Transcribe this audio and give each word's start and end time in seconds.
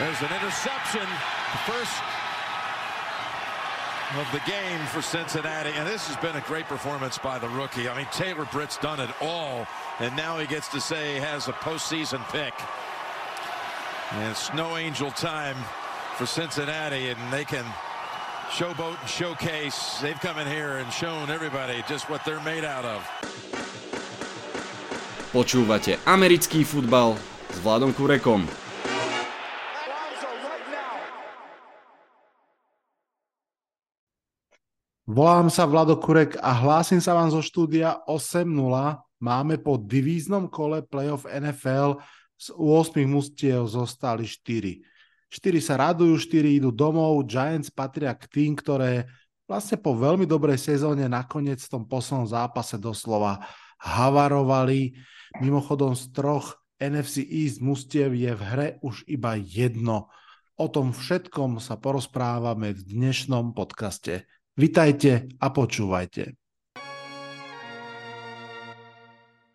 There's 0.00 0.22
an 0.22 0.32
interception. 0.34 1.06
First 1.66 1.92
of 4.18 4.26
the 4.32 4.40
game 4.50 4.80
for 4.86 5.02
Cincinnati. 5.02 5.70
And 5.76 5.86
this 5.86 6.08
has 6.08 6.16
been 6.16 6.34
a 6.36 6.40
great 6.46 6.64
performance 6.64 7.18
by 7.18 7.38
the 7.38 7.50
rookie. 7.50 7.86
I 7.86 7.94
mean, 7.94 8.06
Taylor 8.10 8.48
Britt's 8.50 8.78
done 8.78 8.98
it 8.98 9.10
all. 9.20 9.66
And 9.98 10.16
now 10.16 10.38
he 10.38 10.46
gets 10.46 10.68
to 10.68 10.80
say 10.80 11.14
he 11.14 11.20
has 11.20 11.48
a 11.48 11.52
postseason 11.52 12.26
pick. 12.32 12.54
And 14.12 14.30
it's 14.30 14.50
no 14.54 14.78
angel 14.78 15.10
time 15.10 15.56
for 16.16 16.24
Cincinnati. 16.24 17.10
And 17.10 17.20
they 17.30 17.44
can 17.44 17.66
showboat 18.48 18.98
and 19.00 19.08
showcase. 19.08 19.98
They've 20.00 20.18
come 20.18 20.38
in 20.38 20.46
here 20.46 20.78
and 20.78 20.90
shown 20.90 21.28
everybody 21.28 21.84
just 21.86 22.08
what 22.08 22.24
they're 22.24 22.40
made 22.40 22.64
out 22.64 22.86
of. 22.86 23.04
Počúvate 25.30 26.00
americký 26.08 26.64
futbal 26.66 27.14
s 27.52 27.60
Vladom 27.62 27.92
Kurekom. 27.94 28.59
Volám 35.10 35.50
sa 35.50 35.66
Vlado 35.66 35.98
Kurek 35.98 36.38
a 36.38 36.54
hlásim 36.54 37.02
sa 37.02 37.18
vám 37.18 37.34
zo 37.34 37.42
štúdia 37.42 37.98
8.0. 38.06 38.46
Máme 39.18 39.58
po 39.58 39.74
divíznom 39.74 40.46
kole 40.46 40.86
playoff 40.86 41.26
NFL 41.26 41.98
z 42.38 42.54
8 42.54 43.10
mustiev 43.10 43.66
zostali 43.66 44.22
4. 44.22 44.78
4 45.26 45.58
sa 45.58 45.74
radujú, 45.82 46.14
4 46.14 46.62
idú 46.62 46.70
domov, 46.70 47.26
Giants 47.26 47.74
patria 47.74 48.14
k 48.14 48.22
tým, 48.30 48.54
ktoré 48.54 49.10
vlastne 49.50 49.82
po 49.82 49.98
veľmi 49.98 50.30
dobrej 50.30 50.62
sezóne 50.62 51.10
nakoniec 51.10 51.58
v 51.58 51.72
tom 51.74 51.90
poslednom 51.90 52.30
zápase 52.30 52.78
doslova 52.78 53.42
havarovali. 53.82 54.94
Mimochodom 55.42 55.98
z 55.98 56.06
troch 56.14 56.54
NFC 56.78 57.26
East 57.26 57.58
mustiev 57.58 58.14
je 58.14 58.30
v 58.30 58.42
hre 58.46 58.68
už 58.78 59.10
iba 59.10 59.34
jedno. 59.34 60.06
O 60.54 60.70
tom 60.70 60.94
všetkom 60.94 61.58
sa 61.58 61.74
porozprávame 61.74 62.78
v 62.78 62.80
dnešnom 62.86 63.58
podcaste. 63.58 64.30
Vitajte 64.60 65.24
a 65.40 65.48
počúvajte. 65.48 66.36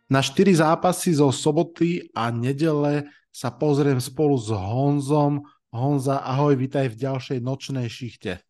Na 0.10 0.26
štyri 0.26 0.50
zápasy 0.58 1.14
zo 1.14 1.30
soboty 1.30 2.10
a 2.18 2.34
nedele 2.34 3.06
sa 3.30 3.54
pozriem 3.54 4.02
spolu 4.02 4.34
s 4.34 4.50
Honzom. 4.50 5.46
Honza, 5.70 6.26
ahoj, 6.26 6.58
vitaj 6.58 6.90
v 6.90 7.06
ďalšej 7.06 7.38
nočnej 7.38 7.86
šichte. 7.86 8.42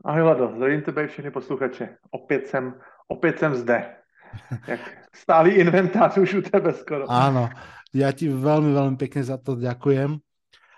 Ahoj 0.00 0.22
Vlado, 0.24 0.56
zdravím 0.56 0.80
tebe 0.80 1.12
všechny 1.12 1.30
posluchače. 1.30 2.00
Opět 2.10 2.48
jsem, 2.48 2.80
opět 3.08 3.38
jsem 3.38 3.54
zde. 3.54 3.84
Jak 4.68 4.80
stálý 5.12 5.50
inventář 5.60 6.16
už 6.16 6.34
u 6.34 6.42
tebe 6.42 6.72
skoro. 6.72 7.04
Áno, 7.04 7.52
ja 7.92 8.08
ti 8.16 8.32
veľmi, 8.32 8.72
veľmi 8.72 8.96
pekne 8.96 9.22
za 9.28 9.36
to 9.36 9.60
ďakujem. 9.60 10.23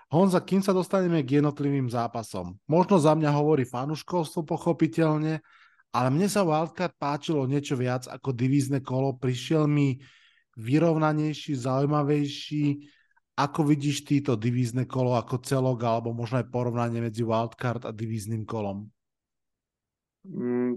Honza, 0.07 0.39
kým 0.39 0.63
sa 0.63 0.71
dostaneme 0.71 1.19
k 1.19 1.43
jednotlivým 1.43 1.91
zápasom. 1.91 2.55
Možno 2.63 2.95
za 2.95 3.11
mňa 3.11 3.27
hovorí 3.35 3.67
fanuškovstvo 3.67 4.47
pochopiteľne, 4.47 5.43
ale 5.91 6.07
mne 6.07 6.31
sa 6.31 6.47
Wildcard 6.47 6.95
páčilo 6.95 7.43
niečo 7.43 7.75
viac 7.75 8.07
ako 8.07 8.31
divízne 8.31 8.79
kolo. 8.79 9.19
Prišiel 9.19 9.67
mi 9.67 9.99
vyrovnanejší, 10.55 11.59
zaujímavejší. 11.59 12.87
Ako 13.37 13.67
vidíš 13.67 14.07
týto 14.07 14.39
divízne 14.39 14.87
kolo 14.87 15.13
ako 15.13 15.43
celok, 15.43 15.83
alebo 15.83 16.15
možno 16.15 16.39
aj 16.39 16.49
porovnanie 16.49 17.03
medzi 17.03 17.27
Wildcard 17.27 17.83
a 17.83 17.91
divízným 17.91 18.47
kolom? 18.47 18.87
Mm, 20.23 20.75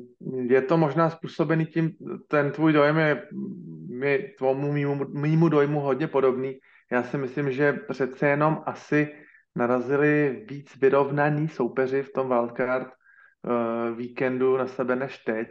je 0.50 0.62
to 0.62 0.76
možná 0.76 1.10
způsobený 1.10 1.66
tím, 1.66 1.94
ten 2.28 2.50
tvůj 2.52 2.72
dojem 2.72 2.96
je 2.96 3.22
mi, 3.88 4.18
tvomu 4.38 4.72
mýmu, 4.72 4.94
mýmu 5.14 5.48
dojmu 5.48 5.80
hodně 5.80 6.06
podobný. 6.06 6.58
Já 6.92 7.02
si 7.02 7.18
myslím, 7.18 7.52
že 7.52 7.72
přece 7.72 8.28
jenom 8.28 8.62
asi 8.66 9.08
narazili 9.56 10.44
víc 10.48 10.76
vyrovnaní 10.76 11.48
soupeři 11.48 12.02
v 12.02 12.12
tom 12.12 12.28
wildcard 12.28 12.88
uh, 12.88 13.96
víkendu 13.96 14.56
na 14.56 14.66
sebe 14.66 14.96
než 14.96 15.18
teď. 15.18 15.48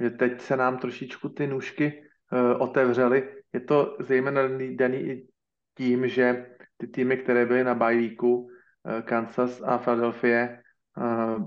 Že 0.00 0.10
teď 0.10 0.40
se 0.40 0.56
nám 0.56 0.78
trošičku 0.78 1.28
ty 1.28 1.46
nůžky 1.46 2.02
uh, 2.32 2.62
otevřely. 2.62 3.42
Je 3.52 3.60
to 3.60 3.96
zejména 4.00 4.42
daný 4.74 4.98
i 4.98 5.28
tím, 5.76 6.08
že 6.08 6.46
ty 6.76 6.86
týmy, 6.86 7.16
které 7.16 7.46
byly 7.46 7.64
na 7.64 7.74
bajvíku, 7.74 8.36
uh, 8.36 9.00
Kansas 9.02 9.62
a 9.64 9.78
Philadelphia, 9.78 10.48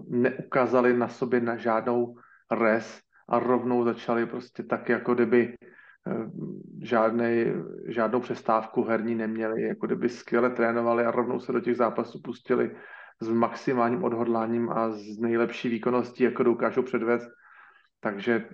neukázaly 0.08 0.98
na 0.98 1.08
sobě 1.08 1.40
na 1.40 1.58
žádnou 1.58 2.18
res 2.52 3.02
a 3.30 3.40
rovnou 3.40 3.84
začali 3.84 4.26
prostě 4.26 4.64
tak, 4.64 4.90
jako 4.90 5.14
kdyby 5.14 5.56
Eh, 5.58 5.76
žádnej, 6.82 7.54
žádnou 7.88 8.20
přestávku 8.20 8.84
herní 8.84 9.16
neměli, 9.16 9.64
jako 9.64 9.86
kdyby 9.86 10.10
skvěle 10.10 10.50
trénovali 10.50 11.06
a 11.06 11.12
rovnou 11.12 11.40
se 11.40 11.52
do 11.52 11.60
těch 11.60 11.78
zápasů 11.78 12.22
pustili 12.24 12.76
s 13.22 13.30
maximálním 13.30 14.04
odhodláním 14.04 14.70
a 14.70 14.92
s 14.92 15.18
nejlepší 15.20 15.70
výkonností, 15.70 16.24
jako 16.24 16.44
dokážou 16.44 16.82
předvést. 16.82 17.30
Takže 18.00 18.46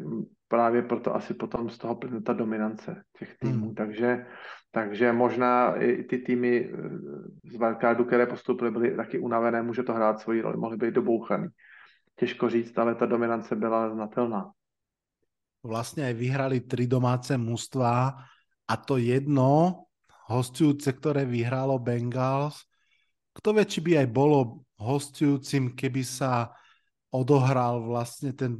právě 0.48 0.82
proto 0.82 1.16
asi 1.16 1.34
potom 1.34 1.70
z 1.70 1.78
toho 1.78 1.96
plyne 1.96 2.22
ta 2.22 2.34
dominance 2.34 3.04
těch 3.20 3.38
týmů. 3.38 3.66
Hmm. 3.66 3.76
Takže, 3.76 4.26
takže 4.72 5.12
možná 5.12 5.76
i 5.76 6.04
ty 6.04 6.18
týmy 6.18 6.70
eh, 6.74 6.78
z 7.52 7.58
wildcardu, 7.58 8.06
které 8.06 8.26
postoupily, 8.26 8.72
byly 8.72 8.96
taky 8.96 9.20
unavené, 9.20 9.62
může 9.62 9.84
to 9.84 9.94
hrát 9.94 10.20
svoji 10.20 10.42
roli, 10.42 10.58
mohly 10.58 10.78
být 10.78 10.94
dobouchaný. 10.94 11.48
Těžko 12.16 12.50
říct, 12.50 12.78
ale 12.78 12.96
ta 12.96 13.06
dominance 13.06 13.56
byla 13.56 13.90
znatelná 13.90 14.52
vlastne 15.62 16.10
aj 16.10 16.16
vyhrali 16.18 16.66
tri 16.66 16.90
domáce 16.90 17.38
mužstva 17.38 18.18
a 18.66 18.74
to 18.82 18.98
jedno 18.98 19.86
hostujúce, 20.30 20.90
ktoré 20.96 21.28
vyhralo 21.28 21.78
Bengals. 21.78 22.66
Kto 23.32 23.56
vie, 23.56 23.66
či 23.68 23.80
by 23.80 23.92
aj 24.04 24.08
bolo 24.12 24.68
hostujúcim, 24.82 25.78
keby 25.78 26.04
sa 26.04 26.52
odohral 27.12 27.84
vlastne 27.84 28.32
ten 28.32 28.58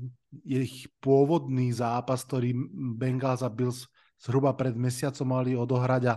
ich 0.48 0.88
pôvodný 1.04 1.72
zápas, 1.76 2.24
ktorý 2.24 2.56
Bengals 2.96 3.44
a 3.44 3.52
Bills 3.52 3.88
zhruba 4.22 4.56
pred 4.56 4.78
mesiacom 4.78 5.28
mali 5.28 5.58
odohrať 5.58 6.04
a 6.08 6.16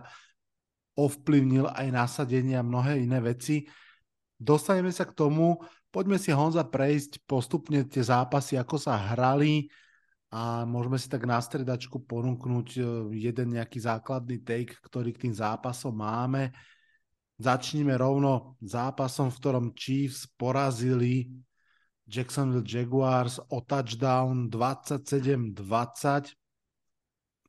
ovplyvnil 0.94 1.66
aj 1.74 1.86
nasadenie 1.90 2.54
a 2.54 2.62
mnohé 2.62 3.02
iné 3.02 3.18
veci. 3.18 3.66
Dostaneme 4.38 4.94
sa 4.94 5.08
k 5.08 5.16
tomu, 5.16 5.58
poďme 5.90 6.18
si 6.20 6.30
Honza 6.30 6.62
prejsť 6.62 7.26
postupne 7.26 7.82
tie 7.86 8.02
zápasy, 8.02 8.54
ako 8.54 8.76
sa 8.78 8.94
hrali, 8.94 9.66
a 10.34 10.66
môžeme 10.66 10.98
si 10.98 11.06
tak 11.06 11.30
na 11.30 11.38
stredačku 11.38 12.02
ponúknuť 12.10 12.68
e, 12.74 12.82
jeden 13.22 13.54
nejaký 13.54 13.78
základný 13.78 14.42
take, 14.42 14.74
ktorý 14.82 15.14
k 15.14 15.30
tým 15.30 15.34
zápasom 15.38 15.94
máme. 15.94 16.50
Začníme 17.38 17.94
rovno 17.94 18.58
zápasom, 18.58 19.30
v 19.30 19.38
ktorom 19.38 19.66
Chiefs 19.78 20.26
porazili 20.34 21.30
Jacksonville 22.10 22.66
Jaguars 22.66 23.38
o 23.38 23.62
touchdown 23.62 24.50
27-20. 24.50 26.34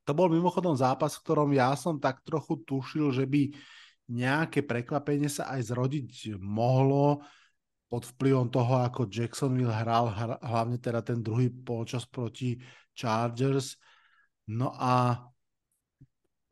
To 0.06 0.12
bol 0.14 0.30
mimochodom 0.30 0.78
zápas, 0.78 1.18
v 1.18 1.22
ktorom 1.26 1.50
ja 1.58 1.74
som 1.74 1.98
tak 1.98 2.22
trochu 2.22 2.62
tušil, 2.62 3.10
že 3.10 3.26
by 3.26 3.50
nejaké 4.14 4.62
prekvapenie 4.62 5.26
sa 5.26 5.50
aj 5.58 5.74
zrodiť 5.74 6.38
mohlo 6.38 7.26
pod 7.96 8.12
vplyvom 8.12 8.52
toho, 8.52 8.84
ako 8.84 9.08
Jacksonville 9.08 9.72
hral, 9.72 10.12
hlavne 10.44 10.76
teda 10.76 11.00
ten 11.00 11.24
druhý 11.24 11.48
polčas 11.48 12.04
proti 12.04 12.60
Chargers. 12.92 13.80
No 14.52 14.76
a 14.76 15.16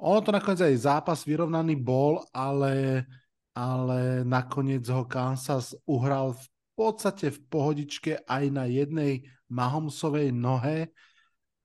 ono 0.00 0.18
to 0.24 0.32
nakoniec 0.32 0.64
aj 0.64 0.88
zápas 0.88 1.20
vyrovnaný 1.28 1.76
bol, 1.76 2.24
ale, 2.32 3.04
ale 3.52 4.24
nakoniec 4.24 4.88
ho 4.88 5.04
Kansas 5.04 5.76
uhral 5.84 6.32
v 6.32 6.46
podstate 6.72 7.28
v 7.28 7.40
pohodičke 7.52 8.24
aj 8.24 8.44
na 8.48 8.64
jednej 8.64 9.28
Mahomsovej 9.52 10.32
nohe. 10.32 10.96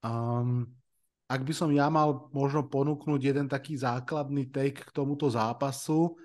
Um, 0.03 0.67
ak 1.31 1.39
by 1.47 1.53
som 1.55 1.71
ja 1.71 1.87
mal 1.87 2.27
možno 2.35 2.67
ponúknuť 2.67 3.21
jeden 3.23 3.47
taký 3.47 3.79
základný 3.79 4.51
take 4.51 4.83
k 4.83 4.91
tomuto 4.91 5.31
zápasu, 5.31 6.19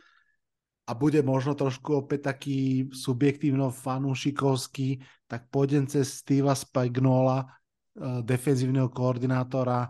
a 0.85 0.93
bude 0.93 1.25
možno 1.25 1.57
trošku 1.57 2.05
opäť 2.05 2.35
taký 2.35 2.93
subjektívno 2.93 3.73
fanúšikovský, 3.73 5.01
tak 5.25 5.49
pôjdem 5.49 5.89
cez 5.89 6.21
Steva 6.21 6.53
Spagnola, 6.53 7.45
eh, 7.45 8.21
defenzívneho 8.21 8.93
koordinátora 8.93 9.89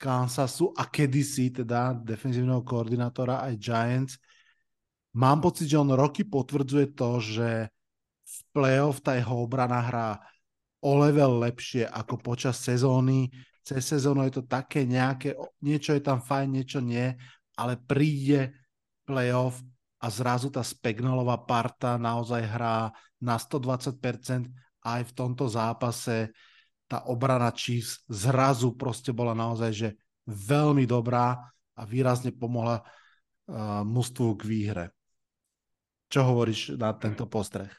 Kansasu 0.00 0.72
a 0.72 0.88
kedysi 0.88 1.52
teda 1.52 1.92
defenzívneho 1.92 2.64
koordinátora 2.64 3.44
aj 3.44 3.54
Giants. 3.60 4.14
Mám 5.12 5.44
pocit, 5.44 5.68
že 5.68 5.76
on 5.76 5.92
roky 5.92 6.24
potvrdzuje 6.24 6.96
to, 6.96 7.20
že 7.20 7.48
v 8.24 8.38
playoff 8.54 9.04
tá 9.04 9.18
jeho 9.18 9.44
obrana 9.44 9.82
hrá 9.82 10.10
o 10.80 10.96
level 10.96 11.44
lepšie 11.44 11.84
ako 11.84 12.16
počas 12.16 12.56
sezóny. 12.62 13.28
Cez 13.60 13.84
sezónu 13.84 14.24
je 14.24 14.40
to 14.40 14.44
také 14.48 14.88
nejaké, 14.88 15.36
niečo 15.60 15.92
je 15.92 16.00
tam 16.00 16.24
fajn, 16.24 16.48
niečo 16.48 16.80
nie, 16.80 17.12
ale 17.60 17.76
príde 17.76 18.56
playoff 19.04 19.60
a 20.00 20.06
zrazu 20.08 20.48
tá 20.48 20.64
Spegnalová 20.64 21.36
parta 21.44 22.00
naozaj 22.00 22.40
hrá 22.40 22.88
na 23.20 23.36
120% 23.36 24.48
a 24.80 24.96
aj 24.96 25.12
v 25.12 25.12
tomto 25.12 25.44
zápase 25.44 26.32
tá 26.88 27.04
obrana 27.04 27.52
Chiefs 27.52 28.02
zrazu 28.08 28.72
proste 28.74 29.12
bola 29.12 29.36
naozaj 29.36 29.70
že 29.70 29.88
veľmi 30.26 30.88
dobrá 30.88 31.36
a 31.76 31.82
výrazne 31.84 32.32
pomohla 32.32 32.80
uh, 32.80 33.86
mužstvu 33.86 34.40
k 34.40 34.42
výhre. 34.44 34.84
Čo 36.10 36.26
hovoríš 36.26 36.74
na 36.74 36.90
tento 36.96 37.30
postreh? 37.30 37.70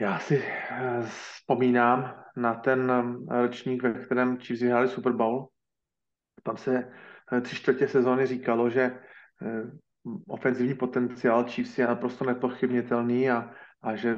Já 0.00 0.18
si 0.18 0.42
eh, 0.42 1.02
vzpomínám 1.06 2.24
na 2.36 2.54
ten 2.54 2.90
eh, 2.90 3.40
ročník, 3.40 3.82
ve 3.82 3.92
kterém 3.92 4.36
Chiefs 4.36 4.62
vyhráli 4.62 4.88
Super 4.88 5.12
Bowl. 5.12 5.48
Tam 6.42 6.56
se 6.56 6.92
tři 7.42 7.56
čtvrtě 7.56 7.88
sezóny 7.88 8.26
říkalo, 8.26 8.70
že 8.70 9.00
ofenzivní 10.28 10.74
potenciál 10.74 11.44
Chiefs 11.44 11.78
je 11.78 11.86
naprosto 11.86 12.24
nepochybnitelný 12.24 13.30
a, 13.30 13.50
a 13.82 13.96
že 13.96 14.14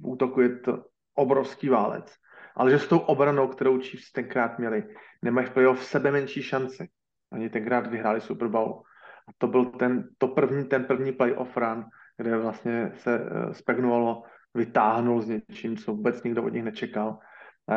v 0.00 0.06
útoku 0.06 0.40
je 0.40 0.58
to 0.58 0.84
obrovský 1.14 1.68
válec. 1.68 2.14
Ale 2.56 2.70
že 2.70 2.78
s 2.78 2.86
tou 2.86 2.98
obranou, 2.98 3.48
kterou 3.48 3.80
Chiefs 3.80 4.12
tenkrát 4.12 4.58
měli, 4.58 4.84
nemají 5.22 5.46
v 5.46 5.50
playoff 5.50 5.84
sebe 5.84 6.10
menší 6.10 6.42
šance. 6.42 6.86
Oni 7.32 7.50
tenkrát 7.50 7.86
vyhráli 7.86 8.20
Super 8.20 8.48
Bowl. 8.48 8.82
A 9.28 9.32
to 9.38 9.46
byl 9.46 9.64
ten, 9.64 10.08
to 10.18 10.28
první, 10.28 10.64
ten 10.64 10.84
první 10.84 11.12
playoff 11.12 11.56
run, 11.56 11.84
kde 12.16 12.36
vlastně 12.36 12.92
se 12.94 13.20
uh, 13.20 13.52
spegnovalo, 13.52 14.22
vytáhnul 14.54 15.22
s 15.22 15.28
něčím, 15.28 15.76
co 15.76 15.92
vůbec 15.92 16.22
nikdo 16.22 16.42
od 16.42 16.52
nich 16.52 16.62
nečekal. 16.62 17.18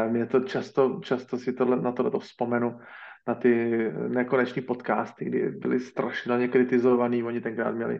Mě 0.09 0.25
to 0.25 0.39
často, 0.39 0.99
často 1.03 1.37
si 1.37 1.53
tohle, 1.53 1.81
na 1.81 1.91
tohle 1.91 2.11
to 2.11 2.19
vzpomenu, 2.19 2.79
na 3.27 3.35
ty 3.35 3.83
nekoneční 4.07 4.61
podcasty, 4.61 5.25
kdy 5.25 5.49
byli 5.49 5.79
strašně 5.79 6.47
kritizovaný, 6.47 7.23
oni 7.23 7.41
tenkrát 7.41 7.71
měli 7.71 7.99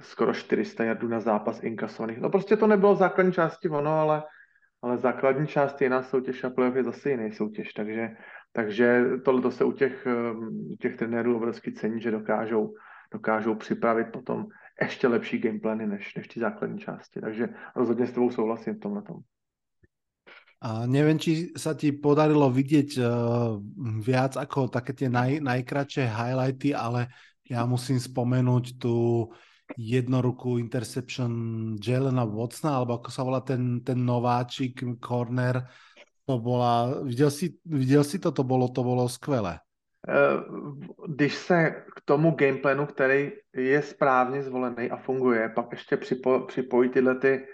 skoro 0.00 0.34
400 0.34 0.84
jardů 0.84 1.08
na 1.08 1.20
zápas 1.20 1.62
inkasovaných. 1.62 2.18
No 2.18 2.30
prostě 2.30 2.56
to 2.56 2.66
nebylo 2.66 2.94
v 2.94 2.98
základní 2.98 3.32
části 3.32 3.68
ono, 3.68 3.90
ale, 3.90 4.22
ale 4.82 4.98
základní 4.98 5.46
část 5.46 5.82
jiná 5.82 6.02
soutěž 6.02 6.44
a 6.44 6.50
playoff 6.50 6.76
je 6.76 6.84
zase 6.84 7.10
jiný 7.10 7.32
soutěž, 7.32 7.72
takže, 7.72 8.16
takže 8.52 9.04
tohle 9.24 9.52
se 9.52 9.64
u 9.64 9.72
těch, 9.72 10.06
um, 10.06 10.72
u 10.72 10.76
těch 10.76 10.96
trenérů 10.96 11.36
obrovsky 11.36 11.72
cení, 11.72 12.00
že 12.00 12.10
dokážou, 12.10 12.74
dokážou 13.12 13.54
připravit 13.54 14.06
potom 14.12 14.46
ještě 14.82 15.08
lepší 15.08 15.38
gameplany 15.38 15.86
než, 15.86 16.14
než 16.14 16.28
ty 16.28 16.40
základní 16.40 16.78
části. 16.78 17.20
Takže 17.20 17.48
rozhodně 17.76 18.06
s 18.06 18.12
tebou 18.12 18.30
souhlasím 18.30 18.74
v 18.74 18.80
tomhle 18.80 19.02
tom. 19.02 19.16
A 20.66 20.82
neviem, 20.82 21.14
či 21.14 21.54
sa 21.54 21.78
ti 21.78 21.94
podarilo 21.94 22.50
vidieť 22.50 22.90
uh, 22.98 23.54
viac 24.02 24.34
ako 24.34 24.66
také 24.66 24.98
tie 24.98 25.06
naj, 25.06 25.38
najkračšie 25.38 26.10
highlighty, 26.10 26.74
ale 26.74 27.06
ja 27.46 27.62
musím 27.62 28.02
spomenúť 28.02 28.74
tú 28.74 29.30
jednoruku 29.78 30.58
interception 30.58 31.30
Jelena 31.78 32.26
Watsona, 32.26 32.82
alebo 32.82 32.98
ako 32.98 33.10
sa 33.14 33.22
volá 33.22 33.46
ten, 33.46 33.78
ten 33.86 34.02
nováčik, 34.02 34.82
corner, 34.98 35.70
to 36.26 36.38
bola, 36.42 36.98
viděl 37.06 37.30
si, 37.30 37.54
viděl 37.62 38.04
si 38.04 38.18
to, 38.18 38.34
to 38.34 38.42
bylo, 38.42 38.66
to 38.68 38.82
bylo 38.82 39.08
skvělé. 39.08 39.62
Eh, 40.08 40.38
když 41.08 41.34
se 41.34 41.70
k 41.96 42.00
tomu 42.04 42.30
gameplanu, 42.30 42.86
který 42.86 43.32
je 43.54 43.82
správně 43.82 44.42
zvolený 44.42 44.90
a 44.90 44.96
funguje, 44.96 45.48
pak 45.54 45.66
ještě 45.72 45.96
připo, 45.96 46.40
připojí 46.40 46.90
tyhle 46.90 47.14
ty 47.14 47.46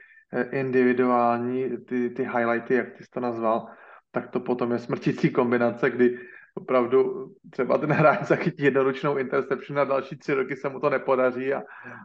individuální, 0.50 1.78
ty, 1.78 2.10
ty 2.10 2.22
highlighty, 2.22 2.74
jak 2.74 2.92
ty 2.92 3.04
jsi 3.04 3.10
to 3.10 3.20
nazval, 3.20 3.66
tak 4.10 4.30
to 4.30 4.40
potom 4.40 4.72
je 4.72 4.78
smrtící 4.78 5.30
kombinace, 5.30 5.90
kdy 5.90 6.18
opravdu 6.54 7.32
třeba 7.50 7.78
ten 7.78 7.92
hráč 7.92 8.22
zachytí 8.22 8.62
jednoručnou 8.62 9.16
interception 9.16 9.78
a 9.78 9.84
další 9.84 10.16
tři 10.16 10.34
roky 10.34 10.56
se 10.56 10.68
mu 10.68 10.80
to 10.80 10.90
nepodaří 10.90 11.54
a, 11.54 11.62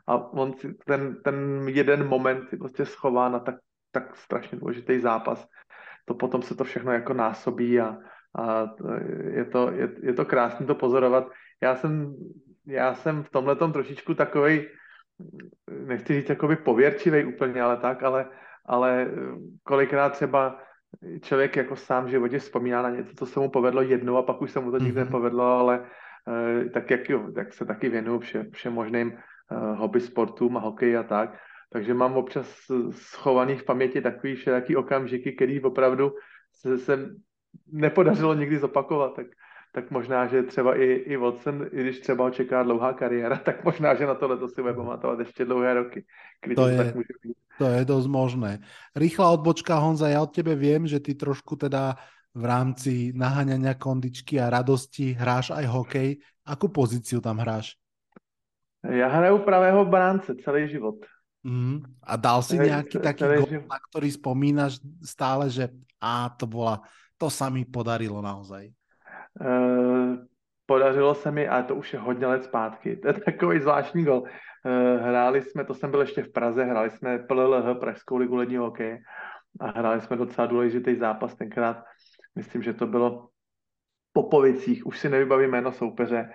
a 0.08 0.34
on 0.34 0.54
si 0.54 0.74
ten, 0.86 1.22
ten 1.24 1.68
jeden 1.68 2.08
moment 2.08 2.50
si 2.50 2.58
prostě 2.58 2.86
schová 2.86 3.30
na 3.30 3.40
tak, 3.40 3.56
tak 3.92 4.16
strašně 4.16 4.58
důležitý 4.58 5.00
zápas. 5.00 5.48
To 6.06 6.14
potom 6.14 6.42
se 6.42 6.56
to 6.56 6.64
všechno 6.64 6.92
jako 6.92 7.14
násobí 7.14 7.80
a, 7.80 7.98
a 8.40 8.76
je 9.32 9.46
to, 9.46 9.72
je, 9.72 9.90
je 10.02 10.14
to 10.14 10.26
krásné 10.26 10.66
to 10.66 10.76
pozorovat. 10.76 11.28
Já 11.62 11.76
jsem, 11.76 12.16
já 12.66 12.96
jsem 12.96 13.24
v 13.24 13.30
tomhle 13.30 13.56
trošičku 13.56 14.14
takovej, 14.14 14.70
nechci 15.86 16.14
říct 16.14 16.30
jakoby 16.30 16.56
pověrčivý 16.56 17.26
úplně, 17.26 17.62
ale 17.62 17.78
tak, 17.78 18.04
ale, 18.04 18.30
ale 18.66 19.12
kolikrát 19.64 20.10
třeba 20.10 20.60
člověk 21.22 21.56
jako 21.56 21.76
sám 21.76 22.06
v 22.06 22.10
životě 22.10 22.40
vzpomíná 22.40 22.82
na 22.82 22.90
něco, 22.90 23.16
co 23.16 23.26
se 23.26 23.40
mu 23.40 23.50
povedlo 23.50 23.82
jednou 23.82 24.18
a 24.18 24.24
pak 24.24 24.42
už 24.42 24.52
se 24.52 24.60
mu 24.60 24.72
to 24.72 24.78
nikdy 24.78 25.02
mm-hmm. 25.02 25.06
nepovedlo, 25.06 25.44
ale 25.44 25.80
uh, 25.80 26.70
tak 26.70 26.92
jak 26.92 27.10
jo, 27.10 27.32
tak 27.36 27.54
se 27.54 27.66
taky 27.66 27.90
věnuju 27.90 28.20
vše, 28.20 28.46
všem 28.52 28.74
možným 28.74 29.14
uh, 29.14 29.78
hobby 29.78 30.02
sportům 30.02 30.58
a 30.58 30.60
hokej 30.60 30.98
a 30.98 31.04
tak. 31.04 31.38
Takže 31.70 31.94
mám 31.94 32.18
občas 32.18 32.58
schovaný 32.92 33.58
v 33.58 33.66
paměti 33.66 34.02
takový 34.02 34.36
všelaký 34.36 34.76
okamžiky, 34.76 35.32
který 35.32 35.62
opravdu 35.62 36.12
se, 36.52 36.78
se 36.78 37.10
nepodařilo 37.72 38.34
nikdy 38.34 38.58
zopakovat, 38.58 39.16
tak, 39.16 39.28
tak 39.78 39.94
možná, 39.94 40.26
že 40.26 40.44
třeba 40.44 40.74
i, 40.74 40.86
i 41.06 41.18
Watson, 41.18 41.70
i 41.70 41.78
když 41.82 42.00
třeba 42.00 42.24
ho 42.24 42.32
čeká 42.34 42.64
dlouhá 42.64 42.94
kariéra, 42.98 43.38
tak 43.46 43.62
možná, 43.62 43.94
že 43.94 44.10
na 44.10 44.18
tohle 44.18 44.38
to 44.38 44.50
si 44.50 44.62
bude 44.62 44.74
pamatovat 44.74 45.20
ještě 45.20 45.46
dlouhé 45.46 45.74
roky. 45.74 46.06
Kdy 46.42 46.56
to, 46.56 46.68
je, 46.68 46.78
tak 46.78 46.96
může 46.96 47.14
být. 47.24 47.38
to 47.58 47.66
je 47.66 47.86
dosť 47.86 48.08
možné. 48.10 48.52
Rýchla 48.98 49.30
odbočka, 49.38 49.78
Honza, 49.78 50.10
ja 50.10 50.22
od 50.26 50.34
tebe 50.34 50.58
viem, 50.58 50.90
že 50.90 50.98
ty 50.98 51.14
trošku 51.14 51.62
teda 51.62 51.94
v 52.34 52.44
rámci 52.46 53.14
naháňania 53.14 53.78
kondičky 53.78 54.42
a 54.42 54.50
radosti 54.50 55.14
hráš 55.14 55.54
aj 55.54 55.66
hokej. 55.70 56.10
Akú 56.42 56.74
pozíciu 56.74 57.22
tam 57.22 57.38
hráš? 57.38 57.78
Já 58.82 59.08
hraju 59.08 59.38
pravého 59.46 59.86
bránce 59.86 60.36
celý 60.42 60.70
život. 60.70 61.06
Mm. 61.44 61.86
A 62.04 62.16
dal 62.16 62.42
si 62.42 62.58
nějaký 62.58 62.98
taký 62.98 63.24
gol, 63.26 63.62
na 63.70 63.78
ktorý 63.90 64.10
spomínaš 64.10 64.82
stále, 65.06 65.50
že 65.50 65.70
a 66.02 66.30
to 66.30 66.46
bola 66.50 66.82
to 67.18 67.34
sa 67.34 67.50
mi 67.50 67.66
podarilo 67.66 68.22
naozaj. 68.22 68.70
Uh, 69.42 70.16
podařilo 70.66 71.16
se 71.16 71.32
mi, 71.32 71.48
ale 71.48 71.64
to 71.64 71.76
už 71.76 71.94
je 71.94 72.00
hodně 72.00 72.28
let 72.28 72.44
zpátky. 72.44 72.96
To 72.96 73.08
je 73.08 73.14
takový 73.14 73.60
zvláštní 73.60 74.04
gol. 74.04 74.20
Uh, 74.20 75.02
hráli 75.02 75.42
jsme, 75.42 75.66
to 75.66 75.74
jsem 75.74 75.92
byl 75.92 76.02
ještě 76.02 76.24
v 76.24 76.32
Praze, 76.32 76.64
hráli 76.64 76.90
jsme 76.90 77.20
PLLH, 77.20 77.80
Pražskou 77.80 78.18
ligu 78.18 78.36
ledního 78.36 78.64
hokeje 78.64 79.00
a 79.60 79.80
hráli 79.80 80.02
jsme 80.02 80.18
docela 80.18 80.48
důležitý 80.48 80.96
zápas 80.96 81.36
tenkrát. 81.36 81.84
Myslím, 82.36 82.64
že 82.64 82.74
to 82.74 82.88
bylo 82.88 83.30
po 84.14 84.24
Povicích, 84.24 84.86
už 84.88 85.00
si 85.00 85.10
nevybavím 85.10 85.52
jméno 85.52 85.72
soupeře, 85.72 86.30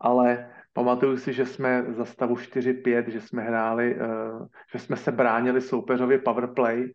ale 0.00 0.50
pamatuju 0.72 1.16
si, 1.16 1.32
že 1.32 1.46
jsme 1.46 1.84
za 1.88 2.04
stavu 2.04 2.34
4-5, 2.34 3.08
že 3.08 3.20
jsme 3.20 3.42
hráli, 3.42 3.94
uh, 3.94 4.46
že 4.72 4.78
jsme 4.78 4.96
se 4.96 5.12
bránili 5.12 5.60
soupeřově 5.60 6.18
powerplay 6.18 6.92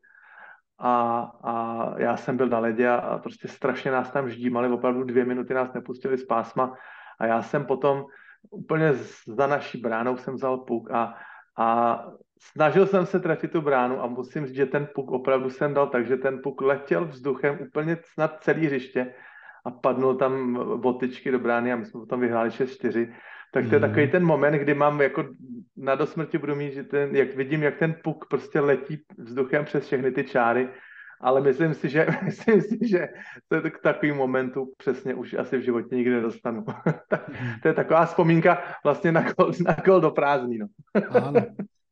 a, 0.82 1.22
a 1.44 1.94
já 1.98 2.18
jsem 2.18 2.38
byl 2.38 2.48
na 2.50 2.60
ledě 2.60 2.90
a, 2.90 3.18
prostě 3.18 3.48
strašně 3.48 3.92
nás 3.92 4.12
tam 4.12 4.30
ždímali, 4.30 4.70
opravdu 4.70 5.04
dvě 5.04 5.26
minuty 5.26 5.54
nás 5.54 5.74
nepustili 5.74 6.18
z 6.18 6.26
pásma 6.26 6.74
a 7.20 7.26
já 7.26 7.42
jsem 7.42 7.66
potom 7.66 8.06
úplně 8.50 8.94
za 9.28 9.48
naší 9.48 9.78
bránou 9.78 10.18
jsem 10.18 10.34
vzal 10.34 10.58
puk 10.58 10.92
a, 10.92 11.16
a 11.58 11.98
snažil 12.40 12.88
jsem 12.88 13.06
se 13.06 13.20
trefit 13.20 13.52
tu 13.52 13.62
bránu 13.62 14.04
a 14.04 14.08
musím 14.08 14.46
říct, 14.46 14.56
že 14.56 14.66
ten 14.66 14.88
puk 14.96 15.12
opravdu 15.12 15.50
jsem 15.50 15.74
dal 15.74 15.88
tak, 15.88 16.08
že 16.08 16.18
ten 16.18 16.40
puk 16.44 16.62
letěl 16.62 17.06
vzduchem 17.06 17.58
úplně 17.62 17.98
snad 18.14 18.44
celý 18.44 18.66
hřiště 18.66 19.14
a 19.66 19.72
padnul 19.72 20.16
tam 20.16 20.54
botičky 20.82 21.32
do 21.32 21.40
brány 21.40 21.74
a 21.74 21.76
my 21.76 21.86
jsme 21.86 22.00
potom 22.00 22.20
vyhráli 22.20 22.50
6-4. 22.50 23.14
Tak 23.52 23.68
to 23.70 23.76
je 23.76 23.80
mm. 23.80 23.88
takový 23.88 24.08
ten 24.08 24.24
moment, 24.24 24.54
kdy 24.54 24.74
mám 24.74 25.02
jako 25.02 25.26
na 25.78 25.96
dosmrti 25.96 26.38
budu 26.38 26.56
mít, 26.56 26.74
že 26.74 26.84
ten, 26.84 27.16
jak 27.16 27.36
vidím, 27.36 27.64
jak 27.64 27.78
ten 27.78 27.96
puk 28.04 28.26
prostě 28.30 28.60
letí 28.60 29.04
vzduchem 29.18 29.66
přes 29.66 29.86
všechny 29.86 30.12
ty 30.12 30.24
čáry, 30.24 30.70
ale 31.22 31.42
myslím 31.42 31.74
si, 31.74 31.90
že, 31.90 32.08
myslím 32.24 32.62
si, 32.62 32.78
že 32.88 33.08
to 33.48 33.56
je 33.56 33.62
k 33.72 33.80
takovým 33.80 34.16
momentu 34.16 34.74
přesně 34.78 35.16
už 35.16 35.34
asi 35.34 35.58
v 35.58 35.62
životě 35.62 35.96
nikdy 35.96 36.12
nedostanu. 36.12 36.66
to 37.62 37.68
je 37.68 37.74
taková 37.74 38.06
vzpomínka 38.06 38.64
vlastně 38.84 39.12
na 39.12 39.34
kol, 39.34 39.52
na 39.66 39.76
kol 39.76 40.02
do 40.02 40.12
prázdní. 40.12 40.58
No. 40.58 40.68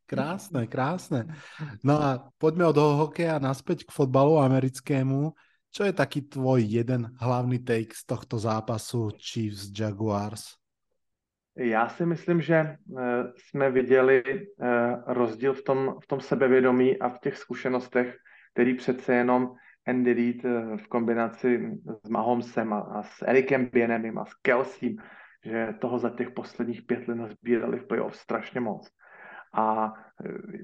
Krásne, 0.10 0.66
krásne. 0.66 1.30
No 1.86 2.02
a 2.02 2.34
poďme 2.42 2.66
od 2.66 2.82
hokeja 2.82 3.38
naspäť 3.38 3.86
k 3.86 3.94
fotbalu 3.94 4.42
americkému. 4.42 5.38
Čo 5.70 5.86
je 5.86 5.94
taký 5.94 6.26
tvoj 6.26 6.66
jeden 6.66 7.14
hlavný 7.22 7.62
take 7.62 7.94
z 7.94 8.10
tohto 8.10 8.42
zápasu 8.42 9.14
Chiefs 9.22 9.70
Jaguars? 9.70 10.58
Já 11.60 11.90
si 11.90 12.06
myslím, 12.06 12.42
že 12.42 12.56
eh, 12.56 12.78
jsme 13.38 13.72
viděli 13.72 14.24
eh, 14.26 14.46
rozdíl 15.08 15.54
v 15.54 15.64
tom, 15.64 15.96
v 16.04 16.08
tom 16.08 16.20
sebevědomí 16.20 17.00
a 17.00 17.10
v 17.10 17.20
těch 17.20 17.38
zkušenostech, 17.38 18.18
který 18.54 18.74
přece 18.74 19.14
jenom 19.14 19.52
Andy 19.88 20.14
Reid 20.14 20.46
eh, 20.46 20.78
v 20.78 20.88
kombinaci 20.88 21.72
s 22.04 22.10
Mahomesem 22.10 22.74
a, 22.74 22.80
a 22.80 23.04
s 23.04 23.22
Erikem 23.28 23.66
Bienemem 23.66 24.18
a 24.18 24.26
s 24.26 24.34
Kelsey, 24.34 24.96
že 25.46 25.74
toho 25.80 26.00
za 26.00 26.10
těch 26.10 26.32
posledních 26.32 26.82
pět 26.82 27.08
let 27.08 27.16
nazbírali 27.16 27.80
v 27.80 27.88
playoff 27.88 28.16
strašně 28.16 28.62
moc. 28.62 28.90
A 29.54 29.94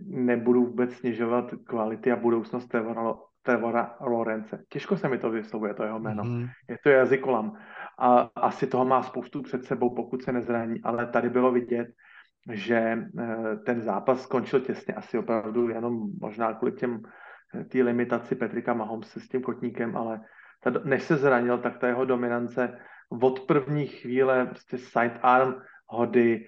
nebudu 0.05 0.65
vůbec 0.65 0.93
snižovat 0.93 1.51
kvality 1.63 2.11
a 2.11 2.15
budoucnost 2.15 2.67
Trevora, 2.67 3.13
Trevora 3.41 3.95
Lorence. 4.01 4.63
Těžko 4.69 4.97
se 4.97 5.09
mi 5.09 5.17
to 5.17 5.29
vyslovuje, 5.29 5.73
to 5.73 5.83
jeho 5.83 5.99
jméno. 5.99 6.23
Mm-hmm. 6.23 6.49
Je 6.69 6.77
to 6.83 6.89
jazykolam 6.89 7.57
a 7.97 8.29
asi 8.35 8.67
toho 8.67 8.85
má 8.85 9.03
spoustu 9.03 9.41
před 9.41 9.65
sebou, 9.65 9.95
pokud 9.95 10.23
se 10.23 10.31
nezraní, 10.31 10.81
ale 10.83 11.07
tady 11.07 11.29
bylo 11.29 11.51
vidět, 11.51 11.87
že 12.51 12.77
eh, 13.19 13.55
ten 13.65 13.81
zápas 13.81 14.23
skončil 14.23 14.59
těsně, 14.59 14.93
asi 14.93 15.17
opravdu 15.17 15.69
jenom 15.69 16.09
možná 16.21 16.53
kvůli 16.53 16.71
těm 16.71 17.01
eh, 17.55 17.63
té 17.63 17.83
limitaci 17.83 18.35
Petrika 18.35 18.73
Mahomse 18.73 19.19
s 19.19 19.27
tím 19.27 19.41
kotníkem, 19.41 19.97
ale 19.97 20.21
ta, 20.63 20.71
než 20.83 21.03
se 21.03 21.17
zranil, 21.17 21.57
tak 21.57 21.77
ta 21.77 21.87
jeho 21.87 22.05
dominance 22.05 22.77
od 23.21 23.39
první 23.39 23.87
chvíle 23.87 24.45
prostě 24.45 24.77
sidearm 24.77 25.53
hody, 25.87 26.47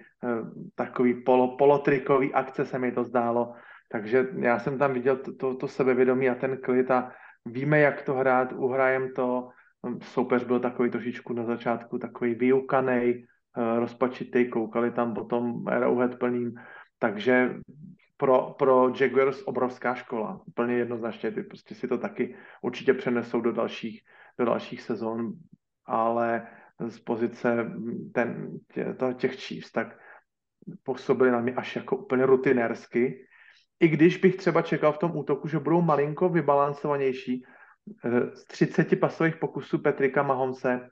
takový 0.75 1.23
polo, 1.23 1.57
polotrikový 1.57 2.33
akce 2.33 2.65
se 2.65 2.79
mi 2.79 2.91
to 2.91 3.03
zdálo. 3.03 3.53
Takže 3.89 4.27
já 4.39 4.59
jsem 4.59 4.77
tam 4.77 4.93
viděl 4.93 5.15
to, 5.17 5.35
to, 5.35 5.55
to 5.55 5.67
sebevědomí 5.67 6.29
a 6.29 6.35
ten 6.35 6.57
klid 6.57 6.91
a 6.91 7.11
víme, 7.45 7.79
jak 7.79 8.01
to 8.01 8.13
hrát, 8.13 8.53
uhrajem 8.53 9.13
to. 9.15 9.49
Soupeř 10.01 10.43
byl 10.43 10.59
takový 10.59 10.89
trošičku 10.89 11.33
na 11.33 11.43
začátku 11.43 11.97
takový 11.99 12.35
vyukanej, 12.35 13.27
rozpačitý, 13.55 14.49
koukali 14.49 14.91
tam 14.91 15.13
potom 15.13 15.67
Arrowhead 15.67 16.19
plným, 16.19 16.53
takže 16.99 17.55
pro, 18.17 18.55
pro 18.59 18.93
Jaguars 18.99 19.43
obrovská 19.45 19.95
škola, 19.95 20.41
úplně 20.45 20.73
jednoznačně, 20.73 21.31
ty 21.31 21.43
prostě 21.43 21.75
si 21.75 21.87
to 21.87 21.97
taky 21.97 22.35
určitě 22.61 22.93
přenesou 22.93 23.41
do 23.41 23.51
dalších, 23.51 24.01
do 24.39 24.45
dalších 24.45 24.81
sezon, 24.81 25.31
ale 25.85 26.47
z 26.87 26.99
pozice 26.99 27.71
ten, 28.13 28.59
tě, 28.73 28.95
těch 29.17 29.35
Chiefs, 29.35 29.71
tak 29.71 29.99
působili 30.83 31.31
na 31.31 31.41
mě 31.41 31.53
až 31.53 31.75
jako 31.75 31.97
úplně 31.97 32.25
rutinérsky. 32.25 33.27
I 33.79 33.87
když 33.87 34.17
bych 34.17 34.35
třeba 34.35 34.61
čekal 34.61 34.93
v 34.93 34.97
tom 34.97 35.17
útoku, 35.17 35.47
že 35.47 35.59
budou 35.59 35.81
malinko 35.81 36.29
vybalancovanější, 36.29 37.43
eh, 37.45 37.56
z 38.33 38.45
30 38.45 38.99
pasových 38.99 39.35
pokusů 39.35 39.77
Petrika 39.77 40.23
Mahomse 40.23 40.89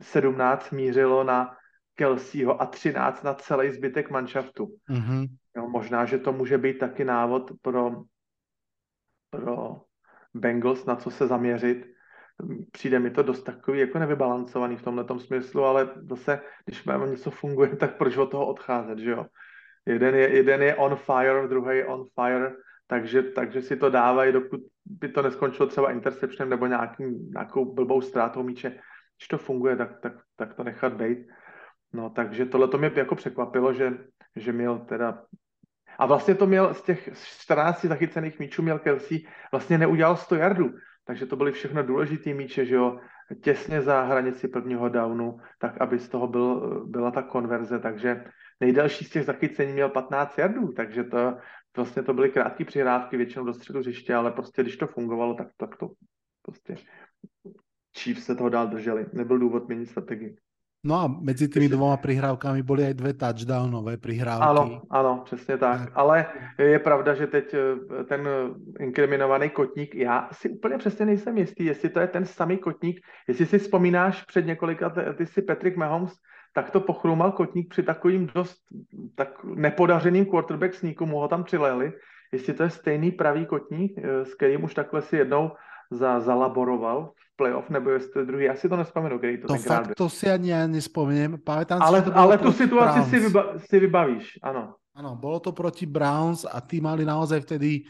17 0.00 0.70
mířilo 0.70 1.24
na 1.24 1.56
Kelseyho 1.94 2.62
a 2.62 2.66
13 2.66 3.22
na 3.22 3.34
celý 3.34 3.70
zbytek 3.70 4.10
manšaftu. 4.10 4.76
Mm-hmm. 4.90 5.26
Jo, 5.56 5.68
možná, 5.68 6.04
že 6.04 6.18
to 6.18 6.32
může 6.32 6.58
být 6.58 6.78
taky 6.78 7.04
návod 7.04 7.50
pro, 7.62 8.02
pro 9.30 9.82
Bengals, 10.34 10.86
na 10.86 10.96
co 10.96 11.10
se 11.10 11.26
zaměřit. 11.26 11.86
Přijde 12.72 12.98
mi 12.98 13.10
to 13.10 13.22
dost 13.22 13.42
takový 13.42 13.80
jako 13.80 13.98
nevybalancovaný 13.98 14.76
v 14.76 14.82
tomhle 14.82 15.06
smyslu, 15.18 15.64
ale 15.64 15.88
zase, 15.96 16.40
když 16.64 16.84
máme 16.84 17.06
něco 17.06 17.30
funguje, 17.30 17.76
tak 17.76 17.96
proč 17.96 18.16
od 18.16 18.30
toho 18.30 18.46
odcházet, 18.46 18.98
že 18.98 19.10
jo? 19.10 19.26
Jeden 19.86 20.14
je, 20.14 20.36
jeden 20.36 20.62
je 20.62 20.74
on 20.74 20.96
fire, 20.96 21.48
druhý 21.48 21.76
je 21.76 21.86
on 21.86 22.04
fire, 22.20 22.52
takže, 22.86 23.22
takže 23.22 23.62
si 23.62 23.76
to 23.76 23.90
dávají, 23.90 24.32
dokud 24.32 24.60
by 24.86 25.08
to 25.08 25.22
neskončilo 25.22 25.68
třeba 25.68 25.90
interceptionem 25.90 26.50
nebo 26.50 26.66
nějakým, 26.66 27.30
nějakou 27.30 27.74
blbou 27.74 28.00
ztrátou 28.00 28.42
míče. 28.42 28.70
Když 29.18 29.28
to 29.28 29.38
funguje, 29.38 29.76
tak, 29.76 30.00
tak, 30.00 30.12
tak 30.36 30.54
to 30.54 30.64
nechat 30.64 30.92
být. 30.92 31.18
No, 31.92 32.10
takže 32.10 32.46
tohle 32.46 32.68
to 32.68 32.78
mě 32.78 32.90
jako 32.94 33.14
překvapilo, 33.14 33.72
že, 33.72 33.92
že 34.36 34.52
měl 34.52 34.78
teda 34.78 35.22
a 35.98 36.06
vlastně 36.06 36.34
to 36.34 36.46
měl 36.46 36.74
z 36.74 36.82
těch 36.82 37.10
14 37.14 37.84
zachycených 37.84 38.38
míčů 38.38 38.62
měl 38.62 38.78
Kelsey, 38.78 39.26
vlastně 39.52 39.78
neudělal 39.78 40.16
100 40.16 40.34
yardů, 40.34 40.74
takže 41.04 41.26
to 41.26 41.36
byly 41.36 41.52
všechno 41.52 41.82
důležitý 41.82 42.34
míče, 42.34 42.66
že 42.66 42.74
jo, 42.74 42.98
těsně 43.40 43.82
za 43.82 44.02
hranici 44.02 44.48
prvního 44.48 44.88
downu, 44.88 45.38
tak 45.58 45.80
aby 45.80 45.98
z 45.98 46.08
toho 46.08 46.26
byl, 46.26 46.84
byla 46.86 47.10
ta 47.10 47.22
konverze, 47.22 47.78
takže 47.78 48.24
nejdelší 48.60 49.04
z 49.04 49.10
těch 49.10 49.24
zachycení 49.24 49.72
měl 49.72 49.88
15 49.88 50.38
yardů, 50.38 50.72
takže 50.72 51.04
to, 51.04 51.36
vlastně 51.76 52.02
to 52.02 52.14
byly 52.14 52.30
krátké 52.30 52.64
přihrávky 52.64 53.16
většinou 53.16 53.44
do 53.44 53.54
středu 53.54 53.78
hřiště, 53.78 54.14
ale 54.14 54.30
prostě 54.30 54.62
když 54.62 54.76
to 54.76 54.86
fungovalo, 54.86 55.34
tak, 55.34 55.48
tak 55.56 55.76
to 55.76 55.90
prostě 56.42 56.76
Chiefs 57.98 58.24
se 58.24 58.34
toho 58.34 58.48
dál 58.48 58.66
drželi. 58.66 59.06
Nebyl 59.12 59.38
důvod 59.38 59.68
měnit 59.68 59.86
strategii. 59.86 60.36
No 60.86 61.00
a 61.00 61.08
mezi 61.08 61.48
tými 61.48 61.68
dvoma 61.68 61.96
prihrávkami 61.96 62.62
byly 62.62 62.90
i 62.90 62.94
dvě 62.94 63.14
touchdownové 63.14 63.96
prihrávky. 63.96 64.44
Ano, 64.44 64.82
ano, 64.90 65.22
přesně 65.24 65.58
tak. 65.58 65.78
tak. 65.78 65.92
Ale 65.94 66.26
je 66.58 66.78
pravda, 66.78 67.14
že 67.14 67.26
teď 67.26 67.54
eh, 67.54 68.04
ten 68.04 68.28
inkriminovaný 68.80 69.50
kotník, 69.50 69.94
já 69.94 70.28
si 70.32 70.48
úplně 70.48 70.78
přesně 70.78 71.06
nejsem 71.06 71.38
jistý, 71.38 71.64
jestli 71.64 71.88
to 71.88 72.00
je 72.00 72.06
ten 72.06 72.26
samý 72.26 72.58
kotník, 72.58 73.00
jestli 73.28 73.46
si 73.46 73.58
vzpomínáš 73.58 74.24
před 74.24 74.46
několika, 74.46 74.94
ty 75.16 75.26
si 75.26 75.42
Patrick 75.42 75.76
Mahomes, 75.76 76.12
tak 76.54 76.70
to 76.70 76.80
pochrumal 76.80 77.32
kotník 77.32 77.68
při 77.70 77.82
takovým 77.82 78.30
dost 78.34 78.56
tak 79.14 79.44
nepodařeným 79.44 80.26
quarterback 80.26 80.74
sníku, 80.74 81.06
mu 81.06 81.18
ho 81.18 81.28
tam 81.28 81.44
přileli, 81.44 81.92
jestli 82.32 82.54
to 82.54 82.62
je 82.62 82.70
stejný 82.70 83.10
pravý 83.10 83.46
kotník, 83.46 83.98
eh, 83.98 84.24
s 84.24 84.34
kterým 84.34 84.64
už 84.64 84.74
takhle 84.74 85.02
si 85.02 85.16
jednou 85.16 85.50
za, 85.90 86.20
zalaboroval 86.20 87.12
v 87.32 87.36
playoff, 87.36 87.70
nebo 87.70 87.90
jestli 87.90 88.26
druhý, 88.26 88.44
já 88.44 88.54
si 88.54 88.68
to 88.68 88.76
nespomenu, 88.76 89.18
který 89.18 89.40
to, 89.40 89.46
to 89.46 89.54
fakt 89.54 89.94
to 89.94 90.08
si 90.08 90.30
ani 90.30 90.50
já 90.50 90.66
nespomínám. 90.66 91.38
Pamätám 91.44 91.82
ale, 91.82 92.02
si, 92.02 92.10
ale 92.10 92.38
tu 92.38 92.52
situaci 92.52 93.10
si, 93.10 93.18
vyba, 93.18 93.58
si 93.58 93.80
vybavíš, 93.80 94.38
ano. 94.42 94.74
Ano, 94.94 95.16
bylo 95.16 95.40
to 95.40 95.52
proti 95.52 95.86
Browns 95.86 96.46
a 96.46 96.60
tí 96.60 96.80
mali 96.80 97.04
naozaj 97.04 97.40
vtedy 97.40 97.82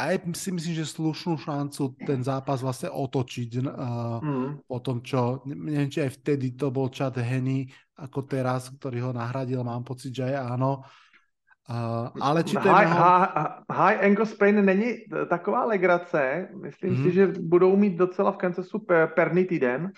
aj 0.00 0.14
si 0.32 0.48
myslím, 0.50 0.74
že 0.74 0.88
slušnú 0.88 1.36
šancu 1.36 1.94
ten 2.02 2.24
zápas 2.24 2.64
vlastne 2.64 2.88
otočiť 2.88 3.50
uh, 3.60 4.18
mm. 4.24 4.48
po 4.64 4.78
tom, 4.80 5.04
čo, 5.04 5.44
neviem, 5.44 5.92
či 5.92 6.00
aj 6.00 6.16
vtedy 6.22 6.56
to 6.56 6.72
bol 6.72 6.88
Chad 6.88 7.20
Henny 7.20 7.68
ako 8.00 8.24
teraz, 8.24 8.72
ktorý 8.72 9.10
ho 9.10 9.12
nahradil, 9.12 9.60
mám 9.62 9.84
pocit, 9.84 10.10
že 10.16 10.32
aj 10.32 10.36
áno. 10.56 10.82
Uh, 11.62 12.10
ale 12.18 12.42
či 12.42 12.58
to 12.58 12.66
high, 12.66 12.82
je 12.82 12.90
high, 12.90 13.30
high 13.70 13.98
ankle 14.02 14.26
sprain 14.26 14.58
není 14.64 15.06
taková 15.30 15.64
legrace. 15.64 16.48
Myslím 16.58 16.96
mm-hmm. 16.96 17.04
si, 17.06 17.14
že 17.14 17.24
budou 17.38 17.76
mít 17.76 17.94
docela 17.94 18.32
v 18.32 18.36
Kansasu 18.36 18.82
perný 19.14 19.44
týden, 19.44 19.92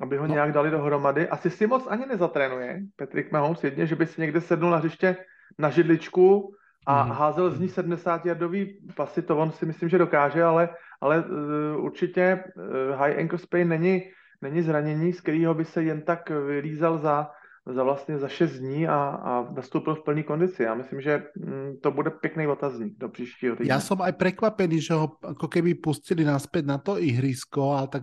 aby 0.00 0.16
ho 0.16 0.26
no. 0.26 0.34
nějak 0.34 0.52
dali 0.52 0.70
dohromady. 0.70 1.28
Asi 1.28 1.50
si 1.50 1.66
moc 1.66 1.84
ani 1.88 2.06
nezatrénuje 2.06 2.96
Patrick 2.96 3.32
Mahomes 3.32 3.64
jedně, 3.64 3.86
že 3.86 3.96
by 3.96 4.06
si 4.06 4.20
někde 4.20 4.40
sednul 4.40 4.70
na 4.70 4.76
hřiště 4.76 5.16
na 5.58 5.70
židličku 5.70 6.54
a 6.90 7.06
mm-hmm. 7.06 7.12
házel 7.12 7.50
z 7.50 7.60
ní 7.60 7.68
70 7.68 8.26
jardový 8.26 8.78
pasy, 8.96 9.22
to 9.22 9.38
on 9.38 9.50
si 9.50 9.66
myslím, 9.66 9.88
že 9.88 9.98
dokáže, 9.98 10.42
ale, 10.42 10.68
ale 11.00 11.22
uh, 11.22 11.84
určitě 11.84 12.44
uh, 12.44 12.98
high 12.98 13.18
ankle 13.18 13.38
sprain 13.38 13.68
není, 13.68 14.02
není 14.42 14.62
zranění, 14.62 15.12
z 15.12 15.20
kterého 15.20 15.54
by 15.54 15.64
se 15.64 15.82
jen 15.82 16.02
tak 16.02 16.30
vylízal 16.30 16.98
za, 16.98 17.30
za 17.66 17.82
vlastně 17.82 18.18
za 18.18 18.28
6 18.28 18.58
dní 18.58 18.88
a, 18.88 18.98
a 19.22 19.52
nastoupil 19.54 19.94
v 19.94 20.04
plný 20.04 20.22
kondici. 20.22 20.62
Já 20.62 20.74
myslím, 20.74 21.00
že 21.00 21.22
mm, 21.36 21.78
to 21.82 21.90
bude 21.90 22.10
pěkný 22.10 22.46
otazník 22.46 22.98
do 22.98 23.08
příštího 23.08 23.56
týdne. 23.56 23.70
Já 23.70 23.80
jsem 23.80 24.02
aj 24.02 24.12
překvapený, 24.12 24.80
že 24.80 24.94
ho 24.94 25.16
jako 25.28 25.48
keby 25.48 25.74
pustili 25.74 26.24
naspäť 26.24 26.66
na 26.66 26.78
to 26.78 26.98
ihrisko, 26.98 27.72
ale 27.72 27.88
tak 27.88 28.02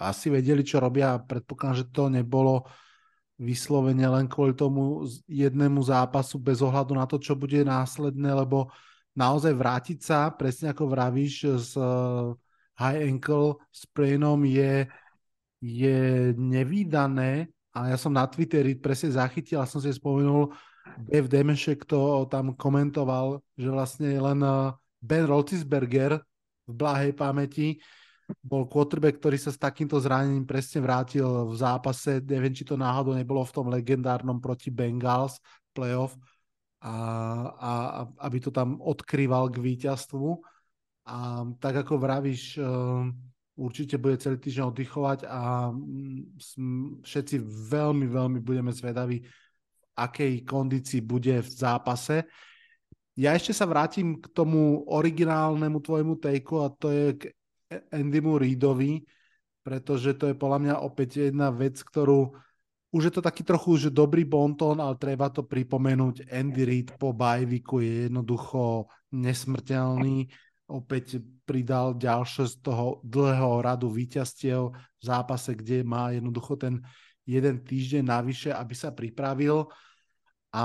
asi 0.00 0.30
věděli, 0.30 0.64
čo 0.64 0.80
robí 0.80 1.02
a 1.02 1.18
předpokládám, 1.18 1.76
že 1.76 1.84
to 1.84 2.08
nebolo 2.08 2.62
vyslovene 3.34 4.06
len 4.06 4.26
kvôli 4.30 4.54
tomu 4.54 5.06
jednému 5.26 5.82
zápasu 5.82 6.38
bez 6.38 6.62
ohľadu 6.62 6.94
na 6.94 7.06
to, 7.06 7.18
čo 7.18 7.34
bude 7.34 7.66
následné, 7.66 8.30
lebo 8.30 8.70
naozaj 9.14 9.54
vrátiť 9.54 9.98
sa, 9.98 10.30
presne 10.30 10.70
ako 10.70 10.86
vravíš, 10.86 11.34
s 11.58 11.72
high 12.78 13.00
ankle 13.06 13.58
sprainom 13.70 14.42
je, 14.46 14.86
je 15.62 16.30
nevýdané 16.34 17.50
a 17.74 17.90
ja 17.90 17.98
som 17.98 18.14
na 18.14 18.26
Twitteri 18.26 18.78
presne 18.78 19.10
zachytil 19.14 19.58
a 19.58 19.66
som 19.66 19.82
si 19.82 19.90
spomenul, 19.90 20.54
Bev 20.84 21.26
Demešek 21.26 21.88
to 21.88 22.28
tam 22.30 22.54
komentoval, 22.54 23.42
že 23.58 23.66
vlastne 23.66 24.14
len 24.14 24.38
eh, 24.44 24.70
Ben 25.02 25.26
Roethlisberger 25.26 26.22
v 26.64 26.72
blahej 26.72 27.12
pamäti 27.16 27.82
bol 28.40 28.64
quarterback, 28.68 29.20
ktorý 29.20 29.36
sa 29.36 29.52
s 29.52 29.60
takýmto 29.60 30.00
zranením 30.00 30.48
presne 30.48 30.80
vrátil 30.80 31.26
v 31.48 31.54
zápase. 31.56 32.24
Neviem, 32.24 32.56
či 32.56 32.64
to 32.64 32.76
náhodou 32.76 33.12
nebolo 33.12 33.44
v 33.44 33.54
tom 33.54 33.66
legendárnom 33.68 34.40
proti 34.40 34.72
Bengals 34.72 35.40
playoff, 35.76 36.16
a, 36.84 36.94
a, 37.56 37.72
aby 38.28 38.38
to 38.40 38.50
tam 38.52 38.80
odkrýval 38.80 39.48
k 39.48 39.60
víťazstvu. 39.60 40.40
A 41.04 41.44
tak 41.60 41.84
ako 41.84 42.00
vravíš, 42.00 42.56
eh, 42.56 42.64
určite 43.56 44.00
bude 44.00 44.16
celý 44.16 44.40
týždeň 44.40 44.64
oddychovať 44.72 45.18
a 45.28 45.68
mm, 45.68 47.04
všetci 47.04 47.36
veľmi, 47.68 48.06
veľmi 48.08 48.38
budeme 48.40 48.72
zvedaví, 48.72 49.20
v 49.20 49.84
akej 49.94 50.42
kondícii 50.48 51.00
bude 51.04 51.44
v 51.44 51.50
zápase. 51.50 52.24
Ja 53.14 53.36
ešte 53.36 53.54
sa 53.54 53.68
vrátim 53.68 54.18
k 54.18 54.26
tomu 54.34 54.82
originálnemu 54.90 55.78
tvojmu 55.78 56.14
tejku 56.18 56.66
a 56.66 56.72
to 56.72 56.90
je 56.90 57.06
k 57.14 57.22
Andymu 57.70 58.38
Reedovi, 58.40 59.04
pretože 59.64 60.16
to 60.16 60.28
je 60.30 60.36
podľa 60.36 60.58
mňa 60.60 60.74
opäť 60.84 61.28
jedna 61.30 61.48
vec, 61.48 61.80
ktorú 61.80 62.36
už 62.94 63.10
je 63.10 63.14
to 63.18 63.22
taký 63.26 63.42
trochu 63.42 63.88
že 63.88 63.90
dobrý 63.90 64.22
bonton, 64.22 64.78
ale 64.78 64.94
treba 64.94 65.26
to 65.26 65.42
pripomenúť. 65.42 66.30
Andy 66.30 66.62
Reid 66.62 66.88
po 66.94 67.10
bajviku 67.10 67.82
je 67.82 68.06
jednoducho 68.06 68.86
nesmrteľný 69.10 70.30
opäť 70.70 71.20
pridal 71.44 71.98
ďalšie 71.98 72.48
z 72.48 72.54
toho 72.64 73.04
dlhého 73.04 73.60
radu 73.60 73.92
víťazstiev 73.92 74.72
v 74.72 75.02
zápase, 75.02 75.52
kde 75.52 75.84
má 75.84 76.14
jednoducho 76.14 76.56
ten 76.56 76.80
jeden 77.24 77.60
týždeň 77.60 78.04
navyše, 78.04 78.50
aby 78.52 78.74
sa 78.76 78.92
pripravil. 78.92 79.68
A 80.54 80.64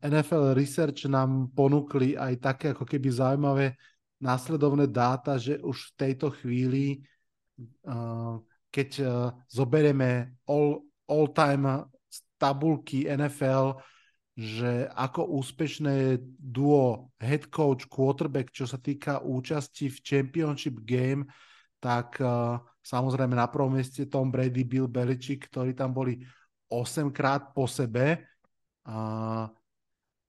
NFL 0.00 0.56
Research 0.56 1.06
nám 1.06 1.52
ponúkli 1.52 2.16
aj 2.16 2.40
také 2.40 2.66
ako 2.72 2.88
keby 2.88 3.08
zaujímavé 3.12 3.76
následovné 4.20 4.86
dáta, 4.86 5.40
že 5.40 5.56
už 5.58 5.92
v 5.92 5.96
tejto 5.96 6.28
chvíli, 6.30 7.00
keď 8.70 8.90
zoberieme 9.48 10.36
all, 10.44 10.84
all-time 11.08 11.88
tabulky 12.36 13.08
NFL, 13.08 13.80
že 14.40 14.88
ako 14.96 15.36
úspešné 15.36 16.16
duo 16.40 17.12
head 17.20 17.52
coach 17.52 17.84
quarterback, 17.84 18.48
čo 18.48 18.64
sa 18.64 18.80
týka 18.80 19.20
účasti 19.20 19.92
v 19.92 19.98
championship 20.00 20.80
game, 20.80 21.28
tak 21.76 22.16
uh, 22.20 22.56
samozrejme 22.80 23.36
na 23.36 23.48
prvom 23.48 23.76
mieste 23.76 24.08
Tom 24.08 24.32
Brady, 24.32 24.64
Bill 24.64 24.88
Belichick, 24.88 25.48
ktorí 25.48 25.76
tam 25.76 25.92
boli 25.92 26.20
8 26.72 27.12
krát 27.12 27.52
po 27.52 27.68
sebe. 27.68 28.24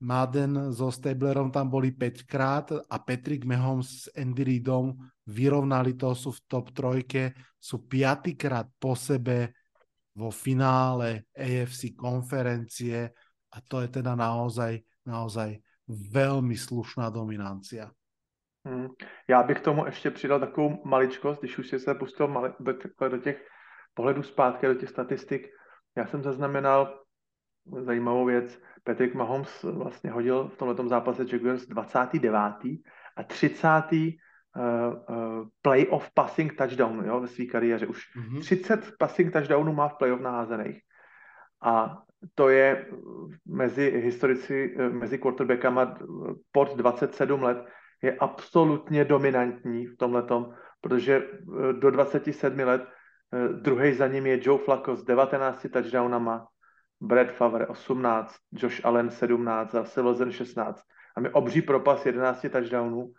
A 0.01 0.05
Madden 0.05 0.73
so 0.73 0.91
Stablerom 0.91 1.51
tam 1.51 1.69
boli 1.69 1.91
5 1.91 2.23
krát 2.23 2.71
a 2.89 2.99
Patrick 2.99 3.45
Mahomes 3.45 3.87
s 4.01 4.11
Andy 4.17 4.43
Reidom 4.43 4.97
vyrovnali 5.27 5.93
to, 5.93 6.15
sú 6.17 6.31
v 6.31 6.41
top 6.47 6.73
trojke, 6.73 7.37
sú 7.61 7.85
piatýkrát 7.85 8.65
po 8.81 8.97
sebe 8.97 9.53
vo 10.17 10.33
finále 10.33 11.29
AFC 11.37 11.93
konferencie 11.93 13.13
a 13.53 13.57
to 13.61 13.81
je 13.81 13.87
teda 13.87 14.15
naozaj, 14.15 14.81
naozaj 15.05 15.61
velmi 15.87 16.57
slušná 16.57 17.09
dominancia. 17.09 17.91
Hmm. 18.65 18.87
Já 19.27 19.43
bych 19.43 19.59
tomu 19.59 19.85
ještě 19.85 20.11
přidal 20.11 20.39
takovou 20.39 20.81
maličkost, 20.85 21.39
když 21.39 21.57
už 21.57 21.67
si 21.67 21.79
se 21.79 21.95
pustil 21.95 22.27
mali, 22.27 22.53
do 23.09 23.17
těch 23.17 23.47
pohledů 23.93 24.23
zpátky, 24.23 24.67
do 24.67 24.75
těch 24.75 24.89
statistik. 24.89 25.47
Já 25.97 26.07
jsem 26.07 26.23
zaznamenal 26.23 27.00
zajímavou 27.79 28.25
věc. 28.25 28.61
Patrick 28.83 29.15
Mahomes 29.15 29.63
vlastně 29.63 30.11
hodil 30.11 30.47
v 30.47 30.57
tomto 30.57 30.87
zápase 30.87 31.25
Jaguars 31.31 31.67
29. 31.67 32.35
a 33.15 33.23
30. 33.27 33.69
Uh, 33.91 34.61
uh, 34.61 35.47
playoff 35.61 36.11
passing 36.13 36.55
touchdown 36.57 37.03
jo, 37.05 37.19
ve 37.19 37.27
své 37.27 37.45
kariéře. 37.45 37.87
Už 37.87 38.15
mm-hmm. 38.15 38.39
30 38.39 38.91
passing 38.99 39.33
touchdownů 39.33 39.73
má 39.73 39.87
v 39.87 39.97
playoff 39.97 40.21
naházených. 40.21 40.81
A 41.63 41.97
to 42.35 42.49
je 42.49 42.85
mezi 43.45 44.01
historici, 44.03 44.75
mezi 44.91 45.17
quarterbackama 45.17 45.97
pod 46.51 46.75
27 46.75 47.43
let 47.43 47.65
je 48.01 48.17
absolutně 48.17 49.05
dominantní 49.05 49.85
v 49.85 49.97
tomhletom, 49.97 50.53
protože 50.81 51.23
eh, 51.69 51.73
do 51.73 51.91
27 51.91 52.59
let 52.59 52.81
eh, 52.81 53.47
druhý 53.47 53.93
za 53.93 54.07
ním 54.07 54.25
je 54.25 54.39
Joe 54.41 54.59
Flacco 54.59 54.95
s 54.95 55.03
19 55.03 55.65
touchdownama, 55.73 56.47
Brad 57.01 57.31
Favre 57.31 57.67
18, 57.67 58.35
Josh 58.51 58.85
Allen 58.85 59.09
17, 59.09 59.71
zase 59.71 60.01
Wilson 60.01 60.31
16. 60.31 60.83
A 61.15 61.19
mi 61.19 61.29
obří 61.29 61.61
propas 61.61 62.05
11 62.05 62.45
touchdownů 62.51 63.13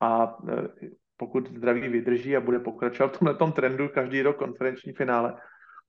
a 0.00 0.36
eh, 0.48 0.88
pokud 1.16 1.48
zdraví 1.48 1.88
vydrží 1.88 2.36
a 2.36 2.40
bude 2.40 2.58
pokračovat 2.58 3.16
v 3.16 3.18
tomhle 3.18 3.52
trendu 3.52 3.88
každý 3.88 4.22
rok 4.22 4.36
konferenční 4.36 4.92
finále, 4.92 5.34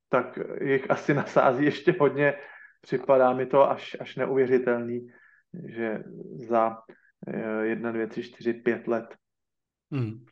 tak 0.09 0.39
jich 0.61 0.91
asi 0.91 1.13
nasází 1.13 1.65
ještě 1.65 1.95
hodně. 1.99 2.33
Připadá 2.81 3.33
mi 3.33 3.45
to 3.45 3.71
až, 3.71 3.97
až 3.99 4.15
neuvěřitelný, 4.15 5.07
že 5.67 6.03
za 6.47 6.77
jedna, 7.61 7.91
dvě, 7.91 8.07
tři, 8.07 8.23
čtyři, 8.23 8.53
pět 8.53 8.87
let 8.87 9.15
hmm. 9.91 10.25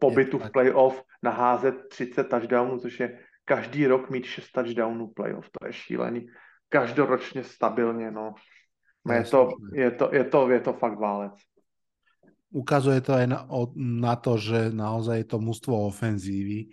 pobytu 0.00 0.38
v 0.38 0.50
playoff 0.50 1.02
naházet 1.22 1.88
30 1.88 2.24
touchdownů, 2.24 2.78
což 2.78 3.00
je 3.00 3.18
každý 3.44 3.86
rok 3.86 4.10
mít 4.10 4.24
6 4.24 4.52
touchdownů 4.52 5.06
playoff. 5.06 5.50
To 5.60 5.66
je 5.66 5.72
šílený. 5.72 6.26
Každoročně 6.68 7.44
stabilně, 7.44 8.10
no. 8.10 8.34
Je 9.12 9.24
to, 9.24 9.48
je, 9.72 9.90
to, 9.90 10.14
je, 10.14 10.24
to, 10.24 10.50
je 10.50 10.60
to 10.60 10.72
fakt 10.72 10.98
válec. 10.98 11.32
Ukazuje 12.54 13.00
to 13.00 13.12
aj 13.12 13.26
na, 13.26 13.40
na 13.76 14.14
to, 14.16 14.38
že 14.38 14.70
naozaj 14.70 15.18
je 15.18 15.28
to 15.28 15.38
mužstvo 15.42 15.74
ofenzívy. 15.90 16.70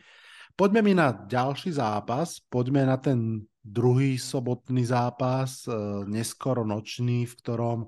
Poďme 0.56 0.82
mi 0.86 0.94
na 0.94 1.12
ďalší 1.12 1.74
zápas, 1.74 2.38
poďme 2.38 2.86
na 2.86 3.02
ten 3.02 3.42
druhý 3.66 4.16
sobotný 4.22 4.86
zápas, 4.86 5.66
eh, 5.66 5.74
neskoro 6.06 6.62
nočný, 6.62 7.26
v 7.26 7.34
ktorom 7.34 7.80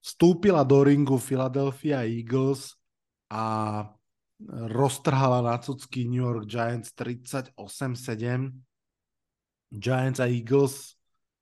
vstúpila 0.00 0.64
do 0.64 0.86
ringu 0.86 1.18
Philadelphia 1.18 2.06
Eagles 2.06 2.78
a 3.28 3.84
roztrhala 4.48 5.44
na 5.44 5.58
cucky 5.60 6.08
New 6.08 6.24
York 6.24 6.48
Giants 6.48 6.94
38-7. 6.96 8.64
Giants 9.70 10.18
a 10.18 10.26
Eagles 10.26 10.96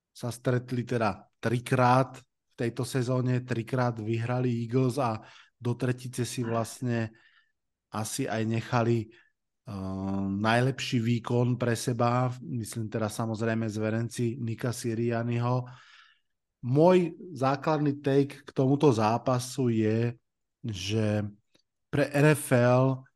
sa 0.09 0.29
stretli 0.33 0.83
teda 0.83 1.15
trikrát 1.39 2.19
v 2.19 2.53
tejto 2.55 2.83
sezóne, 2.83 3.45
trikrát 3.45 3.95
vyhrali 3.99 4.51
Eagles 4.67 4.99
a 4.99 5.19
do 5.59 5.75
tretice 5.75 6.23
si 6.23 6.43
vlastne 6.43 7.11
asi 7.91 8.29
aj 8.29 8.43
nechali 8.45 9.07
uh, 9.07 10.27
najlepší 10.29 10.99
výkon 10.99 11.57
pre 11.57 11.73
seba, 11.73 12.31
myslím 12.45 12.87
teda 12.87 13.09
samozrejme 13.09 13.65
zverenci 13.67 14.39
Nika 14.39 14.71
Sirianiho. 14.71 15.65
Môj 16.59 17.15
základný 17.33 18.03
take 18.03 18.43
k 18.43 18.49
tomuto 18.51 18.91
zápasu 18.91 19.71
je, 19.71 20.11
že 20.59 21.23
pre 21.87 22.11
NFL 22.11 23.08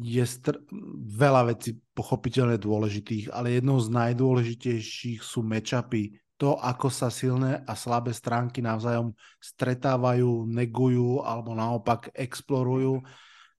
je 0.00 0.24
str- 0.24 0.64
veľa 1.12 1.52
vecí 1.52 1.76
pochopiteľne 1.92 2.56
dôležitých, 2.56 3.28
ale 3.36 3.60
jednou 3.60 3.76
z 3.76 3.92
najdôležitejších 3.92 5.20
sú 5.20 5.44
matchupy. 5.44 6.16
To, 6.40 6.56
ako 6.56 6.88
sa 6.88 7.12
silné 7.12 7.60
a 7.68 7.76
slabé 7.76 8.16
stránky 8.16 8.64
navzájom 8.64 9.12
stretávajú, 9.36 10.48
negujú 10.48 11.20
alebo 11.20 11.52
naopak 11.52 12.16
explorujú. 12.16 13.04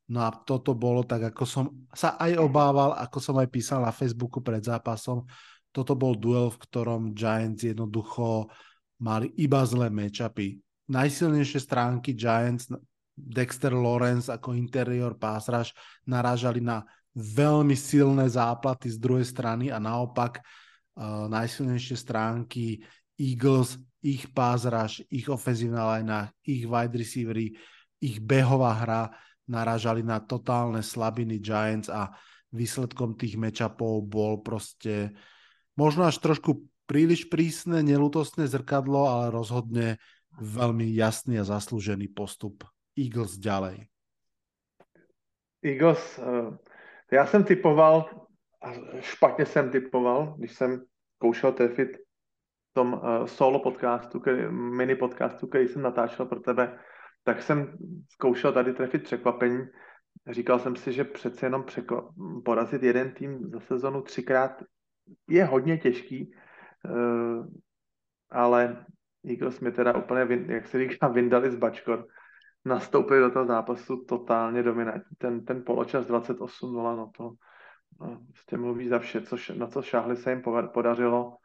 No 0.09 0.19
a 0.25 0.33
toto 0.33 0.73
bolo 0.73 1.05
tak, 1.05 1.29
ako 1.29 1.43
som 1.45 1.65
sa 1.93 2.17
aj 2.17 2.41
obával, 2.41 2.97
ako 2.97 3.21
som 3.21 3.37
aj 3.37 3.47
písal 3.53 3.85
na 3.85 3.93
Facebooku 3.93 4.41
pred 4.41 4.65
zápasom. 4.65 5.29
Toto 5.69 5.93
bol 5.93 6.17
duel, 6.17 6.49
v 6.49 6.57
ktorom 6.57 7.13
Giants 7.13 7.61
jednoducho 7.61 8.49
mali 8.97 9.29
iba 9.37 9.61
zlé 9.61 9.93
matchupy. 9.93 10.57
Najsilnejšie 10.89 11.61
stránky 11.61 12.17
Giants, 12.17 12.73
Dexter 13.15 13.75
Lawrence 13.75 14.31
ako 14.31 14.55
interior 14.55 15.13
rush 15.19 15.71
narážali 16.07 16.63
na 16.63 16.81
veľmi 17.11 17.75
silné 17.75 18.31
záplaty 18.31 18.87
z 18.87 18.97
druhej 18.97 19.27
strany 19.27 19.67
a 19.67 19.77
naopak 19.83 20.39
uh, 20.39 21.27
najsilnejšie 21.27 21.97
stránky 21.99 22.79
Eagles, 23.19 23.77
ich 24.01 24.25
rush, 24.33 25.03
ich 25.11 25.27
ofenzívna 25.29 25.85
line, 25.95 26.31
ich 26.47 26.65
wide 26.65 26.95
receivery, 26.95 27.53
ich 28.01 28.17
behová 28.17 28.73
hra 28.73 29.03
narážali 29.45 30.01
na 30.01 30.23
totálne 30.23 30.79
slabiny 30.81 31.37
Giants 31.43 31.91
a 31.91 32.09
výsledkom 32.55 33.19
tých 33.19 33.35
matchupov 33.35 34.07
bol 34.07 34.39
proste 34.39 35.11
možno 35.75 36.07
až 36.07 36.17
trošku 36.23 36.65
príliš 36.87 37.27
prísne, 37.27 37.83
nelutostné 37.83 38.47
zrkadlo, 38.47 39.07
ale 39.07 39.31
rozhodne 39.31 39.99
veľmi 40.39 40.87
jasný 40.95 41.43
a 41.43 41.45
zaslúžený 41.47 42.11
postup 42.15 42.70
Eagles 42.97 43.37
ďalej. 43.37 43.87
Eagles, 45.63 46.19
uh, 46.19 46.57
já 47.11 47.25
jsem 47.25 47.43
typoval, 47.43 48.25
a 48.61 48.73
špatně 48.99 49.45
jsem 49.45 49.71
typoval, 49.71 50.35
když 50.37 50.53
jsem 50.53 50.81
zkoušel 51.15 51.51
trefit 51.51 51.97
v 51.97 52.73
tom 52.73 52.93
uh, 52.93 53.25
solo 53.25 53.59
podcastu, 53.59 54.19
který, 54.19 54.51
mini 54.51 54.95
podcastu, 54.95 55.47
který 55.47 55.67
jsem 55.67 55.81
natáčel 55.81 56.25
pro 56.25 56.39
tebe, 56.39 56.79
tak 57.23 57.41
jsem 57.41 57.77
zkoušel 58.09 58.53
tady 58.53 58.73
trefit 58.73 59.03
překvapení. 59.03 59.65
Říkal 60.29 60.59
jsem 60.59 60.75
si, 60.75 60.93
že 60.93 61.03
přece 61.03 61.45
jenom 61.45 61.65
porazit 62.45 62.83
jeden 62.83 63.13
tým 63.13 63.49
za 63.49 63.59
sezonu 63.59 64.01
třikrát 64.01 64.63
je 65.27 65.45
hodně 65.45 65.77
těžký, 65.77 66.33
Eh, 66.85 67.43
ale 68.29 68.85
Eagles 69.25 69.59
mi 69.59 69.71
teda 69.71 69.97
úplně, 69.97 70.53
jak 70.53 70.67
se 70.67 70.89
říká, 70.89 71.07
vyndali 71.07 71.51
z 71.51 71.55
bačkor. 71.55 72.07
Nastoupili 72.65 73.19
do 73.19 73.31
toho 73.31 73.45
zápasu 73.45 74.05
totálně 74.05 74.63
dominantní. 74.63 75.15
Ten, 75.17 75.45
ten 75.45 75.63
poločas 75.65 76.07
28-0, 76.07 76.97
no 76.97 77.11
to 77.17 77.31
no, 78.01 78.21
prostě 78.27 78.57
mluví 78.57 78.87
za 78.87 78.99
vše, 78.99 79.21
co, 79.21 79.35
na 79.57 79.67
co 79.67 79.81
šáhli 79.81 80.15
se 80.15 80.29
jim 80.29 80.43
podařilo. 80.73 81.37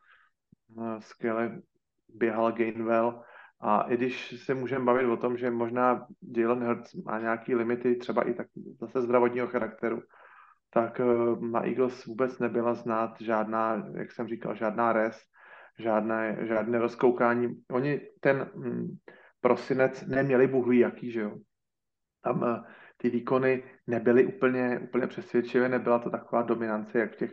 No, 0.68 1.00
skvěle 1.00 1.60
běhal 2.08 2.52
Gainwell 2.52 3.22
a 3.60 3.82
i 3.82 3.96
když 3.96 4.44
se 4.44 4.54
můžeme 4.54 4.84
bavit 4.84 5.06
o 5.06 5.16
tom, 5.16 5.36
že 5.36 5.50
možná 5.50 6.06
Jalen 6.36 6.64
Hurts 6.64 6.94
má 6.94 7.20
nějaký 7.20 7.54
limity, 7.54 7.96
třeba 7.96 8.22
i 8.22 8.34
tak 8.34 8.46
zase 8.80 9.00
zdravotního 9.00 9.46
charakteru, 9.46 10.02
tak 10.70 11.00
eh, 11.00 11.04
na 11.40 11.66
Eagles 11.66 12.04
vůbec 12.04 12.38
nebyla 12.38 12.74
znát 12.74 13.20
žádná, 13.20 13.86
jak 13.94 14.12
jsem 14.12 14.28
říkal, 14.28 14.54
žádná 14.54 14.92
res, 14.92 15.16
žádné, 15.78 16.38
žádné 16.40 16.78
rozkoukání. 16.78 17.62
Oni 17.70 18.00
ten 18.20 18.50
hm, 18.54 18.96
prosinec 19.46 20.06
neměli 20.06 20.46
bůh 20.46 20.66
ví 20.66 20.78
jaký, 20.78 21.10
že 21.10 21.20
jo. 21.20 21.36
Tam 22.22 22.42
uh, 22.42 22.64
ty 22.96 23.10
výkony 23.10 23.64
nebyly 23.86 24.26
úplně, 24.26 24.78
úplně 24.78 25.06
přesvědčivé, 25.06 25.68
nebyla 25.68 25.98
to 25.98 26.10
taková 26.10 26.42
dominance, 26.42 26.98
jak 26.98 27.12
v 27.12 27.16
těch, 27.16 27.32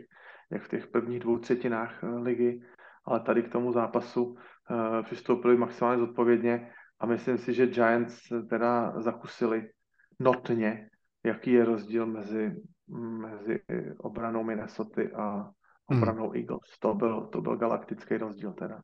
jak 0.50 0.62
v 0.62 0.68
těch 0.68 0.86
prvních 0.86 1.20
dvou 1.20 1.38
třetinách 1.38 2.02
uh, 2.02 2.22
ligy, 2.22 2.62
ale 3.04 3.20
tady 3.20 3.42
k 3.42 3.52
tomu 3.52 3.72
zápasu 3.72 4.24
uh, 4.24 4.36
přistoupili 5.02 5.56
maximálně 5.56 6.00
zodpovědně 6.00 6.72
a 7.00 7.06
myslím 7.06 7.38
si, 7.38 7.54
že 7.54 7.66
Giants 7.66 8.22
teda 8.50 9.00
zakusili 9.00 9.70
notně, 10.20 10.88
jaký 11.24 11.52
je 11.52 11.64
rozdíl 11.64 12.06
mezi 12.06 12.54
mezi 13.18 13.60
obranou 13.98 14.44
Minnesota 14.44 15.02
a 15.16 15.50
hmm. 15.90 16.02
obranou 16.02 16.28
hmm. 16.28 16.36
Eagles. 16.36 16.78
To 16.78 16.94
byl, 16.94 17.26
to 17.26 17.40
byl 17.40 17.56
galaktický 17.56 18.16
rozdíl 18.16 18.52
teda. 18.52 18.80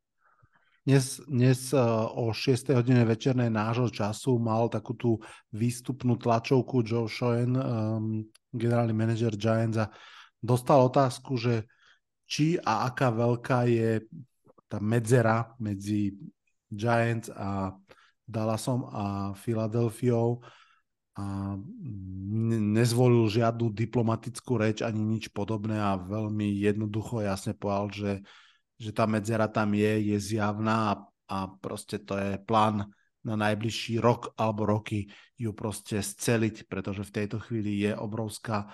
Dnes, 0.81 1.21
dnes 1.29 1.77
uh, 1.77 2.09
o 2.09 2.33
6. 2.33 2.73
hodine 2.73 3.05
večernej 3.05 3.53
nášho 3.53 3.93
času 3.93 4.41
mal 4.41 4.73
takú 4.73 4.97
tú 4.97 5.21
výstupnú 5.53 6.17
tlačovku 6.17 6.81
Joe 6.81 7.05
Schoen, 7.05 7.53
um, 7.53 8.25
generálny 8.49 8.97
manažer 8.97 9.37
Giants 9.37 9.77
a 9.77 9.93
dostal 10.41 10.81
otázku, 10.81 11.37
že 11.37 11.69
či 12.25 12.57
a 12.65 12.89
aká 12.89 13.13
veľká 13.13 13.69
je 13.69 14.09
tá 14.73 14.81
medzera 14.81 15.53
medzi 15.61 16.17
Giants 16.73 17.29
a 17.29 17.77
Dallasom 18.25 18.89
a 18.89 19.05
Filadelfiou 19.37 20.41
a 21.13 21.59
nezvolil 22.73 23.29
žiadnu 23.29 23.69
diplomatickú 23.69 24.57
reč 24.57 24.81
ani 24.81 25.05
nič 25.05 25.29
podobné 25.29 25.77
a 25.77 26.01
veľmi 26.01 26.57
jednoducho 26.57 27.21
jasne 27.21 27.53
povedal, 27.53 27.87
že, 27.93 28.13
že 28.81 28.97
tá 28.97 29.05
medzera 29.05 29.45
tam 29.53 29.77
je, 29.77 30.17
je 30.17 30.19
zjavná 30.19 30.77
a, 30.91 30.95
a 31.29 31.39
proste 31.61 32.01
to 32.01 32.17
je 32.17 32.41
plán 32.41 32.89
na 33.21 33.37
najbližší 33.37 34.01
rok 34.01 34.33
alebo 34.41 34.65
roky 34.65 35.13
ju 35.37 35.53
proste 35.53 36.01
sceliť, 36.01 36.65
pretože 36.65 37.05
v 37.05 37.15
tejto 37.21 37.37
chvíli 37.45 37.85
je 37.85 37.93
obrovská. 37.93 38.73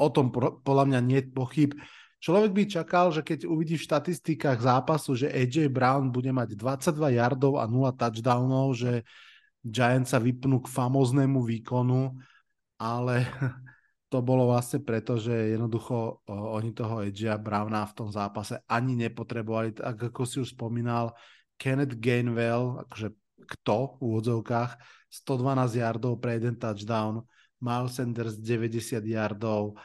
O 0.00 0.08
tom 0.08 0.32
podľa 0.64 0.84
mňa 0.88 1.00
nie 1.04 1.20
pochyb. 1.28 1.76
Človek 2.24 2.56
by 2.56 2.62
čakal, 2.64 3.12
že 3.12 3.20
keď 3.20 3.44
uvidí 3.44 3.76
v 3.76 3.84
štatistikách 3.84 4.64
zápasu, 4.64 5.12
že 5.12 5.28
AJ 5.28 5.68
Brown 5.68 6.08
bude 6.08 6.32
mať 6.32 6.56
22 6.56 7.20
yardov 7.20 7.60
a 7.60 7.68
0 7.68 7.92
touchdownov, 7.92 8.72
že 8.72 9.04
Giants 9.60 10.16
sa 10.16 10.20
vypnú 10.20 10.64
k 10.64 10.72
famoznému 10.72 11.44
výkonu, 11.44 12.16
ale 12.80 13.28
to 14.12 14.22
bolo 14.22 14.52
vlastne 14.52 14.84
preto, 14.84 15.18
že 15.18 15.56
jednoducho 15.56 16.22
oni 16.28 16.70
toho 16.70 17.02
AJ 17.02 17.40
Browna 17.40 17.82
v 17.88 17.96
tom 17.96 18.08
zápase 18.12 18.60
ani 18.70 18.94
nepotrebovali. 18.94 19.74
Tak 19.74 20.12
ako 20.12 20.22
si 20.22 20.36
už 20.44 20.54
spomínal, 20.54 21.16
Kenneth 21.58 21.98
Gainwell, 21.98 22.84
akože 22.86 23.10
kto 23.44 23.98
v 23.98 24.14
úvodzovkách, 24.14 24.70
112 25.10 25.82
yardov 25.82 26.18
pre 26.18 26.38
jeden 26.38 26.56
touchdown, 26.58 27.22
Miles 27.62 27.94
Sanders 27.94 28.36
90 28.40 29.04
yardov, 29.04 29.78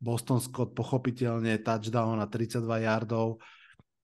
Boston 0.00 0.40
Scott 0.40 0.72
pochopiteľne 0.72 1.60
touchdown 1.60 2.16
na 2.16 2.26
32 2.26 2.88
yardov. 2.88 3.36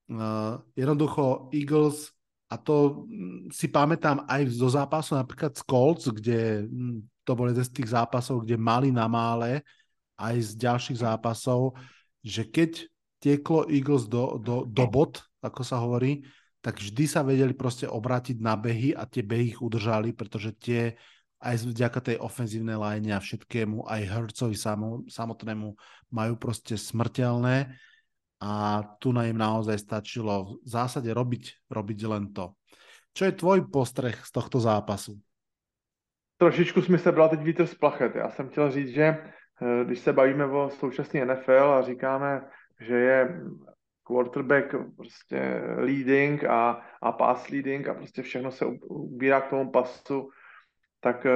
Uh, 0.06 0.60
jednoducho 0.78 1.50
Eagles, 1.50 2.14
a 2.46 2.60
to 2.60 3.08
mm, 3.08 3.50
si 3.50 3.66
pamätám 3.66 4.22
aj 4.30 4.46
zo 4.54 4.68
zápasu 4.70 5.18
napríklad 5.18 5.56
z 5.56 5.62
Colts, 5.66 6.06
kde 6.12 6.68
mm, 6.68 6.98
to 7.26 7.34
bol 7.34 7.50
jeden 7.50 7.66
z 7.66 7.74
tých 7.74 7.90
zápasov, 7.90 8.46
kde 8.46 8.54
mali 8.54 8.94
na 8.94 9.10
mále, 9.10 9.66
aj 10.14 10.36
z 10.38 10.50
ďalších 10.62 11.02
zápasov, 11.02 11.74
že 12.22 12.46
keď 12.46 12.86
tieklo 13.18 13.66
Eagles 13.66 14.06
do, 14.06 14.38
do, 14.38 14.62
do 14.64 14.84
bod, 14.86 15.26
ako 15.42 15.62
sa 15.66 15.82
hovorí, 15.82 16.22
tak 16.62 16.78
vždy 16.78 17.04
sa 17.06 17.26
vedeli 17.26 17.54
proste 17.54 17.86
obrátiť 17.86 18.38
na 18.38 18.54
behy 18.54 18.94
a 18.94 19.06
tie 19.06 19.22
behy 19.22 19.54
ich 19.54 19.60
udržali, 19.62 20.14
pretože 20.14 20.54
tie 20.56 20.94
aj 21.42 21.68
vďaka 21.68 22.00
tej 22.00 22.16
ofenzívnej 22.18 22.74
line 22.74 23.12
a 23.12 23.20
všetkému, 23.20 23.86
aj 23.86 24.02
Hercovi 24.08 24.56
samotnému 25.06 25.68
majú 26.10 26.34
proste 26.40 26.74
smrteľné 26.74 27.76
a 28.40 28.82
tu 28.98 29.12
na 29.12 29.28
im 29.28 29.36
naozaj 29.36 29.78
stačilo 29.78 30.60
v 30.64 30.66
zásade 30.66 31.12
robiť, 31.12 31.68
robiť 31.68 31.98
len 32.08 32.32
to. 32.32 32.56
Čo 33.16 33.22
je 33.28 33.38
tvoj 33.38 33.58
postreh 33.68 34.16
z 34.16 34.30
tohto 34.32 34.60
zápasu? 34.60 35.16
Trošičku 36.38 36.82
jsme 36.82 36.98
se 36.98 37.12
brali 37.12 37.30
teď 37.30 37.40
vítr 37.40 37.66
z 37.66 37.74
plachet. 37.74 38.16
Já 38.16 38.30
jsem 38.30 38.48
chtěl 38.48 38.70
říct, 38.70 38.88
že 38.88 39.04
eh, 39.04 39.84
když 39.84 39.98
se 39.98 40.12
bavíme 40.12 40.44
o 40.46 40.70
současné 40.70 41.24
NFL 41.24 41.72
a 41.78 41.82
říkáme, 41.82 42.48
že 42.80 42.96
je 42.96 43.40
quarterback 44.06 44.74
prostě 44.96 45.62
leading 45.76 46.44
a, 46.44 46.82
a 47.02 47.12
pass 47.12 47.48
leading 47.48 47.88
a 47.88 47.94
prostě 47.94 48.22
všechno 48.22 48.50
se 48.50 48.66
ubírá 48.88 49.40
k 49.40 49.50
tomu 49.50 49.70
pasu, 49.70 50.30
tak 51.00 51.26
eh, 51.26 51.30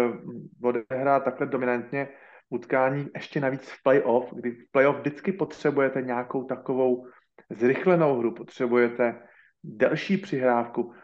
odehrát 0.62 1.24
takhle 1.24 1.46
dominantně 1.46 2.08
utkání 2.50 3.08
ještě 3.14 3.40
navíc 3.40 3.70
v 3.70 3.82
playoff, 3.82 4.34
kdy 4.34 4.50
v 4.50 4.70
playoff 4.70 4.96
vždycky 4.96 5.32
potřebujete 5.32 6.02
nějakou 6.02 6.44
takovou 6.44 7.06
zrychlenou 7.50 8.18
hru, 8.18 8.34
potřebujete 8.34 9.22
delší 9.64 10.16
přihrávku. 10.16 10.94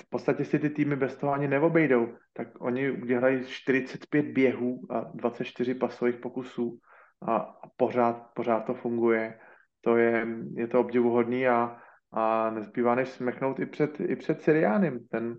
V 0.00 0.08
podstatě 0.10 0.44
si 0.44 0.58
ty 0.58 0.70
týmy 0.70 0.96
bez 0.96 1.16
toho 1.16 1.32
ani 1.32 1.48
neobejdou, 1.48 2.14
tak 2.32 2.48
oni 2.60 2.90
udělají 2.90 3.44
45 3.44 4.26
běhů 4.26 4.80
a 4.90 5.00
24 5.14 5.74
pasových 5.74 6.16
pokusů 6.16 6.78
a, 7.28 7.36
a 7.36 7.68
pořád, 7.76 8.26
pořád 8.34 8.60
to 8.60 8.74
funguje. 8.74 9.38
To 9.80 9.96
je, 9.96 10.26
je 10.54 10.66
to 10.66 10.80
obdivuhodný 10.80 11.48
a, 11.48 11.76
a 12.12 12.50
nezbývá 12.50 12.94
než 12.94 13.08
smechnout 13.08 13.58
i 13.60 13.66
před, 13.66 14.00
i 14.00 14.16
před 14.16 14.42
Syriánem. 14.42 14.98
Ten, 15.10 15.36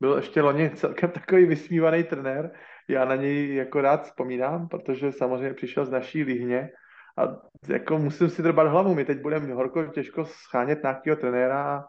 byl 0.00 0.16
ještě 0.16 0.42
loni 0.42 0.70
celkem 0.70 1.10
takový 1.10 1.46
vysmívaný 1.46 2.04
trenér. 2.04 2.50
Já 2.88 3.04
na 3.04 3.16
něj 3.16 3.54
jako 3.54 3.80
rád 3.80 4.04
vzpomínám, 4.04 4.68
protože 4.68 5.12
samozřejmě 5.12 5.54
přišel 5.54 5.84
z 5.84 5.90
naší 5.90 6.22
líhně 6.22 6.70
a 7.18 7.22
jako 7.68 7.98
musím 7.98 8.28
si 8.28 8.42
drbat 8.42 8.68
hlavu. 8.68 8.94
My 8.94 9.04
teď 9.04 9.22
budeme 9.22 9.54
horko 9.54 9.84
těžko 9.84 10.24
schánět 10.24 10.82
nějakého 10.82 11.16
trenéra 11.16 11.76
a 11.76 11.84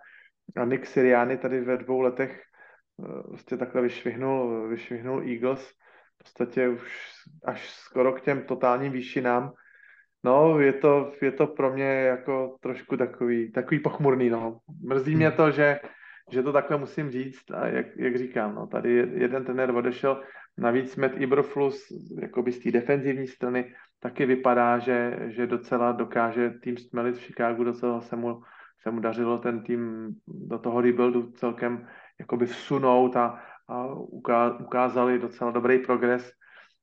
Nick 0.65 0.85
Siriani 0.85 1.37
tady 1.37 1.61
ve 1.61 1.77
dvou 1.77 2.01
letech 2.01 2.43
prostě 3.27 3.57
takhle 3.57 3.81
vyšvihnul, 3.81 4.67
vyšvihnul 4.67 5.23
Eagles 5.29 5.69
v 5.69 6.23
podstatě 6.23 6.69
už 6.69 7.11
až 7.45 7.69
skoro 7.69 8.13
k 8.13 8.21
těm 8.21 8.41
totálním 8.41 8.91
výšinám. 8.91 9.53
No, 10.23 10.59
je 10.59 10.73
to, 10.73 11.11
je 11.21 11.31
to 11.31 11.47
pro 11.47 11.73
mě 11.73 11.85
jako 11.85 12.57
trošku 12.61 12.97
takový, 12.97 13.51
takový 13.51 13.79
pochmurný, 13.79 14.29
no. 14.29 14.59
Mrzí 14.83 15.15
mě 15.15 15.31
to, 15.31 15.51
že 15.51 15.79
že 16.31 16.43
to 16.43 16.53
takhle 16.53 16.77
musím 16.77 17.11
říct 17.11 17.51
a 17.51 17.67
jak, 17.67 17.85
jak 17.97 18.17
říkám, 18.17 18.55
no, 18.55 18.67
tady 18.67 18.93
jeden 19.13 19.45
trenér 19.45 19.71
odešel, 19.71 20.23
navíc 20.57 20.95
Matt 20.95 21.13
Ibroflus 21.17 21.87
jakoby 22.21 22.51
z 22.51 22.59
té 22.59 22.71
defenzivní 22.71 23.27
strany 23.27 23.75
taky 23.99 24.25
vypadá, 24.25 24.79
že, 24.79 25.17
že 25.27 25.47
docela 25.47 25.91
dokáže 25.91 26.49
tým 26.49 26.77
stmelit 26.77 27.15
v 27.15 27.21
Chicagu, 27.21 27.63
docela 27.63 28.01
se 28.01 28.15
mu, 28.15 28.41
se 28.87 28.91
mu 28.91 28.99
dařilo 28.99 29.37
ten 29.37 29.63
tým 29.63 30.15
do 30.27 30.59
toho 30.59 30.81
rebuildu 30.81 31.31
celkem 31.31 31.87
jakoby 32.19 32.45
vsunout 32.45 33.15
a, 33.15 33.43
a 33.67 33.85
ukázali 34.59 35.19
docela 35.19 35.51
dobrý 35.51 35.79
progres. 35.79 36.31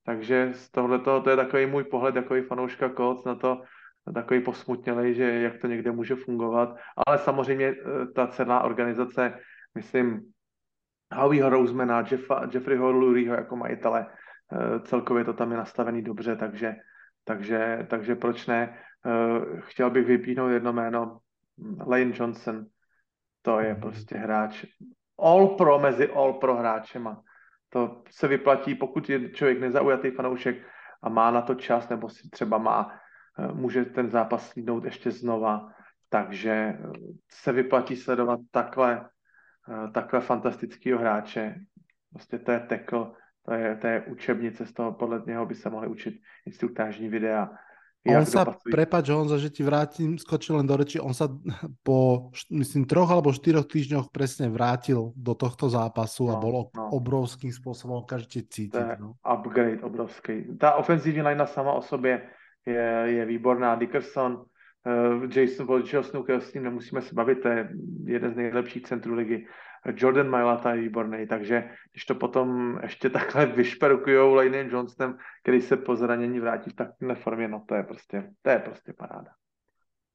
Takže 0.05 0.51
z 0.53 0.71
tohoto, 0.71 1.21
to 1.21 1.31
je 1.31 1.37
takový 1.37 1.67
můj 1.67 1.85
pohled, 1.85 2.15
takový 2.15 2.43
fanouška 2.43 2.89
Colts 2.89 3.25
na 3.25 3.35
to, 3.35 3.63
takový 4.15 4.41
posmutnělej, 4.41 5.15
že 5.15 5.25
jak 5.25 5.59
to 5.59 5.67
někde 5.67 5.93
může 5.93 6.15
fungovat. 6.15 6.77
Ale 7.07 7.19
samozřejmě 7.19 7.67
eh, 7.67 8.07
ta 8.15 8.27
celá 8.27 8.61
organizace, 8.61 9.41
myslím, 9.75 10.21
Howieho 11.15 11.51
Rosemana, 11.51 12.05
Jeffa, 12.11 12.49
Jeffreyho 12.53 12.93
Lurieho 12.93 13.35
jako 13.35 13.57
majitele, 13.57 14.07
eh, 14.07 14.81
celkově 14.81 15.25
to 15.25 15.33
tam 15.33 15.51
je 15.51 15.57
nastavený 15.57 16.03
dobře, 16.03 16.37
takže, 16.37 16.75
takže, 17.25 17.87
takže 17.91 18.15
proč 18.15 18.47
ne? 18.47 18.77
Eh, 19.07 19.61
chtěl 19.61 19.91
bych 19.91 20.07
vypínout 20.07 20.53
jedno 20.53 20.73
jméno, 20.73 21.24
Lane 21.87 22.13
Johnson, 22.15 22.67
to 23.43 23.61
je 23.61 23.73
mhm. 23.73 23.81
prostě 23.81 24.17
hráč 24.17 24.65
all 25.19 25.49
pro 25.49 25.79
mezi 25.79 26.09
all 26.09 26.33
pro 26.33 26.57
hráčema. 26.57 27.23
To 27.69 28.03
se 28.11 28.29
vyplatí, 28.29 28.75
pokud 28.75 29.09
je 29.09 29.31
člověk 29.31 29.61
nezaujatý 29.61 30.11
fanoušek 30.11 30.57
a 31.03 31.09
má 31.09 31.31
na 31.31 31.43
to 31.43 31.55
čas, 31.55 31.89
nebo 31.89 32.09
si 32.09 32.31
třeba 32.31 32.59
má 32.59 33.01
Eh, 33.39 33.53
může 33.53 33.85
ten 33.85 34.11
zápas 34.11 34.49
slídnout 34.49 34.85
ještě 34.85 35.11
znova, 35.11 35.73
takže 36.09 36.51
eh, 36.51 36.79
se 37.31 37.53
vyplatí 37.53 37.97
sledovat 37.97 38.41
takhle, 38.51 39.09
eh, 39.69 39.91
takhle 39.91 40.21
fantastického 40.21 41.01
hráče. 41.01 41.55
Prostě 42.11 42.39
to 42.39 42.53
je 42.53 42.61
tackle, 42.61 43.11
to 43.43 43.55
je, 43.55 43.77
to 43.77 43.87
je 43.87 44.03
učebnice, 44.03 44.67
z 44.67 44.73
toho 44.73 44.93
podle 44.93 45.23
něho 45.27 45.47
by 45.47 45.55
se 45.55 45.71
mohli 45.71 45.89
učit 45.89 46.15
instruktážní 46.47 47.09
videa. 47.09 47.51
On 48.05 48.25
sa, 48.29 48.45
prepač 48.45 49.09
Honza, 49.09 49.41
že 49.41 49.49
ti 49.49 49.65
vrátim, 49.65 50.21
skočil 50.21 50.61
len 50.61 50.69
do 50.69 50.77
reči, 50.77 51.01
on 51.01 51.17
sa 51.17 51.33
po, 51.87 52.29
myslím, 52.53 52.85
troch 52.85 53.09
alebo 53.09 53.33
štyroch 53.33 53.65
týždňoch 53.65 54.13
presne 54.13 54.53
vrátil 54.53 55.17
do 55.17 55.33
tohto 55.33 55.73
zápasu 55.73 56.29
no, 56.29 56.33
a 56.33 56.35
bol 56.37 56.55
no. 56.69 56.93
obrovským 56.93 57.49
spôsobom 57.49 58.05
každý 58.05 58.45
cítiť. 58.45 58.77
To 58.77 58.93
je 58.93 58.97
no. 59.01 59.11
upgrade 59.25 59.81
obrovský. 59.81 60.53
Ta 60.61 60.77
ofenzívní 60.77 61.25
lajna 61.25 61.49
sama 61.49 61.73
o 61.73 61.83
sobě 61.83 62.21
je, 62.67 62.87
je 63.07 63.23
výborná. 63.25 63.75
Dickerson, 63.75 64.45
uh, 64.87 65.25
Jason 65.37 65.67
Wojciechowsky, 65.67 66.33
s 66.33 66.55
ním 66.55 66.63
nemusíme 66.63 67.03
se 67.03 67.15
bavit, 67.15 67.43
to 67.43 67.49
je 67.49 67.69
jeden 68.05 68.33
z 68.33 68.37
nejlepších 68.37 68.83
centrů 68.83 69.15
ligy. 69.15 69.47
Jordan 69.95 70.29
Mailata 70.29 70.75
je 70.75 70.81
výborný, 70.81 71.27
takže 71.27 71.71
když 71.93 72.05
to 72.05 72.15
potom 72.15 72.79
ještě 72.83 73.11
takhle 73.11 73.47
vyšperkujou 73.47 74.35
Laneem 74.35 74.71
Johnsonem, 74.71 75.19
který 75.43 75.61
se 75.61 75.77
po 75.77 75.97
zranění 75.97 76.41
vrátí 76.41 76.71
v 76.71 76.75
takové 76.75 77.15
formě, 77.15 77.49
no 77.49 77.65
to 77.69 77.75
je 77.75 77.83
prostě, 77.83 78.31
to 78.43 78.51
je 78.51 78.59
prostě 78.59 78.93
paráda. 78.93 79.31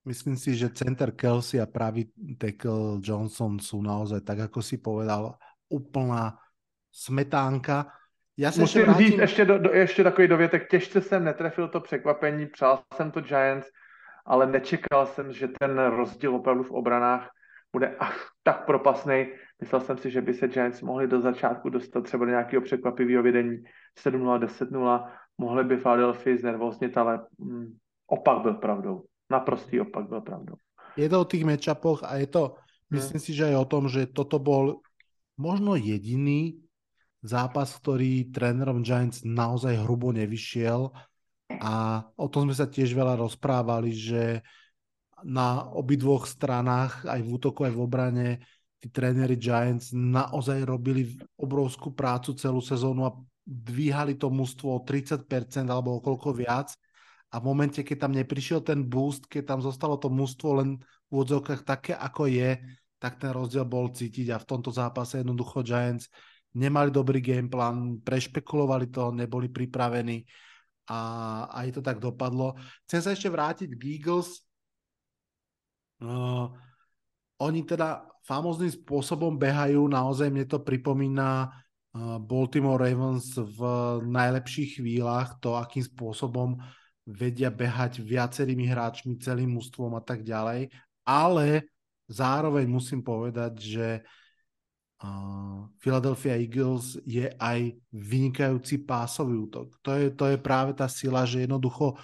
Myslím 0.06 0.38
si, 0.38 0.56
že 0.56 0.70
center 0.70 1.12
Kelsey 1.12 1.62
a 1.62 1.66
pravý 1.66 2.10
tackle 2.38 3.04
Johnson 3.04 3.60
sú 3.60 3.84
naozaj, 3.84 4.24
tak 4.24 4.40
ako 4.48 4.64
si 4.64 4.80
povedal, 4.80 5.36
úplná 5.70 6.40
smetánka. 6.92 7.92
Já 8.38 8.52
se 8.52 8.62
Musím 8.62 8.82
vrátím... 8.82 9.08
říct 9.08 9.20
ještě, 9.20 9.46
do, 9.46 9.58
do, 9.60 9.70
ještě 9.70 10.04
takový 10.04 10.28
dovětek. 10.28 10.70
Těžce 10.70 11.02
jsem 11.02 11.24
netrefil 11.24 11.68
to 11.68 11.80
překvapení, 11.80 12.48
přál 12.48 12.84
jsem 12.96 13.12
to 13.12 13.22
Giants, 13.22 13.68
ale 14.30 14.46
nečekal 14.46 15.06
jsem, 15.06 15.34
že 15.34 15.48
ten 15.60 15.74
rozdíl 15.80 16.36
opravdu 16.36 16.64
v 16.64 16.72
obranách 16.72 17.30
bude 17.74 17.96
ach, 18.00 18.30
tak 18.44 18.66
propasný. 18.66 19.26
Myslel 19.62 19.82
jsem 19.82 19.98
si, 19.98 20.12
že 20.12 20.22
by 20.22 20.34
se 20.34 20.48
Giants 20.48 20.82
mohli 20.82 21.08
do 21.08 21.22
začátku 21.22 21.70
dostat 21.70 22.04
třeba 22.04 22.26
do 22.26 22.32
nějakého 22.32 22.62
překvapivého 22.62 23.24
vedení 23.24 23.58
7-0, 24.06 24.40
10-0. 24.40 25.10
Mohli 25.38 25.64
by 25.64 25.78
Philadelphia 25.78 26.38
znervoznit, 26.38 26.98
ale 26.98 27.26
mm, 27.38 27.78
opak 28.08 28.42
byl 28.42 28.54
pravdou. 28.54 29.04
Naprostý 29.32 29.82
opak 29.82 30.08
byl 30.08 30.22
pravdou. 30.22 30.56
Je 30.98 31.10
to 31.10 31.22
o 31.22 31.26
tých 31.26 31.46
matchupoch 31.46 32.04
a 32.04 32.16
je 32.16 32.28
to, 32.28 32.44
hmm. 32.46 33.00
myslím 33.00 33.22
si, 33.22 33.34
že 33.34 33.46
aj 33.46 33.56
o 33.56 33.66
tom, 33.66 33.90
že 33.90 34.10
toto 34.10 34.40
bol 34.40 34.82
možno 35.38 35.78
jediný 35.78 36.58
zápas, 37.22 37.78
ktorý 37.78 38.34
trénerom 38.34 38.82
Giants 38.82 39.22
naozaj 39.24 39.86
hrubo 39.86 40.12
nevyšiel 40.12 40.92
a 41.58 42.06
o 42.14 42.30
tom 42.30 42.46
sme 42.46 42.56
sa 42.56 42.70
tiež 42.70 42.94
veľa 42.94 43.18
rozprávali, 43.18 43.90
že 43.90 44.46
na 45.26 45.66
obidvoch 45.74 46.30
stranách, 46.30 47.10
aj 47.10 47.20
v 47.26 47.30
útoku, 47.34 47.66
aj 47.66 47.74
v 47.74 47.82
obrane, 47.82 48.30
tí 48.80 48.88
tréneri 48.88 49.36
Giants 49.36 49.92
naozaj 49.92 50.64
robili 50.64 51.20
obrovskú 51.36 51.92
prácu 51.92 52.38
celú 52.38 52.64
sezónu 52.64 53.04
a 53.04 53.18
dvíhali 53.44 54.16
to 54.16 54.30
mužstvo 54.32 54.80
o 54.80 54.84
30% 54.86 55.26
alebo 55.68 55.98
o 55.98 56.04
koľko 56.04 56.32
viac. 56.38 56.72
A 57.30 57.42
v 57.42 57.46
momente, 57.50 57.82
keď 57.84 58.08
tam 58.08 58.14
neprišiel 58.16 58.64
ten 58.64 58.86
boost, 58.86 59.28
keď 59.28 59.54
tam 59.54 59.60
zostalo 59.60 59.98
to 60.00 60.08
mužstvo 60.08 60.64
len 60.64 60.80
v 61.10 61.14
odzokách 61.14 61.66
také, 61.66 61.94
ako 61.98 62.30
je, 62.30 62.58
tak 63.02 63.18
ten 63.18 63.34
rozdiel 63.34 63.66
bol 63.66 63.90
cítiť 63.90 64.32
a 64.32 64.42
v 64.42 64.48
tomto 64.48 64.70
zápase 64.70 65.22
jednoducho 65.22 65.66
Giants 65.66 66.10
nemali 66.56 66.90
dobrý 66.90 67.22
gameplan, 67.22 68.02
prešpekulovali 68.02 68.90
to, 68.90 69.14
neboli 69.14 69.52
pripravení 69.52 70.26
a 70.90 71.00
aj 71.54 71.78
to 71.78 71.82
tak 71.86 72.02
dopadlo. 72.02 72.58
Chcem 72.90 73.02
sa 73.06 73.14
ešte 73.14 73.30
vrátiť 73.30 73.70
k 73.78 73.82
Eagles. 74.02 74.42
Uh, 76.02 76.50
oni 77.38 77.62
teda 77.64 78.10
famozným 78.26 78.74
spôsobom 78.74 79.38
behajú, 79.38 79.86
naozaj 79.86 80.34
mne 80.34 80.50
to 80.50 80.60
pripomína 80.60 81.48
uh, 81.48 82.18
Baltimore 82.18 82.82
Ravens 82.82 83.38
v 83.38 83.60
najlepších 84.04 84.82
chvíľach, 84.82 85.38
to 85.38 85.54
akým 85.54 85.86
spôsobom 85.86 86.58
vedia 87.06 87.54
behať 87.54 88.02
viacerými 88.02 88.66
hráčmi, 88.66 89.22
celým 89.22 89.56
mústvom 89.56 89.94
a 89.94 90.02
tak 90.02 90.26
ďalej, 90.26 90.74
ale 91.06 91.70
zároveň 92.10 92.66
musím 92.70 93.02
povedať, 93.02 93.54
že 93.60 93.88
uh, 94.02 94.04
Philadelphia 95.80 96.36
Eagles 96.36 97.00
je 97.08 97.32
aj 97.40 97.72
vynikajúci 97.96 98.84
pásový 98.84 99.40
útok. 99.40 99.80
To 99.80 99.96
je, 99.96 100.12
to 100.12 100.36
je 100.36 100.38
práve 100.38 100.76
tá 100.76 100.92
sila, 100.92 101.24
že 101.24 101.48
jednoducho 101.48 101.96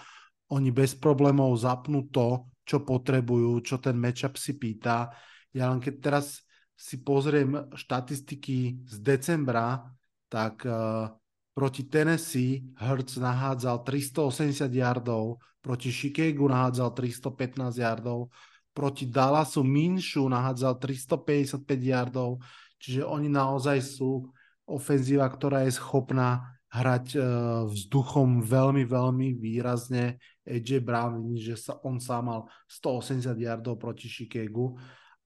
oni 0.47 0.71
bez 0.71 0.95
problémov 0.95 1.51
zapnú 1.59 2.07
to, 2.07 2.47
čo 2.63 2.87
potrebujú, 2.87 3.59
čo 3.67 3.83
ten 3.83 3.99
matchup 3.99 4.39
si 4.39 4.55
pýta. 4.55 5.11
Ja 5.51 5.67
len 5.67 5.83
keď 5.83 5.95
teraz 5.99 6.39
si 6.75 7.03
pozriem 7.03 7.67
štatistiky 7.75 8.87
z 8.87 8.95
decembra, 9.03 9.83
tak 10.31 10.63
uh, 10.63 11.11
proti 11.55 11.87
Tennessee 11.87 12.63
Hurts 12.79 13.19
nahádzal 13.19 13.83
380 13.83 14.71
yardov, 14.71 15.39
proti 15.59 15.91
Chicago 15.91 16.47
nahádzal 16.47 16.91
315 16.95 17.79
yardov, 17.79 18.31
proti 18.75 19.07
Dallasu 19.07 19.63
Minshu 19.63 20.27
nahádzal 20.27 20.79
355 20.79 21.63
yardov, 21.79 22.43
čiže 22.81 23.01
oni 23.05 23.31
naozaj 23.31 23.81
sú 23.81 24.29
ofenzíva, 24.65 25.29
ktorá 25.29 25.63
je 25.65 25.77
schopná 25.77 26.55
hrať 26.75 27.07
uh, 27.15 27.25
vzduchom 27.71 28.43
veľmi, 28.43 28.83
veľmi 28.83 29.39
výrazne. 29.39 30.19
AJ 30.43 30.83
Brown, 30.83 31.33
že 31.39 31.57
sa, 31.57 31.79
on 31.81 31.97
sám 31.97 32.29
mal 32.29 32.41
180 32.67 33.33
yardov 33.39 33.79
proti 33.79 34.05
Chicagu 34.11 34.75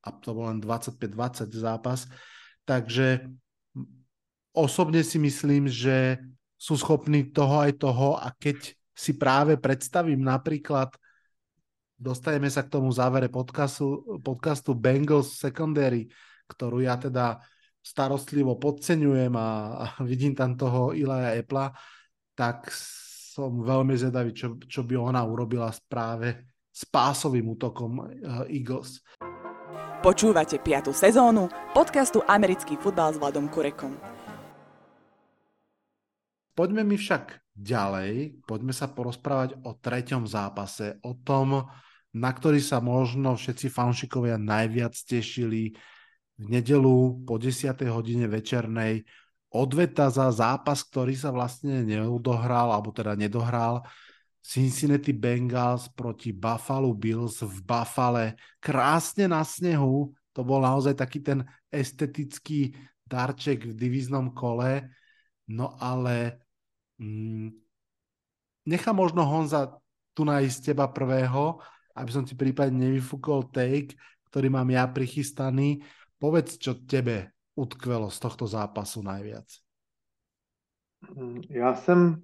a 0.05 0.15
to 0.15 0.31
bol 0.31 0.47
len 0.47 0.61
25-20 0.63 1.49
zápas. 1.51 2.07
Takže 2.63 3.27
osobne 4.53 5.01
si 5.01 5.17
myslím, 5.19 5.67
že 5.67 6.21
sú 6.59 6.77
schopní 6.77 7.31
toho 7.31 7.65
aj 7.65 7.71
toho 7.81 8.19
a 8.19 8.31
keď 8.35 8.75
si 8.93 9.15
práve 9.15 9.55
predstavím 9.55 10.19
napríklad, 10.19 10.91
dostajeme 11.95 12.51
sa 12.51 12.67
k 12.67 12.71
tomu 12.71 12.91
závere 12.91 13.31
podcastu, 13.31 14.19
podcastu 14.19 14.75
Bengals 14.75 15.39
Secondary, 15.39 16.11
ktorú 16.49 16.81
ja 16.81 16.97
teda 16.97 17.37
starostlivo 17.79 18.57
podceňujem 18.57 19.33
a, 19.37 19.49
a 19.77 19.85
vidím 20.03 20.33
tam 20.33 20.57
toho 20.57 20.91
Ilaja 20.97 21.37
Epla, 21.37 21.71
tak 22.33 22.73
som 22.73 23.63
veľmi 23.63 23.95
zvedavý, 23.95 24.35
čo, 24.35 24.59
čo 24.67 24.83
by 24.83 24.99
ona 24.99 25.23
urobila 25.23 25.71
práve 25.87 26.49
s 26.67 26.83
pásovým 26.83 27.47
útokom 27.55 27.91
uh, 27.99 28.07
Eagles. 28.51 28.99
Počúvate 29.99 30.63
5. 30.63 30.95
sezónu 30.95 31.51
podcastu 31.75 32.23
Americký 32.23 32.79
futbal 32.79 33.11
s 33.11 33.19
Vladom 33.19 33.51
Kurekom. 33.51 33.99
Poďme 36.55 36.83
mi 36.83 36.95
však 36.95 37.51
ďalej, 37.55 38.43
poďme 38.47 38.71
sa 38.71 38.91
porozprávať 38.91 39.59
o 39.63 39.75
treťom 39.75 40.23
zápase, 40.27 40.99
o 41.03 41.15
tom, 41.19 41.67
na 42.15 42.31
ktorý 42.31 42.63
sa 42.63 42.79
možno 42.79 43.35
všetci 43.35 43.67
fanšikovia 43.71 44.39
najviac 44.39 44.95
tešili, 44.95 45.75
v 46.39 46.45
nedelu 46.47 47.19
po 47.27 47.35
10. 47.35 47.75
hodine 47.91 48.25
večernej 48.31 49.03
odveta 49.51 50.07
za 50.07 50.31
zápas, 50.31 50.85
ktorý 50.87 51.17
sa 51.17 51.35
vlastne 51.35 51.83
neudohral, 51.83 52.71
alebo 52.71 52.95
teda 52.95 53.19
nedohral. 53.19 53.83
Cincinnati 54.39 55.11
Bengals 55.11 55.91
proti 55.91 56.31
Buffalo 56.31 56.95
Bills 56.95 57.43
v 57.43 57.59
Buffale. 57.59 58.39
Krásne 58.63 59.27
na 59.27 59.43
snehu. 59.43 60.15
To 60.31 60.41
bol 60.47 60.63
naozaj 60.63 60.95
taký 60.95 61.19
ten 61.19 61.43
estetický 61.67 62.71
darček 63.03 63.67
v 63.67 63.73
divíznom 63.75 64.31
kole. 64.31 64.87
No 65.49 65.75
ale 65.75 66.39
mm, 67.01 67.51
nechám 68.69 68.95
možno 68.95 69.27
Honza 69.27 69.75
tu 70.15 70.23
nájsť 70.23 70.71
teba 70.71 70.87
prvého, 70.87 71.59
aby 71.97 72.09
som 72.13 72.23
ti 72.23 72.37
prípadne 72.37 72.87
nevyfúkol 72.89 73.49
take, 73.51 73.97
ktorý 74.29 74.47
mám 74.53 74.69
ja 74.69 74.85
prichystaný. 74.87 75.81
Povedz, 76.19 76.59
čo 76.59 76.75
tebe 76.75 77.31
utkvelo 77.55 78.11
z 78.11 78.19
tohto 78.19 78.47
zápasu 78.47 79.01
najviac. 79.01 79.47
Já 81.49 81.75
jsem 81.75 82.21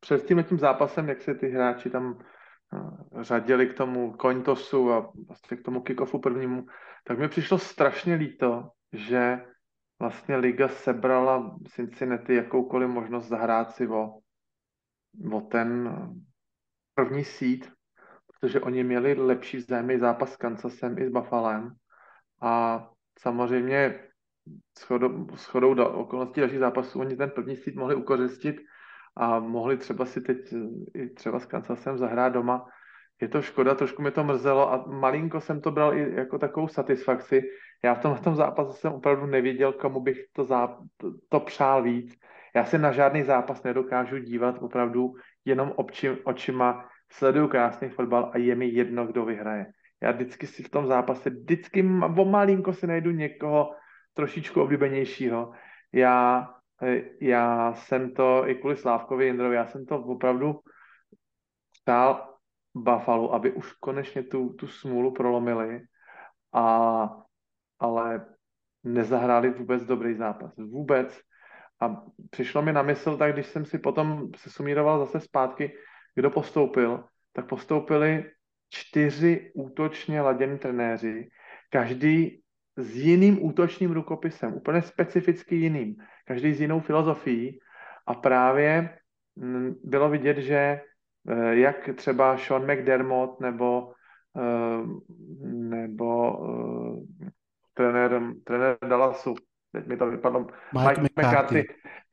před 0.00 0.26
tím 0.26 0.44
tím 0.44 0.58
zápasem, 0.58 1.08
jak 1.08 1.22
se 1.22 1.34
ty 1.34 1.48
hráči 1.48 1.90
tam 1.90 2.18
eh, 2.20 3.24
řadili 3.24 3.66
k 3.66 3.76
tomu 3.76 4.12
koňtosu 4.12 4.92
a 4.92 5.12
vlastně 5.28 5.56
k 5.56 5.62
tomu 5.62 5.80
kickoffu 5.80 6.18
prvnímu, 6.18 6.66
tak 7.04 7.18
mi 7.18 7.28
přišlo 7.28 7.58
strašně 7.58 8.14
líto, 8.14 8.70
že 8.92 9.38
vlastně 10.00 10.36
liga 10.36 10.68
sebrala 10.68 11.56
Cincinnati 11.68 12.34
jakoukoliv 12.34 12.88
možnost 12.88 13.28
zahrát 13.28 13.74
si 13.74 13.88
o, 13.88 14.18
o 15.32 15.40
ten 15.40 15.92
první 16.94 17.24
seed, 17.24 17.72
protože 18.26 18.60
oni 18.60 18.84
měli 18.84 19.14
lepší 19.14 19.56
vzájemný 19.56 19.98
zápas 19.98 20.32
s 20.32 20.36
Kansasem 20.36 20.98
i 20.98 21.06
s 21.06 21.10
Buffalem 21.10 21.74
a 22.40 22.84
samozřejmě 23.18 24.00
shodou, 24.78 25.26
shodou 25.36 25.74
do 25.74 25.90
okolností 25.90 26.40
dalších 26.40 26.58
zápasů 26.58 27.00
oni 27.00 27.16
ten 27.16 27.30
první 27.30 27.56
sít 27.56 27.76
mohli 27.76 27.94
ukořistit 27.94 28.56
a 29.16 29.38
mohli 29.38 29.76
třeba 29.76 30.06
si 30.06 30.20
teď 30.20 30.36
i 30.94 31.08
třeba 31.08 31.40
s 31.40 31.46
Kansasem 31.46 31.98
zahrát 31.98 32.32
doma. 32.32 32.66
Je 33.20 33.28
to 33.28 33.42
škoda, 33.42 33.74
trošku 33.74 34.02
mi 34.02 34.10
to 34.10 34.24
mrzelo 34.24 34.72
a 34.72 34.84
malinko 34.86 35.40
jsem 35.40 35.60
to 35.60 35.70
bral 35.70 35.94
i 35.94 36.14
jako 36.14 36.38
takovou 36.38 36.68
satisfakci. 36.68 37.42
Já 37.84 37.94
v 37.94 38.02
tom, 38.02 38.14
v 38.14 38.20
tom 38.20 38.34
zápase 38.34 38.78
jsem 38.78 38.92
opravdu 38.92 39.26
nevěděl, 39.26 39.72
komu 39.72 40.00
bych 40.00 40.24
to, 40.32 40.44
záp- 40.44 40.78
to, 40.96 41.12
to 41.28 41.40
přál 41.40 41.82
víc. 41.82 42.18
Já 42.54 42.64
se 42.64 42.78
na 42.78 42.92
žádný 42.92 43.22
zápas 43.22 43.62
nedokážu 43.62 44.18
dívat 44.18 44.58
opravdu 44.60 45.14
jenom 45.44 45.72
oči, 45.76 46.10
očima, 46.24 46.88
sleduju 47.12 47.48
krásný 47.48 47.88
fotbal 47.88 48.30
a 48.34 48.38
je 48.38 48.54
mi 48.54 48.66
jedno, 48.66 49.06
kdo 49.06 49.24
vyhraje. 49.24 49.66
Já 50.02 50.12
vždycky 50.12 50.46
si 50.46 50.62
v 50.62 50.70
tom 50.70 50.86
zápase, 50.86 51.30
vždycky 51.30 51.82
o 52.18 52.24
malinko 52.24 52.72
si 52.72 52.86
najdu 52.86 53.10
někoho 53.10 53.74
trošičku 54.14 54.62
oblíbenějšího. 54.62 55.52
Já, 55.92 56.48
eh, 56.82 57.02
já 57.20 57.74
jsem 57.74 58.14
to 58.14 58.48
i 58.48 58.54
kvůli 58.54 58.76
Slávkovi 58.76 59.26
Jindrovi, 59.26 59.56
já 59.56 59.66
jsem 59.66 59.86
to 59.86 59.98
opravdu 59.98 60.60
stál 61.76 62.34
Buffalo, 62.74 63.34
aby 63.34 63.52
už 63.52 63.72
konečně 63.72 64.22
tu, 64.22 64.48
tu 64.48 64.66
smůlu 64.66 65.12
prolomili, 65.12 65.80
a, 66.52 67.08
ale 67.78 68.26
nezahráli 68.84 69.50
vůbec 69.50 69.82
dobrý 69.82 70.14
zápas. 70.14 70.56
Vůbec. 70.56 71.20
A 71.80 72.02
přišlo 72.30 72.62
mi 72.62 72.72
na 72.72 72.82
mysl, 72.82 73.16
tak 73.16 73.32
když 73.32 73.46
jsem 73.46 73.64
si 73.64 73.78
potom 73.78 74.30
se 74.36 74.50
sumíroval 74.50 74.98
zase 74.98 75.20
zpátky, 75.20 75.76
kdo 76.14 76.30
postoupil, 76.30 77.04
tak 77.32 77.48
postoupili 77.48 78.30
čtyři 78.70 79.50
útočně 79.54 80.20
ladění 80.20 80.58
trenéři, 80.58 81.28
každý 81.70 82.42
s 82.76 82.96
jiným 82.96 83.44
útočním 83.44 83.92
rukopisem, 83.92 84.54
úplně 84.54 84.82
specificky 84.82 85.56
jiným, 85.56 85.96
každý 86.26 86.54
s 86.54 86.60
jinou 86.60 86.80
filozofií. 86.80 87.58
A 88.06 88.14
právě 88.14 88.98
mm, 89.36 89.74
bylo 89.84 90.08
vidět, 90.08 90.38
že 90.38 90.56
eh, 91.28 91.56
jak 91.56 91.88
třeba 91.94 92.36
Sean 92.38 92.72
McDermott 92.72 93.40
nebo 93.40 93.92
eh, 94.36 95.08
nebo 95.44 96.38
uh, 96.38 97.04
trenér, 97.74 98.22
trenér 98.44 98.78
Dallasu, 98.88 99.34
teď 99.72 99.86
mi 99.86 99.96
to 99.96 100.06
vypadlo, 100.10 100.46
Mike, 100.72 101.00
Mike 101.00 101.22
McCarthy. 101.22 101.64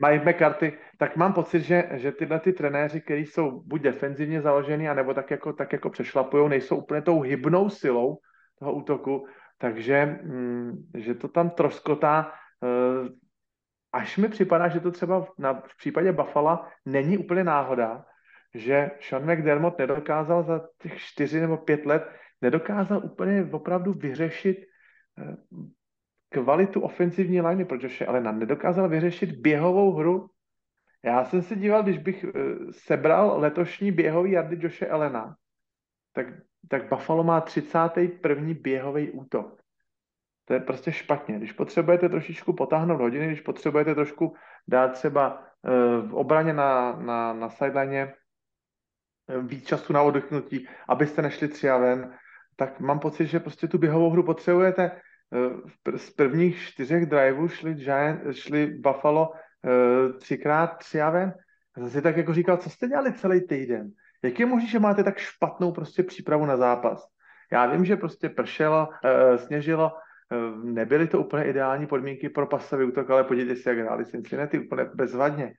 Mike 0.07 0.31
McCarthy, 0.31 0.77
tak 0.97 1.15
mám 1.15 1.33
pocit, 1.33 1.61
že, 1.61 1.89
že 1.91 2.11
tyhle 2.11 2.39
ty 2.39 2.53
trenéři, 2.53 3.01
kteří 3.01 3.25
jsou 3.25 3.61
buď 3.61 3.81
defenzivně 3.81 4.41
založený, 4.41 4.89
anebo 4.89 5.13
tak 5.13 5.31
jako, 5.31 5.53
tak 5.53 5.73
jako 5.73 5.89
přešlapují, 5.89 6.49
nejsou 6.49 6.77
úplně 6.77 7.01
tou 7.01 7.21
hybnou 7.21 7.69
silou 7.69 8.17
toho 8.59 8.73
útoku, 8.73 9.27
takže 9.57 10.19
mm, 10.23 10.89
že 10.97 11.15
to 11.15 11.27
tam 11.27 11.49
troskotá. 11.49 12.31
Uh, 12.61 13.07
až 13.93 14.17
mi 14.17 14.29
připadá, 14.29 14.67
že 14.67 14.79
to 14.79 14.91
třeba 14.91 15.27
na, 15.37 15.53
v 15.53 15.77
případě 15.77 16.11
Buffalo 16.11 16.65
není 16.85 17.17
úplně 17.17 17.43
náhoda, 17.43 18.05
že 18.53 18.91
Sean 19.01 19.31
McDermott 19.31 19.79
nedokázal 19.79 20.43
za 20.43 20.67
těch 20.81 20.99
čtyři 20.99 21.41
nebo 21.41 21.57
pět 21.57 21.85
let, 21.85 22.09
nedokázal 22.41 23.01
úplně 23.05 23.47
opravdu 23.51 23.93
vyřešit 23.93 24.57
uh, 25.51 25.65
kvalitu 26.35 26.81
ofenzivní 26.81 27.41
liney 27.41 27.65
pro 27.65 27.77
Joshe 27.81 28.05
Allena, 28.05 28.31
nedokázal 28.31 28.89
vyřešit 28.89 29.31
běhovou 29.31 29.93
hru. 29.93 30.29
Já 31.03 31.25
jsem 31.25 31.41
se 31.41 31.55
díval, 31.55 31.83
když 31.83 31.97
bych 31.97 32.23
uh, 32.23 32.31
sebral 32.71 33.39
letošní 33.39 33.91
běhový 33.91 34.31
jardy 34.31 34.57
Joshe 34.59 34.87
Allena, 34.87 35.35
tak, 36.13 36.27
tak 36.69 36.89
Buffalo 36.89 37.23
má 37.23 37.41
31. 37.41 38.53
běhový 38.61 39.11
útok. 39.11 39.61
To 40.45 40.53
je 40.53 40.59
prostě 40.59 40.91
špatně. 40.91 41.37
Když 41.37 41.51
potřebujete 41.51 42.09
trošičku 42.09 42.53
potáhnout 42.53 43.01
hodiny, 43.01 43.27
když 43.27 43.41
potřebujete 43.41 43.95
trošku 43.95 44.35
dát 44.67 44.87
třeba 44.87 45.39
uh, 45.39 46.09
v 46.09 46.15
obraně 46.15 46.53
na, 46.53 46.95
na, 46.95 47.33
na 47.33 47.49
sideline 47.49 48.13
víc 49.41 49.67
času 49.67 49.93
na 49.93 50.01
oddychnutí, 50.01 50.67
abyste 50.87 51.21
nešli 51.21 51.47
tři 51.47 51.69
a 51.69 51.77
ven, 51.77 52.17
tak 52.55 52.79
mám 52.79 52.99
pocit, 52.99 53.27
že 53.27 53.39
prostě 53.39 53.67
tu 53.67 53.77
běhovou 53.77 54.09
hru 54.09 54.23
potřebujete 54.23 54.91
z 55.95 56.09
prvních 56.09 56.59
čtyřech 56.59 57.05
driveů 57.05 57.47
šli, 57.47 57.85
šli 58.31 58.67
Buffalo 58.67 59.29
uh, 59.29 60.17
třikrát 60.17 60.77
tři 60.77 61.01
a 61.01 61.09
ven. 61.09 61.33
Jsem 61.77 61.89
si 61.89 62.01
tak 62.01 62.17
jako 62.17 62.33
říkal, 62.33 62.57
co 62.57 62.69
jste 62.69 62.87
dělali 62.87 63.13
celý 63.13 63.47
týden? 63.47 63.91
Jak 64.23 64.39
je 64.39 64.45
možné, 64.45 64.69
že 64.69 64.79
máte 64.79 65.03
tak 65.03 65.17
špatnou 65.17 65.71
prostě 65.71 66.03
přípravu 66.03 66.45
na 66.45 66.57
zápas? 66.57 67.07
Já 67.51 67.65
vím, 67.65 67.85
že 67.85 67.95
prostě 67.95 68.29
pršelo, 68.29 68.87
uh, 68.87 69.37
sněžilo, 69.37 69.91
nebyly 70.63 71.07
to 71.07 71.19
úplně 71.19 71.43
ideální 71.43 71.87
podmínky 71.87 72.29
pro 72.29 72.47
pasový 72.47 72.85
útok, 72.85 73.09
ale 73.09 73.23
podívejte 73.23 73.61
si, 73.61 73.69
jak 73.69 73.77
hráli 73.77 74.05
Cincinnati 74.05 74.59
úplně 74.59 74.85
bezvadně. 74.93 75.53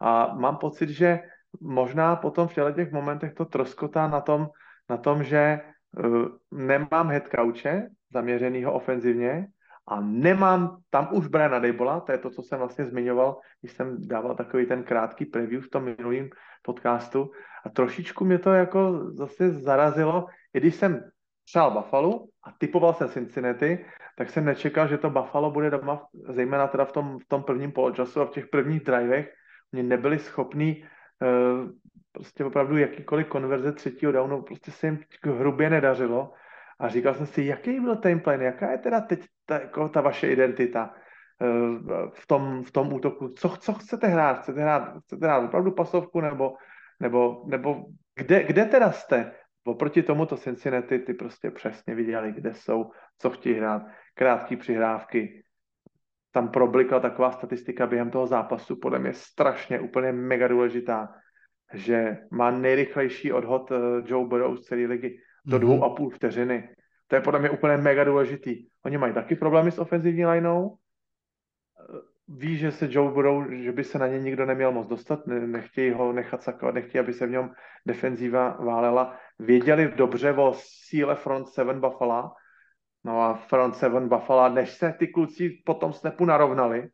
A 0.00 0.34
mám 0.34 0.56
pocit, 0.56 0.88
že 0.88 1.20
možná 1.60 2.16
potom 2.16 2.48
v 2.48 2.72
těch 2.74 2.92
momentech 2.92 3.34
to 3.34 3.44
troskotá 3.44 4.08
na 4.08 4.20
tom, 4.20 4.48
na 4.90 4.96
tom 4.96 5.24
že 5.24 5.60
nemám 6.50 7.08
head 7.08 7.28
couche, 7.28 7.88
zaměřenýho 8.12 8.72
ofenzivně 8.72 9.46
a 9.88 10.00
nemám 10.00 10.76
tam 10.90 11.08
už 11.12 11.26
Briana 11.26 11.58
Dejbola, 11.58 12.00
to 12.00 12.12
je 12.12 12.18
to, 12.18 12.30
co 12.30 12.42
jsem 12.42 12.58
vlastně 12.58 12.84
zmiňoval, 12.84 13.38
když 13.60 13.72
jsem 13.72 14.08
dával 14.08 14.34
takový 14.34 14.66
ten 14.66 14.82
krátký 14.82 15.24
preview 15.24 15.62
v 15.62 15.70
tom 15.70 15.84
minulém 15.84 16.28
podcastu. 16.62 17.30
A 17.64 17.68
trošičku 17.68 18.24
mě 18.24 18.38
to 18.38 18.50
jako 18.52 19.10
zase 19.12 19.50
zarazilo, 19.50 20.26
i 20.54 20.60
když 20.60 20.74
jsem 20.74 21.10
přál 21.44 21.70
Buffalo 21.70 22.24
a 22.44 22.52
typoval 22.58 22.94
jsem 22.94 23.08
Cincinnati, 23.08 23.84
tak 24.16 24.30
jsem 24.30 24.44
nečekal, 24.44 24.88
že 24.88 24.98
to 24.98 25.10
Buffalo 25.10 25.50
bude 25.50 25.70
doma, 25.70 26.06
zejména 26.28 26.66
teda 26.66 26.84
v 26.84 26.92
tom, 26.92 27.18
v 27.18 27.28
tom 27.28 27.42
prvním 27.42 27.72
poločasu 27.72 28.20
a 28.20 28.26
v 28.26 28.30
těch 28.30 28.46
prvních 28.46 28.84
drivech, 28.84 29.32
mě 29.72 29.82
nebyli 29.82 30.18
schopní 30.18 30.84
uh, 31.22 31.70
prostě 32.12 32.44
opravdu 32.44 32.76
jakýkoliv 32.76 33.26
konverze 33.26 33.72
třetího 33.72 34.12
downu, 34.12 34.42
prostě 34.42 34.70
se 34.70 34.86
jim 34.86 34.98
hrubě 35.24 35.70
nedařilo 35.70 36.32
a 36.80 36.88
říkal 36.88 37.14
jsem 37.14 37.26
si, 37.26 37.44
jaký 37.44 37.80
byl 37.80 37.96
ten 37.96 38.20
plan, 38.20 38.40
jaká 38.40 38.70
je 38.70 38.78
teda 38.78 39.00
teď 39.00 39.24
ta, 39.46 39.60
jako 39.60 39.88
ta 39.88 40.00
vaše 40.00 40.28
identita 40.28 40.94
eh, 41.42 41.46
v 42.14 42.26
tom, 42.26 42.64
v 42.64 42.70
tom 42.72 42.92
útoku. 42.92 43.28
Co, 43.28 43.48
co 43.48 43.72
chcete 43.72 44.06
hrát? 44.06 44.42
Chcete 44.42 44.60
hrát, 44.60 45.02
chcete 45.04 45.26
hrát 45.26 45.44
opravdu 45.44 45.72
pasovku 45.72 46.20
nebo, 46.20 46.54
nebo, 47.00 47.44
nebo 47.46 47.84
kde, 48.16 48.44
kde 48.44 48.64
teda 48.64 48.92
jste? 48.92 49.32
Oproti 49.64 50.02
tomuto 50.02 50.36
Cincinnati 50.36 50.98
ty 50.98 51.14
prostě 51.14 51.50
přesně 51.50 51.94
viděli, 51.94 52.32
kde 52.32 52.54
jsou, 52.54 52.90
co 53.18 53.30
chtějí 53.30 53.54
hrát. 53.54 53.82
Krátké 54.14 54.56
přihrávky. 54.56 55.42
Tam 56.32 56.48
problikla 56.48 57.00
taková 57.00 57.30
statistika 57.32 57.86
během 57.86 58.10
toho 58.10 58.26
zápasu, 58.26 58.76
podle 58.76 58.98
mě 58.98 59.12
strašně 59.12 59.80
úplně 59.80 60.12
mega 60.12 60.48
důležitá, 60.48 61.08
že 61.74 62.18
má 62.30 62.50
nejrychlejší 62.50 63.32
odhod 63.32 63.72
eh, 63.72 63.76
Joe 64.04 64.28
Burrow 64.28 64.56
z 64.56 64.62
celé 64.62 64.86
ligy 64.86 65.20
do 65.44 65.56
mm-hmm. 65.56 65.60
dvou 65.60 65.84
a 65.84 65.94
půl 65.94 66.10
vteřiny. 66.10 66.68
To 67.08 67.16
je 67.16 67.20
podle 67.20 67.40
mě 67.40 67.50
úplně 67.50 67.76
mega 67.76 68.04
důležitý. 68.04 68.66
Oni 68.84 68.98
mají 68.98 69.14
taky 69.14 69.36
problémy 69.36 69.70
s 69.70 69.78
ofenzivní 69.78 70.26
lineou. 70.26 70.76
Ví, 72.28 72.56
že 72.56 72.72
se 72.72 72.88
Joe 72.90 73.12
Burrow, 73.12 73.52
že 73.52 73.72
by 73.72 73.84
se 73.84 73.98
na 73.98 74.06
ně 74.06 74.18
nikdo 74.18 74.46
neměl 74.46 74.72
moc 74.72 74.86
dostat, 74.86 75.26
nechtějí 75.26 75.90
ho 75.90 76.12
nechat 76.12 76.42
sakovat, 76.42 76.74
nechtějí, 76.74 77.00
aby 77.00 77.12
se 77.12 77.26
v 77.26 77.30
něm 77.30 77.50
defenzíva 77.86 78.56
válela. 78.60 79.18
Věděli 79.38 79.92
dobře 79.96 80.32
o 80.32 80.54
síle 80.56 81.14
front 81.14 81.48
seven 81.48 81.80
Buffalo, 81.80 82.30
no 83.04 83.22
a 83.22 83.34
front 83.34 83.76
seven 83.76 84.08
Buffalo, 84.08 84.48
než 84.48 84.70
se 84.70 84.94
ty 84.98 85.08
kluci 85.08 85.62
potom 85.64 85.92
snapu 85.92 86.24
narovnali, 86.24 86.88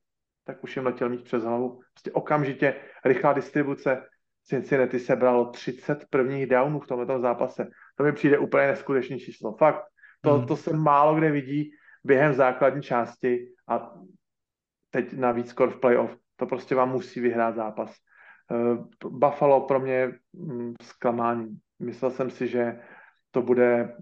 tak 0.45 0.65
už 0.65 0.77
jim 0.77 0.87
letěl 0.87 1.09
mít 1.09 1.25
přes 1.25 1.43
hlavu. 1.43 1.81
Prostě 1.93 2.12
okamžitě 2.12 2.75
rychlá 3.05 3.33
distribuce, 3.33 4.03
Cincinnati 4.48 4.98
sebralo 4.98 5.50
30 5.50 6.06
prvních 6.11 6.46
downů 6.46 6.80
v 6.80 6.87
tomto 6.87 7.20
zápase. 7.20 7.68
To 7.96 8.04
mi 8.04 8.12
přijde 8.12 8.38
úplně 8.38 8.66
neskutečné 8.66 9.18
číslo. 9.18 9.56
Fakt, 9.56 9.85
to, 10.20 10.38
hmm. 10.38 10.46
to 10.46 10.56
se 10.56 10.76
málo 10.76 11.14
kde 11.14 11.30
vidí 11.30 11.70
během 12.04 12.35
základní 12.35 12.82
části 12.82 13.48
a 13.68 13.94
teď 14.90 15.12
navíc 15.12 15.50
skoro 15.50 15.70
v 15.70 15.80
playoff. 15.80 16.16
To 16.37 16.46
prostě 16.46 16.74
vám 16.74 16.90
musí 16.90 17.20
vyhrát 17.20 17.54
zápas. 17.54 17.94
Uh, 18.50 19.11
Buffalo 19.11 19.66
pro 19.66 19.80
mě 19.80 20.12
mm, 20.32 20.74
zklamání. 20.82 21.59
Myslel 21.78 22.11
jsem 22.11 22.30
si, 22.30 22.48
že 22.48 22.80
to 23.30 23.42
bude 23.42 23.96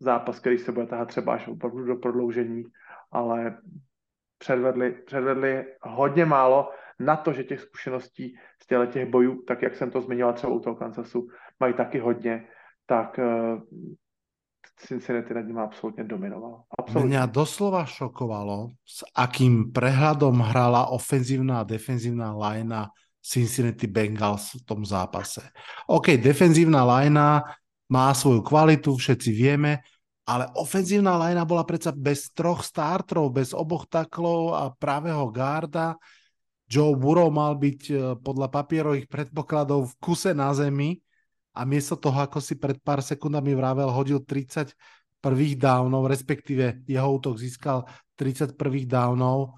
zápas, 0.00 0.40
který 0.40 0.58
se 0.58 0.72
bude 0.72 0.86
tahat 0.86 1.08
třeba 1.08 1.34
až 1.34 1.48
opravdu 1.48 1.84
do 1.84 1.96
prodloužení, 1.96 2.64
ale 3.12 3.58
předvedli, 4.38 4.92
předvedli 4.92 5.64
hodně 5.82 6.24
málo 6.24 6.70
na 6.98 7.16
to, 7.16 7.32
že 7.32 7.44
těch 7.44 7.60
zkušeností 7.60 8.34
z 8.62 8.66
těle 8.66 8.86
těch 8.86 9.10
bojů, 9.10 9.42
tak 9.42 9.62
jak 9.62 9.76
jsem 9.76 9.90
to 9.90 10.00
zmiňoval 10.00 10.34
třeba 10.34 10.52
u 10.52 10.60
toho 10.60 10.76
Kansasu, 10.76 11.28
mají 11.60 11.74
taky 11.74 11.98
hodně, 11.98 12.48
tak 12.86 13.18
uh, 13.18 13.60
Cincinnati 14.76 15.32
nad 15.32 15.46
ním 15.48 15.56
absolútne 15.56 16.04
dominovalo. 16.04 16.68
Absolutne. 16.68 17.08
Mňa 17.08 17.22
doslova 17.32 17.88
šokovalo, 17.88 18.76
s 18.84 19.08
akým 19.16 19.72
prehľadom 19.72 20.36
hrala 20.52 20.92
ofenzívna 20.92 21.64
a 21.64 21.68
defenzívna 21.68 22.36
lajna 22.36 22.92
Cincinnati 23.24 23.88
Bengals 23.88 24.60
v 24.60 24.62
tom 24.68 24.84
zápase. 24.84 25.48
OK, 25.88 26.20
defenzívna 26.20 26.84
lajna 26.84 27.40
má 27.88 28.12
svoju 28.12 28.44
kvalitu, 28.44 28.92
všetci 28.92 29.30
vieme, 29.32 29.80
ale 30.28 30.50
ofenzívna 30.58 31.16
lajna 31.16 31.48
bola 31.48 31.64
predsa 31.64 31.94
bez 31.94 32.28
troch 32.36 32.60
startrov, 32.60 33.32
bez 33.32 33.56
oboch 33.56 33.88
taklov 33.88 34.52
a 34.52 34.62
pravého 34.76 35.24
garda. 35.32 35.96
Joe 36.66 36.98
Burrow 36.98 37.30
mal 37.30 37.54
byť 37.54 37.80
eh, 37.90 37.98
podľa 38.18 38.48
papierových 38.50 39.06
predpokladov 39.06 39.90
v 39.90 39.94
kuse 40.02 40.34
na 40.34 40.50
zemi 40.50 40.98
a 41.56 41.64
miesto 41.64 41.96
toho, 41.96 42.20
ako 42.20 42.38
si 42.42 42.58
pred 42.60 42.76
pár 42.82 43.00
sekundami 43.00 43.56
vravel, 43.56 43.88
hodil 43.88 44.20
30 44.20 44.76
prvých 45.24 45.56
downov, 45.56 46.06
respektíve 46.06 46.84
jeho 46.84 47.08
útok 47.16 47.40
získal 47.40 47.88
30 48.20 48.54
prvých 48.54 48.86
downov. 48.86 49.56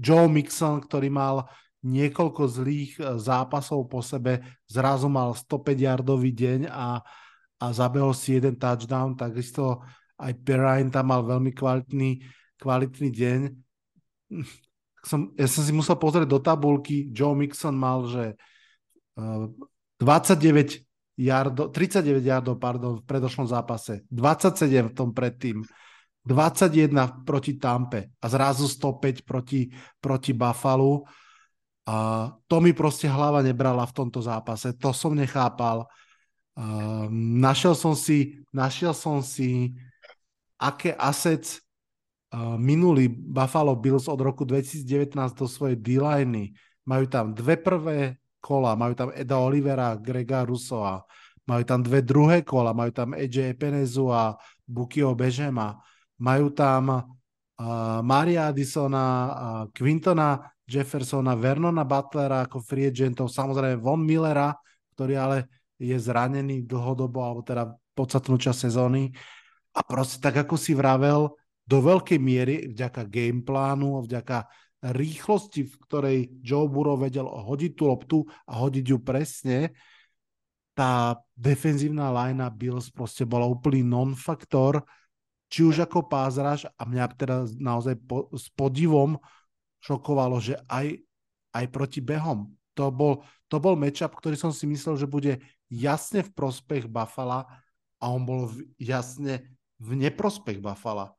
Joe 0.00 0.26
Mixon, 0.26 0.82
ktorý 0.82 1.12
mal 1.12 1.46
niekoľko 1.86 2.42
zlých 2.50 2.98
e, 2.98 3.14
zápasov 3.20 3.86
po 3.86 4.02
sebe, 4.02 4.42
zrazu 4.66 5.06
mal 5.06 5.36
105 5.36 5.78
yardový 5.78 6.34
deň 6.34 6.60
a, 6.66 6.98
a 7.62 7.66
zabehol 7.70 8.10
si 8.10 8.34
jeden 8.34 8.58
touchdown, 8.58 9.14
takisto 9.14 9.86
aj 10.18 10.32
Perrine 10.42 10.90
tam 10.90 11.14
mal 11.14 11.22
veľmi 11.22 11.52
kvalitný, 11.54 12.24
kvalitný 12.58 13.08
deň. 13.12 13.40
Som, 15.06 15.30
ja 15.38 15.46
som 15.46 15.62
si 15.62 15.70
musel 15.70 15.94
pozrieť 15.94 16.26
do 16.26 16.42
tabulky, 16.42 17.06
Joe 17.14 17.38
Mixon 17.38 17.78
mal, 17.78 18.10
že 18.10 18.34
uh, 19.14 19.46
29 20.02 20.82
yardo, 21.14 21.70
39 21.70 22.26
yardov, 22.26 22.58
pardon, 22.58 22.98
v 22.98 23.06
predošlom 23.06 23.46
zápase, 23.46 24.02
27 24.10 24.90
v 24.90 24.94
tom 24.94 25.14
predtým, 25.14 25.62
21 26.26 27.22
proti 27.22 27.54
Tampe 27.54 28.10
a 28.18 28.26
zrazu 28.26 28.66
105 28.66 29.22
proti, 29.22 29.70
proti 30.02 30.34
Buffalo. 30.34 31.06
A 31.86 32.34
to 32.50 32.60
mi 32.60 32.72
prostě 32.74 33.06
hlava 33.06 33.42
nebrala 33.42 33.86
v 33.86 33.92
tomto 33.92 34.18
zápase, 34.18 34.74
to 34.74 34.90
som 34.90 35.14
nechápal. 35.14 35.86
Uh, 36.58 37.06
našiel 37.38 37.78
som 37.78 37.94
si, 37.94 38.42
našiel 38.50 38.90
som 38.90 39.22
si, 39.22 39.70
aké 40.58 40.96
assets 40.98 41.62
minuli 42.34 43.06
Buffalo 43.08 43.76
Bills 43.78 44.10
od 44.10 44.18
roku 44.18 44.42
2019 44.42 45.14
do 45.34 45.46
svojej 45.46 45.78
D-liny. 45.78 46.52
Majú 46.86 47.04
tam 47.06 47.30
dve 47.34 47.54
prvé 47.58 48.18
kola, 48.42 48.78
majú 48.78 48.94
tam 48.94 49.08
Eda 49.14 49.42
Olivera, 49.42 49.98
Grega 49.98 50.46
Rusova, 50.46 51.02
majú 51.46 51.62
tam 51.66 51.82
dve 51.82 52.02
druhé 52.02 52.46
kola, 52.46 52.70
majú 52.70 52.94
tam 52.94 53.14
AJ 53.14 53.58
Penezu 53.58 54.10
a 54.10 54.38
Bukio 54.66 55.14
Bežema, 55.14 55.78
majú 56.18 56.50
tam 56.54 56.90
uh, 56.90 57.02
Maria 58.02 58.50
Addisona, 58.50 59.06
uh, 59.06 59.64
Quintona 59.74 60.42
Jeffersona, 60.66 61.38
Vernona 61.38 61.86
Butlera 61.86 62.42
ako 62.46 62.58
free 62.58 62.90
agentov, 62.90 63.30
samozrejme 63.30 63.78
Von 63.78 64.02
Millera, 64.02 64.50
ktorý 64.98 65.14
ale 65.14 65.38
je 65.78 65.94
zranený 65.94 66.66
dlhodobo, 66.66 67.22
alebo 67.22 67.42
teda 67.46 67.70
podstatnú 67.94 68.34
časť 68.38 68.66
sezóny. 68.66 69.14
A 69.76 69.80
proste 69.86 70.18
tak, 70.18 70.42
ako 70.42 70.58
si 70.58 70.74
vravel, 70.74 71.30
do 71.66 71.78
veľkej 71.82 72.18
miery 72.22 72.70
vďaka 72.70 73.10
gameplánu, 73.10 74.06
vďaka 74.06 74.46
rýchlosti, 74.94 75.66
v 75.66 75.74
ktorej 75.82 76.18
Joe 76.38 76.70
Burrow 76.70 76.94
vedel 76.94 77.26
hodiť 77.26 77.72
tú 77.74 77.82
loptu 77.90 78.18
a 78.46 78.62
hodiť 78.62 78.84
ju 78.86 78.98
presne, 79.02 79.74
tá 80.76 81.16
defenzívna 81.32 82.12
linea 82.12 82.52
Bills 82.52 82.92
proste 82.92 83.24
bola 83.24 83.48
úplný 83.48 83.80
non-faktor, 83.80 84.84
či 85.48 85.64
už 85.64 85.88
ako 85.88 86.04
pázraž 86.04 86.68
a 86.68 86.82
mňa 86.84 87.04
teda 87.16 87.36
naozaj 87.56 87.96
po, 88.04 88.28
s 88.36 88.52
podivom 88.52 89.16
šokovalo, 89.80 90.36
že 90.36 90.60
aj, 90.68 91.00
aj 91.56 91.64
proti 91.72 92.04
behom. 92.04 92.52
To 92.76 92.92
bol, 92.92 93.24
to 93.48 93.56
bol 93.56 93.72
matchup, 93.72 94.12
ktorý 94.12 94.36
som 94.36 94.52
si 94.52 94.68
myslel, 94.68 95.00
že 95.00 95.08
bude 95.08 95.40
jasne 95.72 96.20
v 96.20 96.34
prospech 96.36 96.92
Buffalo 96.92 97.48
a 97.96 98.04
on 98.04 98.28
bol 98.28 98.52
v, 98.52 98.68
jasne 98.76 99.56
v 99.80 99.96
neprospech 99.96 100.60
Buffalo. 100.60 101.16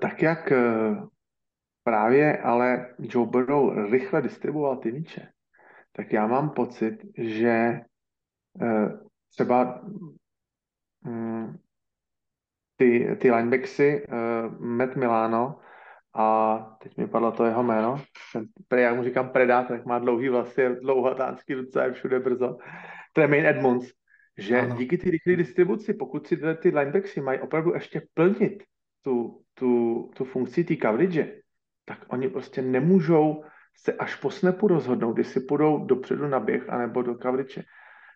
Tak 0.00 0.22
jak 0.22 0.52
eh, 0.52 0.96
právě 1.82 2.38
ale 2.38 2.94
Joe 2.98 3.26
Burrow 3.26 3.90
rychle 3.90 4.22
distribuoval 4.22 4.76
ty 4.76 4.92
míče, 4.92 5.28
tak 5.92 6.12
já 6.12 6.26
mám 6.26 6.50
pocit, 6.50 6.98
že 7.18 7.80
eh, 8.62 8.88
třeba 9.30 9.82
mm, 11.02 11.58
ty, 12.76 13.16
ty 13.20 13.30
linebacksy 13.30 14.06
Matt 14.58 14.96
Milano 14.96 15.58
a 16.14 16.58
teď 16.82 16.96
mi 16.96 17.08
padlo 17.08 17.32
to 17.32 17.44
jeho 17.44 17.62
jméno, 17.62 18.04
ten, 18.68 18.78
já 18.78 18.94
mu 18.94 19.02
říkám 19.02 19.28
Predátor, 19.28 19.86
má 19.86 19.98
dlouhý 19.98 20.28
vlasy, 20.28 20.68
dlouhatánský 20.82 21.54
ruce 21.54 21.84
a 21.84 21.92
všude 21.92 22.20
brzo, 22.20 22.58
Tremaine 23.12 23.50
Edmonds, 23.50 23.92
že 24.38 24.60
ano. 24.60 24.76
díky 24.76 24.98
ty 24.98 25.10
rychlé 25.10 25.36
distribuci, 25.36 25.94
pokud 25.94 26.26
si 26.26 26.36
ty 26.36 26.68
linebacksy 26.68 27.20
mají 27.20 27.40
opravdu 27.40 27.74
ještě 27.74 28.02
plnit 28.14 28.62
tu, 29.02 29.43
tu, 29.54 30.10
tu 30.16 30.24
funkci 30.24 30.64
té 30.64 30.76
coverage, 30.76 31.40
tak 31.84 31.98
oni 32.08 32.28
prostě 32.28 32.62
nemůžou 32.62 33.44
se 33.76 33.92
až 33.92 34.14
po 34.14 34.30
snapu 34.30 34.68
rozhodnout, 34.68 35.18
jestli 35.18 35.40
půjdou 35.40 35.84
dopředu 35.84 36.28
na 36.28 36.40
běh 36.40 36.70
anebo 36.70 37.02
do 37.02 37.14
coverage. 37.14 37.62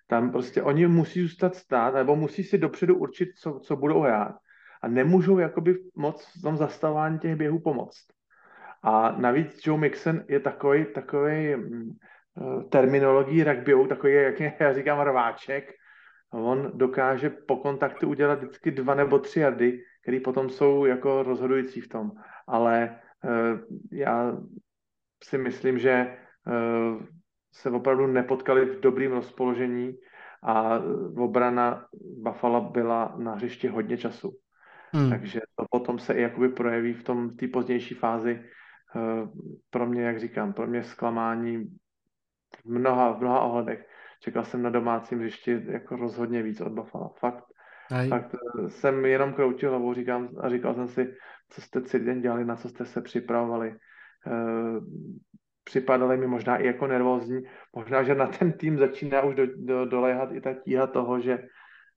Tam 0.06 0.32
prostě 0.32 0.62
oni 0.62 0.86
musí 0.86 1.22
zůstat 1.22 1.54
stát, 1.54 1.94
nebo 1.94 2.16
musí 2.16 2.44
si 2.44 2.58
dopředu 2.58 2.96
určit, 2.96 3.28
co, 3.38 3.60
co 3.60 3.76
budou 3.76 4.00
hrát. 4.00 4.34
A 4.82 4.88
nemůžou 4.88 5.38
jakoby 5.38 5.78
moc 5.96 6.26
v 6.38 6.42
tom 6.42 6.56
zastavování 6.56 7.18
těch 7.18 7.36
běhů 7.36 7.60
pomoct. 7.60 8.06
A 8.82 9.12
navíc 9.12 9.66
Joe 9.66 9.80
Mixon 9.80 10.24
je 10.28 10.40
takový, 10.40 10.84
takový 10.94 11.56
mm, 11.56 11.90
eh, 11.90 12.64
terminologií 12.64 13.44
rugbyovou, 13.44 13.86
takový, 13.86 14.12
jak 14.14 14.40
já 14.60 14.72
říkám, 14.72 15.00
rváček. 15.00 15.72
On 16.32 16.70
dokáže 16.74 17.30
po 17.30 17.56
kontaktu 17.56 18.08
udělat 18.08 18.38
vždycky 18.38 18.70
dva 18.70 18.94
nebo 18.94 19.18
tři 19.18 19.40
jardy, 19.40 19.80
které 20.08 20.20
potom 20.20 20.50
jsou 20.50 20.84
jako 20.84 21.22
rozhodující 21.22 21.80
v 21.80 21.88
tom. 21.88 22.12
Ale 22.46 23.00
uh, 23.24 23.60
já 23.92 24.36
si 25.24 25.38
myslím, 25.38 25.78
že 25.78 26.16
uh, 26.46 27.02
se 27.52 27.70
opravdu 27.70 28.06
nepotkali 28.06 28.64
v 28.64 28.80
dobrým 28.80 29.12
rozpoložení 29.12 29.98
a 30.42 30.80
obrana 31.16 31.86
Buffalo 32.22 32.60
byla 32.60 33.14
na 33.18 33.34
hřišti 33.34 33.68
hodně 33.68 33.96
času. 33.96 34.32
Hmm. 34.92 35.10
Takže 35.10 35.40
to 35.56 35.64
potom 35.70 35.98
se 35.98 36.14
i 36.14 36.22
jakoby 36.22 36.48
projeví 36.48 36.92
v 36.92 37.04
tom 37.04 37.36
té 37.36 37.48
pozdější 37.48 37.94
fázi. 37.94 38.40
Uh, 38.96 39.28
pro 39.70 39.86
mě, 39.86 40.02
jak 40.02 40.20
říkám, 40.20 40.52
pro 40.52 40.66
mě 40.66 40.82
zklamání 40.82 41.64
v 42.64 42.64
mnoha, 42.64 43.12
v 43.12 43.20
mnoha 43.20 43.40
ohledech. 43.40 43.88
Čekal 44.20 44.44
jsem 44.44 44.62
na 44.62 44.70
domácím 44.70 45.18
hřišti 45.18 45.62
jako 45.66 45.96
rozhodně 45.96 46.42
víc 46.42 46.60
od 46.60 46.72
Buffalo. 46.72 47.14
Fakt 47.18 47.44
Aj. 47.90 48.08
Tak 48.08 48.34
eh, 48.34 48.70
jsem 48.70 49.04
jenom 49.04 49.32
kroutil 49.32 49.70
hlavou 49.70 49.94
říkám, 49.94 50.28
a 50.40 50.48
říkal 50.48 50.74
jsem 50.74 50.88
si, 50.88 51.14
co 51.50 51.60
jste 51.60 51.82
celý 51.82 52.04
den 52.04 52.20
dělali, 52.20 52.44
na 52.44 52.56
co 52.56 52.68
jste 52.68 52.84
se 52.84 53.00
připravovali. 53.02 53.74
Uh, 54.26 54.84
připadali 55.64 56.16
mi 56.16 56.26
možná 56.26 56.56
i 56.56 56.66
jako 56.66 56.86
nervózní. 56.86 57.42
Možná, 57.76 58.02
že 58.02 58.14
na 58.14 58.26
ten 58.26 58.52
tým 58.52 58.78
začíná 58.78 59.22
už 59.22 59.34
do, 59.34 59.46
do, 59.56 59.84
doléhat 59.84 60.32
i 60.32 60.40
ta 60.40 60.54
tíha 60.54 60.86
toho, 60.86 61.20
že, 61.20 61.38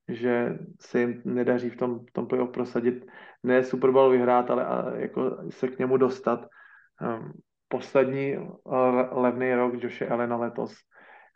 že 0.08 0.60
se 0.82 1.00
jim 1.00 1.22
nedaří 1.26 1.70
v 1.70 1.78
tom, 1.78 2.06
tom 2.14 2.28
playoff 2.28 2.52
prosadit. 2.52 3.06
Ne 3.44 3.64
Super 3.64 3.92
Bowl 3.92 4.10
vyhrát, 4.10 4.52
ale 4.52 4.66
a, 4.66 4.96
jako 4.96 5.38
se 5.50 5.68
k 5.68 5.80
němu 5.80 5.98
dostat. 5.98 6.48
Um, 7.02 7.32
poslední 7.68 8.36
levný 9.12 9.54
rok 9.54 9.84
Joše 9.84 10.06
Elena 10.06 10.36
letos. 10.36 10.76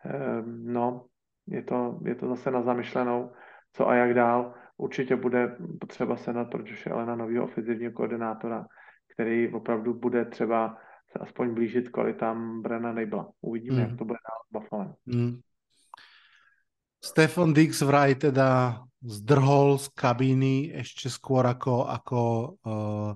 Um, 0.06 0.64
no, 0.74 1.06
je 1.48 1.64
to, 1.64 2.00
je 2.06 2.16
to 2.16 2.28
zase 2.28 2.52
na 2.52 2.62
zamyšlenou 2.62 3.32
co 3.76 3.88
a 3.88 3.96
jak 3.96 4.14
dál. 4.14 4.54
Určitě 4.78 5.16
bude 5.16 5.56
potřeba 5.80 6.18
se 6.18 6.34
na 6.34 6.46
to 6.46 6.58
Joše 6.66 6.90
Elena, 6.90 7.16
nového 7.16 7.44
ofenzivního 7.44 7.92
koordinátora, 7.92 8.66
který 9.14 9.54
opravdu 9.54 9.94
bude 9.94 10.26
třeba 10.26 10.78
se 11.12 11.20
aspoň 11.20 11.54
blížit 11.54 11.90
kvalitám 11.90 12.62
Brena 12.62 12.94
Nebla. 12.94 13.30
Uvidíme, 13.42 13.76
mm. 13.76 13.82
jak 13.82 13.98
to 13.98 14.06
bude 14.06 14.20
dál 14.20 14.40
s 14.44 14.50
Buffalo. 14.52 14.96
Mm. 15.06 15.40
Stefan 17.04 17.54
Dix 17.54 17.82
vraj 17.86 18.16
teda 18.16 18.82
zdrhol 19.06 19.78
z 19.78 19.94
kabíny 19.94 20.74
ešte 20.74 21.06
skôr 21.06 21.46
ako, 21.46 21.86
ako 21.86 22.20
uh, 22.66 23.14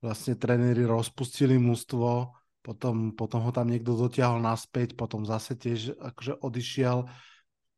vlastne 0.00 0.32
tréneri 0.32 0.88
rozpustili 0.88 1.60
mužstvo, 1.60 2.32
potom, 2.64 3.12
potom 3.12 3.44
ho 3.44 3.52
tam 3.52 3.68
niekto 3.68 3.92
dotiahol 3.92 4.40
naspäť, 4.40 4.96
potom 4.96 5.28
zase 5.28 5.60
tiež 5.60 6.00
akože 6.00 6.40
odišiel 6.40 7.04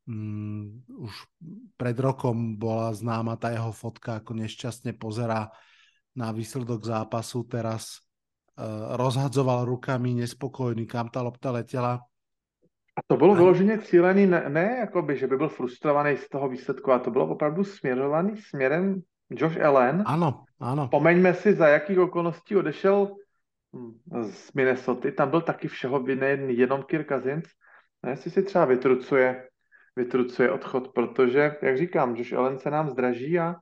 um, 0.07 0.81
už 0.97 1.13
pred 1.77 1.97
rokom 1.99 2.57
bola 2.57 2.93
známa 2.93 3.37
tá 3.37 3.53
jeho 3.53 3.71
fotka, 3.71 4.21
ako 4.21 4.33
nešťastne 4.37 4.93
pozera 4.97 5.49
na 6.15 6.31
výsledok 6.31 6.83
zápasu, 6.83 7.43
teraz 7.47 8.03
uh, 8.59 8.97
rozhadzoval 8.99 9.65
rukami, 9.65 10.13
nespokojný, 10.13 10.85
kam 10.87 11.09
ta 11.09 11.21
lopta 11.21 11.51
letěla. 11.51 12.01
A 12.91 12.99
to 13.07 13.17
bylo 13.17 13.35
vyloženě 13.35 13.77
cílený, 13.77 14.27
ne, 14.27 14.49
ne 14.49 14.77
jakoby, 14.79 15.17
že 15.17 15.27
by 15.27 15.37
byl 15.37 15.49
frustrovaný 15.49 16.17
z 16.17 16.29
toho 16.29 16.49
výsledku, 16.49 16.91
a 16.91 16.99
to 16.99 17.11
bylo 17.11 17.27
opravdu 17.27 17.63
směrovaný 17.63 18.37
směrem 18.37 19.01
Josh 19.31 19.61
Allen. 19.61 20.03
Ano, 20.05 20.43
ano. 20.59 20.87
Pomeňme 20.91 21.33
si, 21.33 21.53
za 21.53 21.67
jakých 21.67 21.99
okolností 21.99 22.55
odešel 22.55 23.15
hm, 23.75 23.91
z 24.27 24.53
Minnesota. 24.53 25.11
Tam 25.11 25.29
byl 25.29 25.41
taky 25.41 25.67
všeho 25.67 25.99
vinen 26.03 26.49
jenom 26.49 26.83
Kirk 26.83 27.07
Cousins. 27.07 27.47
A 28.03 28.09
jestli 28.09 28.31
si 28.31 28.43
třeba 28.43 28.65
vytrucuje 28.65 29.47
vytrucuje 29.95 30.51
odchod, 30.51 30.93
protože, 30.93 31.55
jak 31.61 31.77
říkám, 31.77 32.15
Josh 32.15 32.33
Allen 32.33 32.59
se 32.59 32.69
nám 32.69 32.89
zdraží 32.89 33.39
a, 33.39 33.55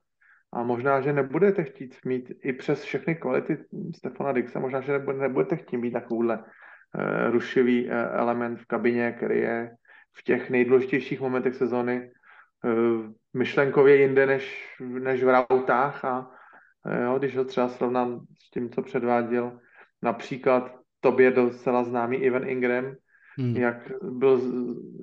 a 0.52 0.62
možná, 0.62 1.00
že 1.00 1.12
nebudete 1.12 1.64
chtít 1.64 1.96
mít 2.04 2.32
i 2.42 2.52
přes 2.52 2.82
všechny 2.82 3.14
kvality 3.14 3.58
Stefana 3.96 4.32
Dixe, 4.32 4.58
možná, 4.58 4.80
že 4.80 4.98
nebudete 4.98 5.56
chtít 5.56 5.76
mít 5.76 5.90
takovýhle 5.90 6.38
uh, 6.38 7.30
rušivý 7.30 7.86
uh, 7.86 7.92
element 7.94 8.60
v 8.60 8.66
kabině, 8.66 9.12
který 9.12 9.38
je 9.38 9.70
v 10.12 10.22
těch 10.22 10.50
nejdůležitějších 10.50 11.20
momentech 11.20 11.54
sezony 11.54 12.10
uh, 12.64 13.06
myšlenkově 13.34 13.96
jinde 13.96 14.26
než, 14.26 14.74
než 14.80 15.24
v 15.24 15.28
rautách 15.28 16.04
a 16.04 16.30
jo, 17.02 17.18
když 17.18 17.36
ho 17.36 17.44
třeba 17.44 17.68
srovnám 17.68 18.20
s 18.38 18.50
tím, 18.50 18.70
co 18.70 18.82
předváděl 18.82 19.60
například 20.02 20.74
tobě 21.00 21.30
docela 21.30 21.84
známý 21.84 22.16
Ivan 22.16 22.48
Ingram, 22.48 22.94
hmm. 23.40 23.56
jak, 23.56 23.92
byl, 24.02 24.40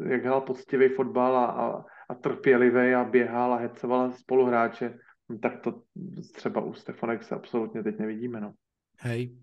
jak 0.09 0.25
hrál 0.25 0.41
poctivý 0.41 0.89
fotbal 0.89 1.37
a, 1.37 1.45
a, 1.45 1.65
a 2.09 2.13
trpělivý 2.15 2.93
a 2.93 3.03
běhal 3.03 3.53
a 3.53 3.57
hecoval 3.57 4.13
spoluhráče, 4.13 4.93
no, 5.29 5.37
tak 5.37 5.61
to 5.61 5.81
třeba 6.33 6.61
u 6.61 6.73
Stefanek 6.73 7.23
se 7.23 7.35
absolutně 7.35 7.83
teď 7.83 7.99
nevidíme. 7.99 8.41
No. 8.41 8.53
Hej. 8.99 9.37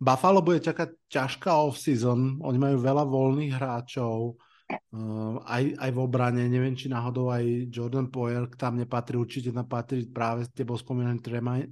Buffalo 0.00 0.42
bude 0.42 0.58
čakať 0.58 1.06
ťažká 1.06 1.54
off-season, 1.54 2.42
oni 2.42 2.58
majú 2.58 2.82
veľa 2.82 3.06
voľných 3.06 3.54
hráčov, 3.54 4.34
uh, 4.34 5.38
aj, 5.46 5.78
aj 5.78 5.90
v 5.94 5.98
obrane, 6.02 6.42
neviem, 6.50 6.74
či 6.74 6.90
náhodou 6.90 7.30
aj 7.30 7.70
Jordan 7.70 8.10
Poyer 8.10 8.50
tam 8.58 8.74
nepatrí, 8.74 9.14
určite 9.14 9.54
tam 9.54 9.70
patrí 9.70 10.10
práve 10.10 10.50
tebou 10.50 10.74
spomínaný 10.74 11.22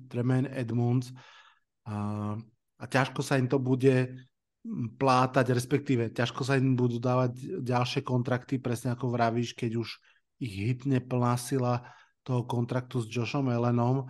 Tremaine 0.07 0.49
Edmunds 0.55 1.11
uh, 1.91 2.39
a 2.79 2.85
ťažko 2.87 3.27
sa 3.27 3.43
im 3.43 3.51
to 3.51 3.59
bude 3.59 4.07
plátať, 4.71 5.51
respektíve 5.51 6.15
ťažko 6.15 6.47
sa 6.47 6.55
im 6.55 6.79
budú 6.79 7.03
dávať 7.03 7.63
ďalšie 7.63 8.07
kontrakty, 8.07 8.63
presne 8.63 8.95
ako 8.95 9.11
vravíš, 9.11 9.59
keď 9.59 9.83
už 9.83 9.89
ich 10.39 10.55
hitne 10.55 11.03
plná 11.03 11.35
sila 11.35 11.83
toho 12.23 12.47
kontraktu 12.47 13.03
s 13.03 13.11
Joshom 13.11 13.51
Ellenom. 13.51 14.07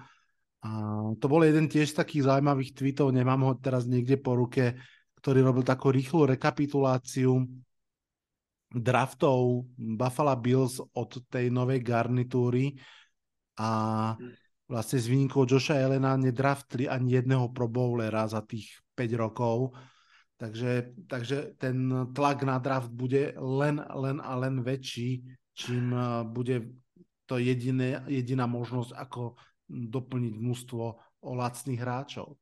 A 0.62 0.70
to 1.18 1.26
bol 1.26 1.42
jeden 1.42 1.66
tiež 1.66 1.96
z 1.96 1.98
takých 1.98 2.28
zaujímavých 2.28 2.76
tweetov, 2.76 3.11
nemám 3.11 3.48
ho 3.48 3.53
teraz 3.59 3.88
niekde 3.88 4.20
po 4.20 4.36
ruke, 4.36 4.76
ktorý 5.18 5.40
robil 5.42 5.64
takú 5.64 5.88
rýchlu 5.90 6.28
rekapituláciu 6.28 7.48
draftov 8.72 9.68
Buffalo 9.76 10.36
Bills 10.36 10.80
od 10.80 11.11
tej 11.28 11.53
novej 11.53 11.80
garnitúry 11.84 12.76
a 13.61 13.70
vlastne 14.64 14.98
s 15.00 15.07
výnimkou 15.09 15.44
Joša 15.44 15.76
Elena 15.76 16.16
nedraftli 16.16 16.88
ani 16.88 17.20
jedného 17.20 17.53
pro 17.53 17.68
bowlera 17.68 18.24
za 18.24 18.40
tých 18.40 18.80
5 18.96 19.12
rokov. 19.20 19.76
Takže, 20.36 20.92
takže 21.06 21.54
ten 21.58 22.06
tlak 22.14 22.42
na 22.42 22.58
draft 22.58 22.90
bude 22.90 23.34
len, 23.36 23.84
len 23.94 24.22
a 24.24 24.34
len 24.34 24.62
väčší, 24.62 25.22
čím 25.54 25.94
eh, 25.94 26.24
bude 26.24 26.62
to 27.26 27.38
jediné, 27.38 28.04
jediná 28.06 28.46
možnosť, 28.46 28.92
ako 28.92 29.34
doplniť 29.68 30.34
mužstvo 30.36 30.84
o 31.22 31.30
lacných 31.34 31.80
hráčov. 31.80 32.36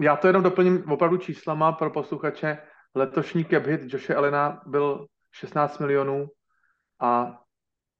Já 0.00 0.16
to 0.16 0.26
jenom 0.26 0.42
doplním 0.42 0.90
opravdu 0.90 1.16
číslama 1.16 1.72
pro 1.72 1.90
posluchače. 1.90 2.58
Letošní 2.94 3.44
cap 3.44 3.66
hit 3.66 3.92
Joše 3.92 4.14
Elena 4.14 4.62
byl 4.66 5.06
16 5.32 5.78
milionů 5.78 6.28
a 7.00 7.40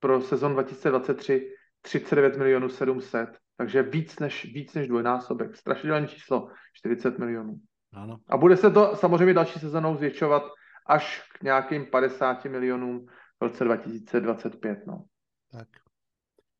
pro 0.00 0.20
sezon 0.20 0.52
2023 0.52 1.54
39 1.82 2.36
milionů 2.36 2.68
700. 2.68 3.38
Takže 3.56 3.82
víc 3.82 4.18
než, 4.18 4.44
víc 4.44 4.74
než 4.74 4.88
dvojnásobek. 4.88 5.56
Strašidelné 5.56 6.08
číslo, 6.08 6.48
40 6.72 7.18
milionů. 7.18 7.60
Ano. 7.93 8.20
A 8.28 8.36
bude 8.36 8.57
se 8.57 8.70
to 8.70 8.97
samozřejmě 8.97 9.34
další 9.34 9.59
sezonou 9.59 9.97
zvětšovat 9.97 10.43
až 10.86 11.22
k 11.39 11.43
nějakým 11.43 11.86
50 11.86 12.45
milionům 12.45 13.07
v 13.41 13.43
roce 13.43 13.64
2025. 13.64 14.86
No. 14.86 15.05
Tak. 15.53 15.68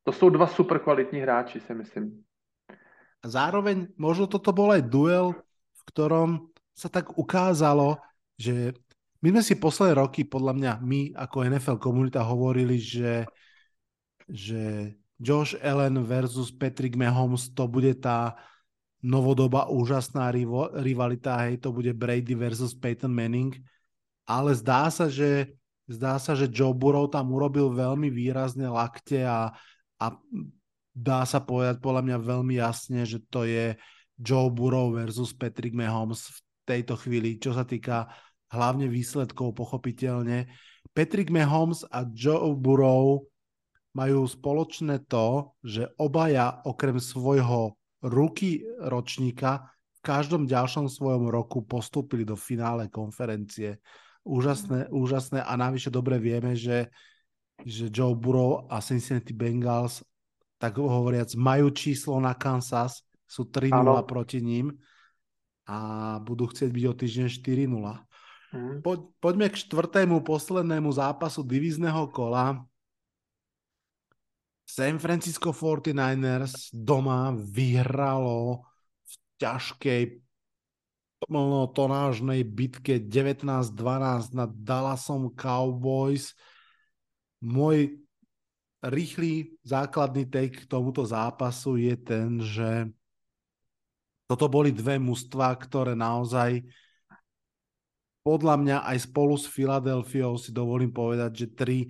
To 0.03 0.11
jsou 0.11 0.29
dva 0.29 0.47
super 0.47 0.79
kvalitní 0.79 1.19
hráči, 1.19 1.59
si 1.59 1.73
myslím. 1.75 2.23
A 3.19 3.27
zároveň 3.27 3.91
možno 3.99 4.31
toto 4.31 4.55
bol 4.55 4.71
aj 4.71 4.87
duel, 4.87 5.35
v 5.75 5.81
ktorom 5.91 6.49
sa 6.71 6.87
tak 6.87 7.19
ukázalo, 7.19 7.99
že 8.39 8.71
my 9.19 9.35
sme 9.35 9.43
si 9.43 9.59
posledné 9.59 9.99
roky, 9.99 10.23
podľa 10.23 10.53
mňa, 10.55 10.71
my 10.79 10.99
ako 11.19 11.43
NFL 11.43 11.77
komunita 11.83 12.23
hovorili, 12.23 12.79
že, 12.79 13.27
že 14.31 14.95
Josh 15.19 15.59
Allen 15.59 15.99
versus 16.07 16.55
Patrick 16.55 16.95
Mahomes, 16.95 17.51
to 17.51 17.67
bude 17.67 17.99
tá 17.99 18.39
novodoba 18.99 19.71
úžasná 19.71 20.27
rivalita, 20.75 21.47
hej, 21.47 21.63
to 21.63 21.71
bude 21.71 21.91
Brady 21.95 22.35
versus 22.35 22.75
Peyton 22.75 23.11
Manning, 23.11 23.55
ale 24.27 24.51
zdá 24.53 24.91
sa, 24.91 25.07
že 25.07 25.55
zdá 25.89 26.21
sa, 26.21 26.37
že 26.37 26.51
Joe 26.51 26.75
Burrow 26.75 27.09
tam 27.09 27.33
urobil 27.33 27.73
veľmi 27.73 28.11
výrazne 28.13 28.69
lakte 28.69 29.25
a, 29.25 29.49
a 29.97 30.05
dá 30.93 31.21
sa 31.23 31.39
povedať 31.41 31.79
podľa 31.81 32.03
mňa 32.05 32.17
veľmi 32.19 32.55
jasne, 32.59 33.01
že 33.07 33.23
to 33.31 33.47
je 33.47 33.73
Joe 34.19 34.51
Burrow 34.51 34.91
versus 34.91 35.31
Patrick 35.31 35.71
Mahomes 35.71 36.27
v 36.27 36.39
tejto 36.67 36.99
chvíli, 36.99 37.39
čo 37.39 37.55
sa 37.55 37.63
týka 37.63 38.11
hlavne 38.51 38.91
výsledkov 38.91 39.55
pochopiteľne. 39.55 40.51
Patrick 40.91 41.31
Mahomes 41.31 41.87
a 41.87 42.03
Joe 42.11 42.51
Burrow 42.53 43.23
majú 43.95 44.27
spoločné 44.27 45.07
to, 45.07 45.55
že 45.63 45.87
obaja 45.97 46.61
okrem 46.67 46.99
svojho 47.01 47.78
ruky 48.03 48.63
ročníka 48.79 49.71
v 49.99 49.99
každom 49.99 50.47
ďalšom 50.47 50.87
svojom 50.87 51.27
roku 51.27 51.63
postúpili 51.63 52.23
do 52.23 52.39
finále 52.39 52.87
konferencie. 52.87 53.83
Úžasné, 54.23 54.87
úžasné 54.91 55.43
a 55.43 55.53
navyše 55.59 55.91
dobre 55.91 56.19
vieme, 56.19 56.55
že, 56.55 56.87
že 57.63 57.91
Joe 57.91 58.15
Burrow 58.15 58.67
a 58.71 58.79
Cincinnati 58.79 59.35
Bengals 59.35 60.03
tak 60.59 60.75
hovoriac 60.75 61.31
majú 61.39 61.71
číslo 61.71 62.19
na 62.19 62.35
Kansas, 62.35 63.03
sú 63.23 63.47
3-0 63.47 63.71
proti 64.03 64.43
ním 64.43 64.75
a 65.69 65.77
budú 66.19 66.49
chcieť 66.49 66.69
byť 66.73 66.85
o 66.89 66.93
týždeň 66.97 67.27
4-0. 67.29 68.09
Mm. 68.49 68.81
Po, 68.81 69.13
poďme 69.21 69.47
k 69.53 69.61
štvrtému 69.61 70.25
poslednému 70.25 70.89
zápasu 70.89 71.45
divízneho 71.45 72.09
kola. 72.09 72.65
San 74.69 75.01
Francisco 75.01 75.49
49ers 75.49 76.69
doma 76.69 77.33
vyhralo 77.33 78.61
v 79.01 79.13
ťažkej 79.41 80.01
tonážnej 81.73 82.45
bitke 82.45 83.01
19-12 83.01 83.73
nad 84.37 84.53
Dallasom 84.53 85.33
Cowboys. 85.33 86.37
Môj 87.41 87.97
rýchly 88.85 89.57
základný 89.65 90.29
take 90.29 90.61
k 90.61 90.69
tomuto 90.69 91.01
zápasu 91.01 91.81
je 91.81 91.95
ten, 91.97 92.37
že 92.37 92.93
toto 94.29 94.45
boli 94.45 94.69
dve 94.69 95.01
mužstva, 95.01 95.49
ktoré 95.65 95.97
naozaj 95.97 96.61
podľa 98.21 98.55
mňa 98.61 98.77
aj 98.85 98.97
spolu 99.09 99.33
s 99.33 99.49
Filadelfiou 99.49 100.37
si 100.37 100.53
dovolím 100.53 100.93
povedať, 100.93 101.31
že 101.33 101.47
tri 101.57 101.89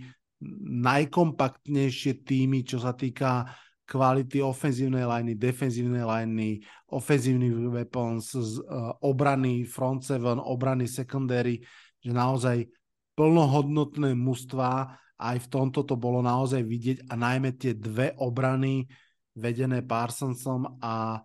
najkompaktnejšie 0.79 2.23
týmy, 2.23 2.63
čo 2.63 2.79
sa 2.79 2.95
týka 2.95 3.47
kvality 3.89 4.39
ofenzívnej 4.45 5.03
liney, 5.03 5.33
defenzívnej 5.33 6.05
liney, 6.05 6.61
ofenzívnych 6.93 7.73
weapons, 7.73 8.37
uh, 8.37 8.93
obrany 9.01 9.65
front 9.65 10.05
seven, 10.05 10.37
obrany 10.37 10.85
secondary, 10.85 11.59
že 11.99 12.13
naozaj 12.13 12.69
plnohodnotné 13.17 14.13
mužstva, 14.15 14.95
aj 15.19 15.37
v 15.43 15.47
tomto 15.51 15.83
to 15.83 15.99
bolo 15.99 16.23
naozaj 16.23 16.63
vidieť 16.63 17.11
a 17.11 17.19
najmä 17.19 17.57
tie 17.59 17.75
dve 17.75 18.15
obrany 18.15 18.87
vedené 19.35 19.83
Parsonsom 19.83 20.79
a, 20.79 21.19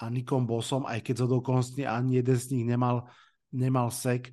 a 0.00 0.04
Nikom 0.08 0.48
Bosom, 0.48 0.88
aj 0.88 1.04
keď 1.04 1.26
zo 1.26 1.28
dokonstne 1.28 1.84
ani 1.84 2.22
jeden 2.22 2.38
z 2.38 2.44
nich 2.56 2.64
nemal, 2.64 3.04
nemal 3.52 3.92
sek, 3.92 4.32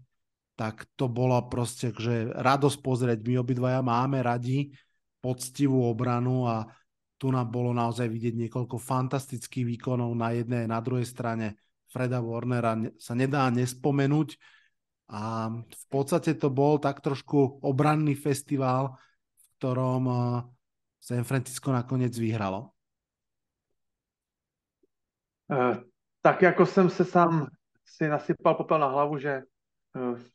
tak 0.62 0.86
to 0.94 1.10
bolo 1.10 1.42
proste, 1.50 1.90
že 1.90 2.30
radosť 2.38 2.86
pozrieť. 2.86 3.26
My 3.26 3.42
obidvaja 3.42 3.82
máme 3.82 4.22
radi 4.22 4.70
poctivú 5.18 5.90
obranu 5.90 6.46
a 6.46 6.70
tu 7.18 7.34
nám 7.34 7.50
bolo 7.50 7.74
naozaj 7.74 8.06
vidieť 8.06 8.46
niekoľko 8.46 8.78
fantastických 8.78 9.66
výkonov 9.66 10.14
na 10.14 10.38
jednej 10.38 10.70
na 10.70 10.78
druhej 10.78 11.10
strane. 11.10 11.58
Freda 11.90 12.22
Warnera 12.22 12.78
sa 13.02 13.18
nedá 13.18 13.50
nespomenúť 13.50 14.38
a 15.10 15.50
v 15.50 15.86
podstate 15.90 16.38
to 16.38 16.54
bol 16.54 16.78
tak 16.78 17.02
trošku 17.02 17.66
obranný 17.66 18.14
festival, 18.14 19.02
v 19.34 19.46
ktorom 19.58 20.04
eh, 20.06 20.18
San 21.02 21.26
Francisco 21.26 21.74
nakoniec 21.74 22.14
vyhralo. 22.14 22.70
Uh, 25.50 25.82
tak 26.22 26.42
jako 26.42 26.66
jsem 26.66 26.90
se 26.90 27.06
sám 27.06 27.50
si 27.86 28.08
nasypal 28.08 28.56
popel 28.56 28.80
na 28.80 28.88
hlavu, 28.88 29.18
že 29.18 29.42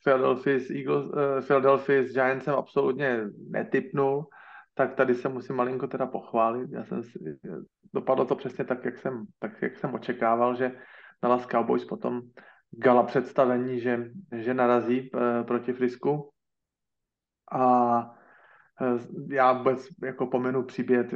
Philadelphia 0.04 0.58
s, 0.58 0.70
Eagles, 0.70 1.04
uh, 1.06 1.40
Philadelphia 1.46 2.02
s 2.02 2.12
Giantsem 2.12 2.54
absolutně 2.54 3.20
netypnul, 3.50 4.26
tak 4.74 4.94
tady 4.94 5.14
se 5.14 5.28
musím 5.28 5.56
malinko 5.56 5.86
teda 5.86 6.06
pochválit. 6.06 6.70
Já 6.72 6.84
jsem 6.84 7.02
si, 7.02 7.18
dopadlo 7.94 8.24
to 8.24 8.36
přesně 8.36 8.64
tak, 8.64 8.84
jak 8.84 8.98
jsem, 8.98 9.24
tak, 9.38 9.62
jak 9.62 9.76
jsem 9.76 9.94
očekával, 9.94 10.54
že 10.54 10.72
Dallas 11.22 11.46
Cowboys 11.46 11.84
potom 11.84 12.20
gala 12.70 13.02
představení, 13.02 13.80
že, 13.80 14.10
že 14.32 14.54
narazí 14.54 15.10
uh, 15.10 15.20
proti 15.46 15.72
Frisku. 15.72 16.30
A 17.52 17.96
uh, 18.80 19.00
já 19.30 19.52
vůbec 19.52 19.88
jako 20.02 20.26
pomenu 20.26 20.62
příběh 20.62 21.06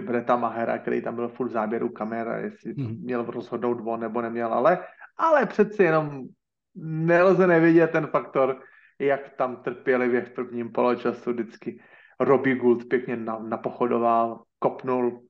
Breta 0.00 0.36
Mahera, 0.36 0.78
který 0.78 1.02
tam 1.02 1.14
byl 1.14 1.28
furt 1.28 1.48
v 1.48 1.52
záběru 1.52 1.88
kamera, 1.88 2.38
jestli 2.38 2.74
mm. 2.76 3.02
měl 3.02 3.24
rozhodnout 3.24 3.78
on 3.84 4.00
nebo 4.00 4.22
neměl, 4.22 4.54
ale, 4.54 4.78
ale 5.16 5.46
přeci 5.46 5.82
jenom 5.82 6.28
nelze 6.74 7.46
nevidět 7.46 7.90
ten 7.90 8.06
faktor, 8.06 8.62
jak 8.98 9.28
tam 9.36 9.56
trpělivě 9.56 10.20
v 10.20 10.30
prvním 10.30 10.72
poločasu 10.72 11.32
vždycky 11.32 11.82
Robbie 12.20 12.56
Gould 12.56 12.88
pěkně 12.88 13.16
napochodoval, 13.48 14.42
kopnul 14.58 15.22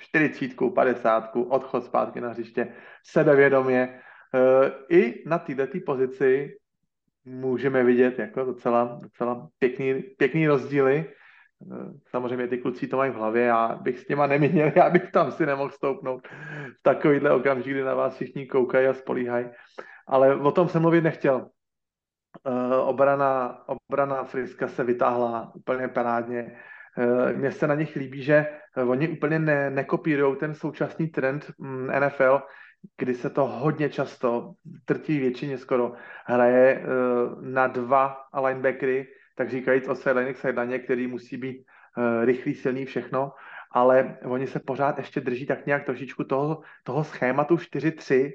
40, 0.00 0.50
50, 0.74 1.30
odchod 1.48 1.84
zpátky 1.84 2.20
na 2.20 2.28
hřiště, 2.28 2.74
sebevědomě. 3.06 3.80
E, 3.80 4.00
I 4.88 5.22
na 5.26 5.38
této 5.38 5.78
pozici 5.86 6.56
můžeme 7.24 7.84
vidět 7.84 8.18
jako 8.18 8.44
docela, 8.44 8.98
docela 9.02 9.48
pěkný, 9.58 10.02
pěkný 10.02 10.46
rozdíly. 10.46 11.12
Samozřejmě 12.10 12.48
ty 12.48 12.58
kluci 12.58 12.88
to 12.88 12.96
mají 12.96 13.10
v 13.10 13.14
hlavě, 13.14 13.42
já 13.42 13.78
bych 13.82 13.98
s 13.98 14.06
těma 14.06 14.26
neměl, 14.26 14.72
já 14.76 14.90
bych 14.90 15.10
tam 15.10 15.32
si 15.32 15.46
nemohl 15.46 15.70
stoupnout 15.70 16.28
v 16.78 16.82
takovýhle 16.82 17.30
okamžik, 17.30 17.72
kdy 17.72 17.82
na 17.82 17.94
vás 17.94 18.14
všichni 18.14 18.46
koukají 18.46 18.86
a 18.86 18.94
spolíhají 18.94 19.46
ale 20.06 20.36
o 20.36 20.52
tom 20.52 20.68
jsem 20.68 20.82
mluvit 20.82 21.00
nechtěl. 21.00 21.50
Uh, 22.48 22.88
obrana, 22.88 23.62
obrana 23.66 24.24
Friska 24.24 24.68
se 24.68 24.84
vytáhla 24.84 25.52
úplně 25.54 25.88
parádně. 25.88 26.60
Uh, 26.98 27.32
Mně 27.32 27.52
se 27.52 27.66
na 27.66 27.74
nich 27.74 27.96
líbí, 27.96 28.22
že 28.22 28.46
oni 28.88 29.08
úplně 29.08 29.38
ne, 29.38 29.70
nekopírují 29.70 30.36
ten 30.36 30.54
současný 30.54 31.08
trend 31.08 31.50
mm, 31.58 31.90
NFL, 32.00 32.42
kdy 32.98 33.14
se 33.14 33.30
to 33.30 33.46
hodně 33.46 33.88
často, 33.88 34.54
trtí 34.84 35.18
většině 35.18 35.58
skoro, 35.58 35.92
hraje 36.24 36.84
na 37.40 37.66
dva 37.66 38.16
linebackery, 38.46 39.06
tak 39.36 39.50
říkajíc 39.50 39.88
od 39.88 39.94
sideline 39.94 40.32
k 40.32 40.36
sideline, 40.36 40.78
který 40.78 41.06
musí 41.06 41.36
být 41.36 41.58
uh, 41.58 42.24
rychlý, 42.24 42.54
silný, 42.54 42.84
všechno, 42.84 43.32
ale 43.70 44.18
oni 44.24 44.46
se 44.46 44.60
pořád 44.60 44.98
ještě 44.98 45.20
drží 45.20 45.46
tak 45.46 45.66
nějak 45.66 45.84
trošičku 45.84 46.24
toho, 46.24 46.60
toho 46.84 47.04
schématu 47.04 47.56
4-3, 47.56 48.32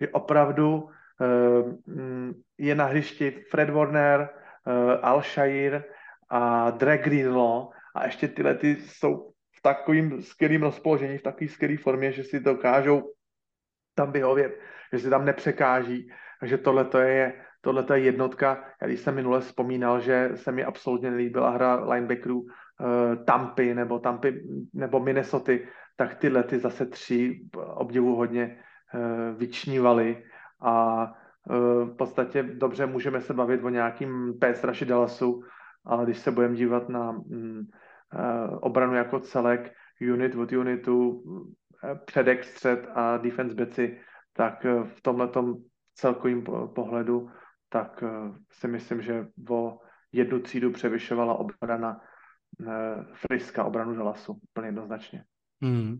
že 0.00 0.08
opravdu 0.08 0.88
Eh, 1.20 2.34
je 2.58 2.74
na 2.74 2.84
hřišti 2.84 3.30
Fred 3.50 3.70
Warner, 3.70 4.28
eh, 4.66 4.98
Al 5.02 5.22
Shire 5.22 5.84
a 6.28 6.70
Drake 6.70 7.04
Greenlaw 7.04 7.68
a 7.94 8.06
ještě 8.06 8.28
tyhle 8.28 8.54
ty 8.54 8.76
jsou 8.76 9.30
v 9.58 9.62
takovým 9.62 10.22
skvělým 10.22 10.62
rozpoložení, 10.62 11.18
v 11.18 11.22
takové 11.22 11.48
skvělé 11.48 11.76
formě, 11.76 12.12
že 12.12 12.24
si 12.24 12.40
dokážou 12.40 13.12
tam 13.94 14.12
vyhovět, 14.12 14.60
že 14.92 14.98
si 14.98 15.10
tam 15.10 15.24
nepřekáží. 15.24 16.10
Takže 16.40 16.58
tohle 16.58 16.88
je, 17.06 17.44
tohle 17.64 17.84
je 17.94 17.98
jednotka. 17.98 18.64
Já 18.82 18.86
když 18.86 19.00
jsem 19.00 19.14
minule 19.14 19.40
vzpomínal, 19.40 20.00
že 20.00 20.30
se 20.34 20.52
mi 20.52 20.64
absolutně 20.64 21.10
nelíbila 21.10 21.50
hra 21.50 21.84
linebackerů 21.84 22.40
uh, 22.40 22.46
Tampy 23.24 23.74
nebo 23.74 23.98
Tampy 23.98 24.44
nebo 24.74 25.00
Minnesota, 25.00 25.52
tak 25.96 26.14
tyhle 26.14 26.42
ty 26.42 26.58
zase 26.58 26.86
tři 26.86 27.40
obdivu 27.56 28.16
hodně 28.16 28.58
uh, 28.94 29.38
vyčnívaly 29.38 30.24
a 30.60 31.04
uh, 31.04 31.88
v 31.88 31.96
podstatě 31.96 32.42
dobře 32.42 32.86
můžeme 32.86 33.20
se 33.20 33.34
bavit 33.34 33.64
o 33.64 33.68
nějakým 33.68 34.34
PS 34.38 34.84
Dallasu, 34.84 35.42
ale 35.84 36.04
když 36.04 36.18
se 36.18 36.30
budeme 36.30 36.54
dívat 36.54 36.88
na 36.88 37.10
um, 37.10 37.58
uh, 37.60 38.58
obranu 38.60 38.94
jako 38.94 39.20
celek, 39.20 39.72
unit 40.12 40.34
od 40.34 40.52
unitu, 40.52 41.22
předek, 42.04 42.44
střed 42.44 42.88
a 42.94 43.16
defense 43.16 43.54
beci, 43.54 44.00
tak 44.32 44.66
v 44.84 45.00
tomhle 45.02 45.28
celkovém 45.94 46.44
pohledu, 46.74 47.30
tak 47.74 47.98
si 48.50 48.68
myslím, 48.68 49.02
že 49.02 49.26
o 49.50 49.78
jednu 50.12 50.40
třídu 50.40 50.70
převyšovala 50.72 51.34
obrana 51.34 52.00
Friska, 53.14 53.64
obranu 53.64 53.96
Dallasu, 53.96 54.32
úplně 54.32 54.68
jednoznačně. 54.68 55.24
Hmm. 55.62 55.98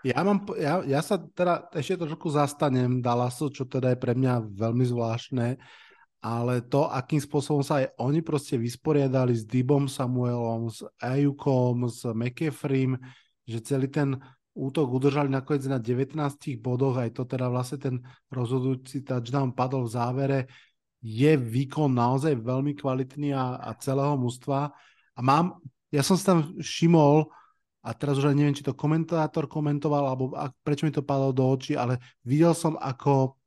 Ja, 0.00 0.24
mám, 0.24 0.48
ja, 0.56 0.80
ja 0.80 1.04
sa 1.04 1.20
teda 1.20 1.68
ešte 1.76 2.00
trošku 2.00 2.32
zastanem 2.32 3.04
Dallasu, 3.04 3.52
čo 3.52 3.68
teda 3.68 3.92
je 3.92 4.00
pre 4.00 4.16
mňa 4.16 4.56
veľmi 4.56 4.84
zvláštne, 4.88 5.60
ale 6.24 6.54
to, 6.64 6.88
akým 6.88 7.20
spôsobom 7.20 7.60
sa 7.60 7.84
aj 7.84 7.92
oni 8.00 8.24
proste 8.24 8.56
vysporiadali 8.56 9.36
s 9.36 9.44
Dibom 9.44 9.84
Samuelom, 9.84 10.72
s 10.72 10.88
Ajukom, 11.04 11.84
s 11.84 12.00
McAfreem, 12.08 12.96
že 13.44 13.60
celý 13.60 13.92
ten 13.92 14.16
útok 14.56 14.88
udržali 14.88 15.30
nakoniec 15.30 15.68
na 15.68 15.78
19 15.78 16.16
bodoch, 16.58 16.96
aj 16.98 17.14
to 17.14 17.22
teda 17.28 17.46
vlastne 17.52 17.78
ten 17.78 17.96
rozhodujúci 18.32 19.04
touchdown 19.04 19.52
padol 19.52 19.86
v 19.86 19.94
závere, 19.94 20.38
je 20.98 21.32
výkon 21.38 21.90
naozaj 21.94 22.34
veľmi 22.38 22.74
kvalitný 22.74 23.30
a, 23.34 23.58
a 23.58 23.70
celého 23.78 24.18
mužstva. 24.18 24.74
A 25.14 25.20
mám, 25.22 25.62
ja 25.94 26.02
som 26.02 26.18
si 26.18 26.26
tam 26.26 26.58
všimol, 26.58 27.30
a 27.78 27.94
teraz 27.94 28.18
už 28.18 28.34
neviem, 28.34 28.52
či 28.52 28.66
to 28.66 28.74
komentátor 28.74 29.46
komentoval, 29.46 30.04
alebo 30.10 30.34
prečo 30.66 30.84
mi 30.84 30.92
to 30.92 31.06
padlo 31.06 31.30
do 31.30 31.46
očí, 31.46 31.78
ale 31.78 32.02
videl 32.26 32.52
som 32.52 32.74
ako, 32.74 33.38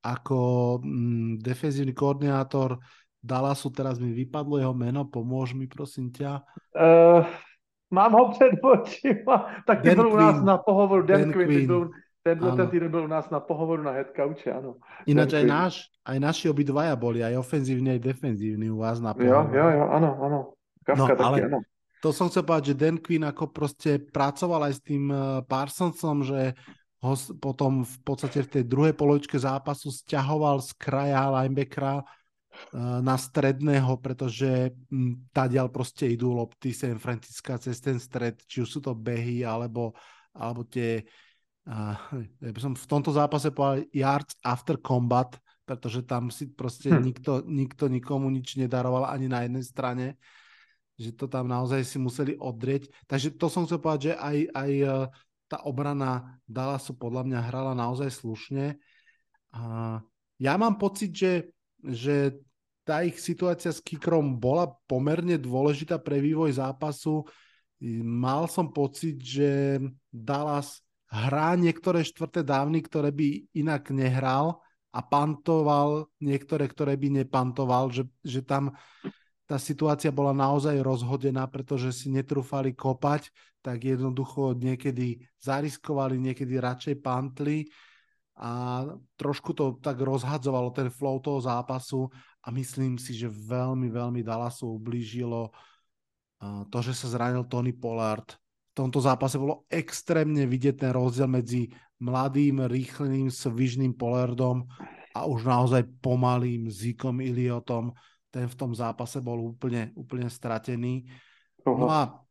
ako 0.00 0.38
mm, 0.80 1.42
defenzívny 1.42 1.92
koordinátor 1.92 2.78
Dallasu, 3.20 3.68
teraz 3.68 4.00
mi 4.00 4.16
vypadlo 4.16 4.56
jeho 4.56 4.72
meno, 4.72 5.04
pomôž 5.04 5.52
mi 5.52 5.68
prosím 5.68 6.08
ťa. 6.08 6.40
Uh, 6.72 7.20
mám 7.92 8.12
ho 8.12 8.32
před 8.32 8.56
očima, 8.64 9.60
taky 9.66 9.92
Dan 9.92 9.96
byl 9.96 10.08
u 10.08 10.16
nás 10.16 10.42
na 10.42 10.56
pohovoru, 10.58 11.02
Dan, 11.02 11.20
Dan 11.20 11.32
Quinn, 11.32 11.46
Quinn. 11.46 11.66
Byl, 11.66 11.90
tenhle 12.22 12.56
ten 12.56 12.68
týden 12.68 12.90
byl 12.90 13.04
u 13.04 13.06
nás 13.06 13.30
na 13.30 13.40
pohovoru 13.40 13.82
na 13.82 13.90
headcouche, 13.90 14.52
ano. 14.52 14.76
Ináč 15.06 15.32
aj, 15.32 15.44
náš, 15.44 15.74
aj 16.04 16.20
naši 16.20 16.48
obidvaja 16.52 16.96
boli, 16.96 17.24
aj 17.24 17.40
ofenzívne, 17.40 17.96
aj 17.96 18.00
defenzívni 18.04 18.70
u 18.70 18.84
vás 18.84 19.00
na 19.00 19.16
pohovoru. 19.16 19.56
Jo, 19.56 19.64
jo, 19.64 19.68
jo, 19.78 19.84
ano, 19.88 20.10
ano. 20.20 20.38
Kafka 20.84 21.00
no, 21.00 21.16
taky, 21.16 21.24
ale, 21.24 21.38
ano 21.48 21.60
to 22.00 22.16
som 22.16 22.32
chcel 22.32 22.48
povedať, 22.48 22.72
že 22.72 22.80
Dan 22.80 22.96
Quinn 22.96 23.28
ako 23.28 23.52
proste 23.52 24.00
pracoval 24.00 24.72
aj 24.72 24.74
s 24.80 24.82
tým 24.82 25.12
eh, 25.12 25.44
Parsonsom, 25.44 26.24
že 26.24 26.56
ho 27.00 27.16
potom 27.40 27.84
v 27.84 27.96
podstate 28.04 28.44
v 28.44 28.52
tej 28.60 28.64
druhej 28.68 28.92
polovičke 28.92 29.36
zápasu 29.40 29.88
stiahoval 29.88 30.60
z 30.60 30.76
kraja 30.80 31.28
linebackera 31.28 32.00
eh, 32.00 32.04
na 33.04 33.16
stredného, 33.20 34.00
pretože 34.00 34.72
hm, 34.88 35.28
tadiaľ 35.30 35.68
proste 35.68 36.08
idú 36.08 36.32
lopty 36.32 36.72
San 36.72 36.96
Francisca 36.96 37.60
cez 37.60 37.76
ten 37.84 38.00
stred, 38.00 38.40
či 38.48 38.64
už 38.64 38.68
sú 38.68 38.80
to 38.80 38.96
behy, 38.96 39.44
alebo, 39.44 39.92
alebo 40.32 40.64
tie 40.64 41.04
uh, 41.04 41.29
ja 41.70 42.50
by 42.50 42.60
som 42.60 42.74
v 42.74 42.86
tomto 42.90 43.14
zápase 43.14 43.54
povedal 43.54 43.86
yards 43.94 44.34
after 44.42 44.74
combat, 44.74 45.38
pretože 45.62 46.02
tam 46.02 46.34
si 46.34 46.50
proste 46.50 46.90
hm. 46.90 46.98
nikto, 46.98 47.32
nikto 47.46 47.86
nikomu 47.86 48.26
nič 48.26 48.58
nedaroval 48.58 49.06
ani 49.06 49.30
na 49.30 49.46
jednej 49.46 49.62
strane 49.62 50.06
že 51.00 51.16
to 51.16 51.24
tam 51.32 51.48
naozaj 51.48 51.80
si 51.80 51.96
museli 51.96 52.36
odrieť. 52.36 52.92
Takže 53.08 53.40
to 53.40 53.48
som 53.48 53.64
chcel 53.64 53.80
povedať, 53.80 54.12
že 54.12 54.14
aj, 54.20 54.36
aj 54.52 54.70
e, 54.76 54.86
tá 55.48 55.64
obrana 55.64 56.36
Dallasu 56.44 56.92
podľa 56.92 57.24
mňa 57.24 57.40
hrala 57.48 57.72
naozaj 57.72 58.12
slušne. 58.12 58.76
A 59.56 59.96
ja 60.36 60.54
mám 60.60 60.76
pocit, 60.76 61.16
že, 61.16 61.48
že 61.80 62.36
tá 62.84 63.00
ich 63.00 63.16
situácia 63.16 63.72
s 63.72 63.80
Kikrom 63.80 64.36
bola 64.36 64.76
pomerne 64.84 65.40
dôležitá 65.40 65.96
pre 65.96 66.20
vývoj 66.20 66.60
zápasu. 66.60 67.24
Mal 68.04 68.44
som 68.52 68.68
pocit, 68.68 69.16
že 69.24 69.80
Dallas 70.12 70.84
hrá 71.10 71.58
niektoré 71.58 72.06
štvrté 72.06 72.46
dávny, 72.46 72.86
ktoré 72.86 73.10
by 73.10 73.50
inak 73.52 73.90
nehral 73.90 74.62
a 74.94 75.02
pantoval 75.02 76.06
niektoré, 76.22 76.70
ktoré 76.70 76.94
by 76.94 77.22
nepantoval, 77.22 77.90
že, 77.90 78.06
že 78.22 78.42
tam 78.46 78.74
tá 79.50 79.58
situácia 79.58 80.14
bola 80.14 80.30
naozaj 80.30 80.78
rozhodená, 80.78 81.50
pretože 81.50 81.90
si 81.90 82.06
netrúfali 82.06 82.70
kopať, 82.70 83.34
tak 83.58 83.82
jednoducho 83.82 84.54
niekedy 84.54 85.26
zariskovali, 85.42 86.22
niekedy 86.22 86.54
radšej 86.62 87.02
pantli 87.02 87.66
a 88.40 88.86
trošku 89.20 89.52
to 89.52 89.76
tak 89.82 90.00
rozhadzovalo 90.00 90.70
ten 90.72 90.88
flow 90.88 91.20
toho 91.20 91.42
zápasu 91.42 92.08
a 92.40 92.48
myslím 92.54 92.96
si, 92.96 93.12
že 93.12 93.28
veľmi, 93.28 93.92
veľmi 93.92 94.24
Dallasu 94.24 94.80
ublížilo 94.80 95.52
to, 96.72 96.78
že 96.80 96.96
sa 96.96 97.12
zranil 97.12 97.44
Tony 97.44 97.76
Pollard. 97.76 98.39
V 98.70 98.74
tomto 98.74 99.02
zápase 99.02 99.34
bolo 99.38 99.66
extrémne 99.66 100.46
vidieť 100.46 100.86
ten 100.86 100.90
rozdiel 100.94 101.26
medzi 101.26 101.70
mladým, 101.98 102.64
rýchlým, 102.70 103.28
svižným 103.28 103.98
Pollardom 103.98 104.64
a 105.14 105.26
už 105.26 105.42
naozaj 105.42 105.82
pomalým 106.00 106.70
Zikom 106.70 107.18
Iliotom 107.18 107.92
ten 108.30 108.46
v 108.46 108.54
tom 108.54 108.70
zápase 108.70 109.18
bol 109.18 109.42
úplne, 109.42 109.90
úplne 109.98 110.30
stratený. 110.30 111.10
No 111.66 111.90
a 111.90 112.22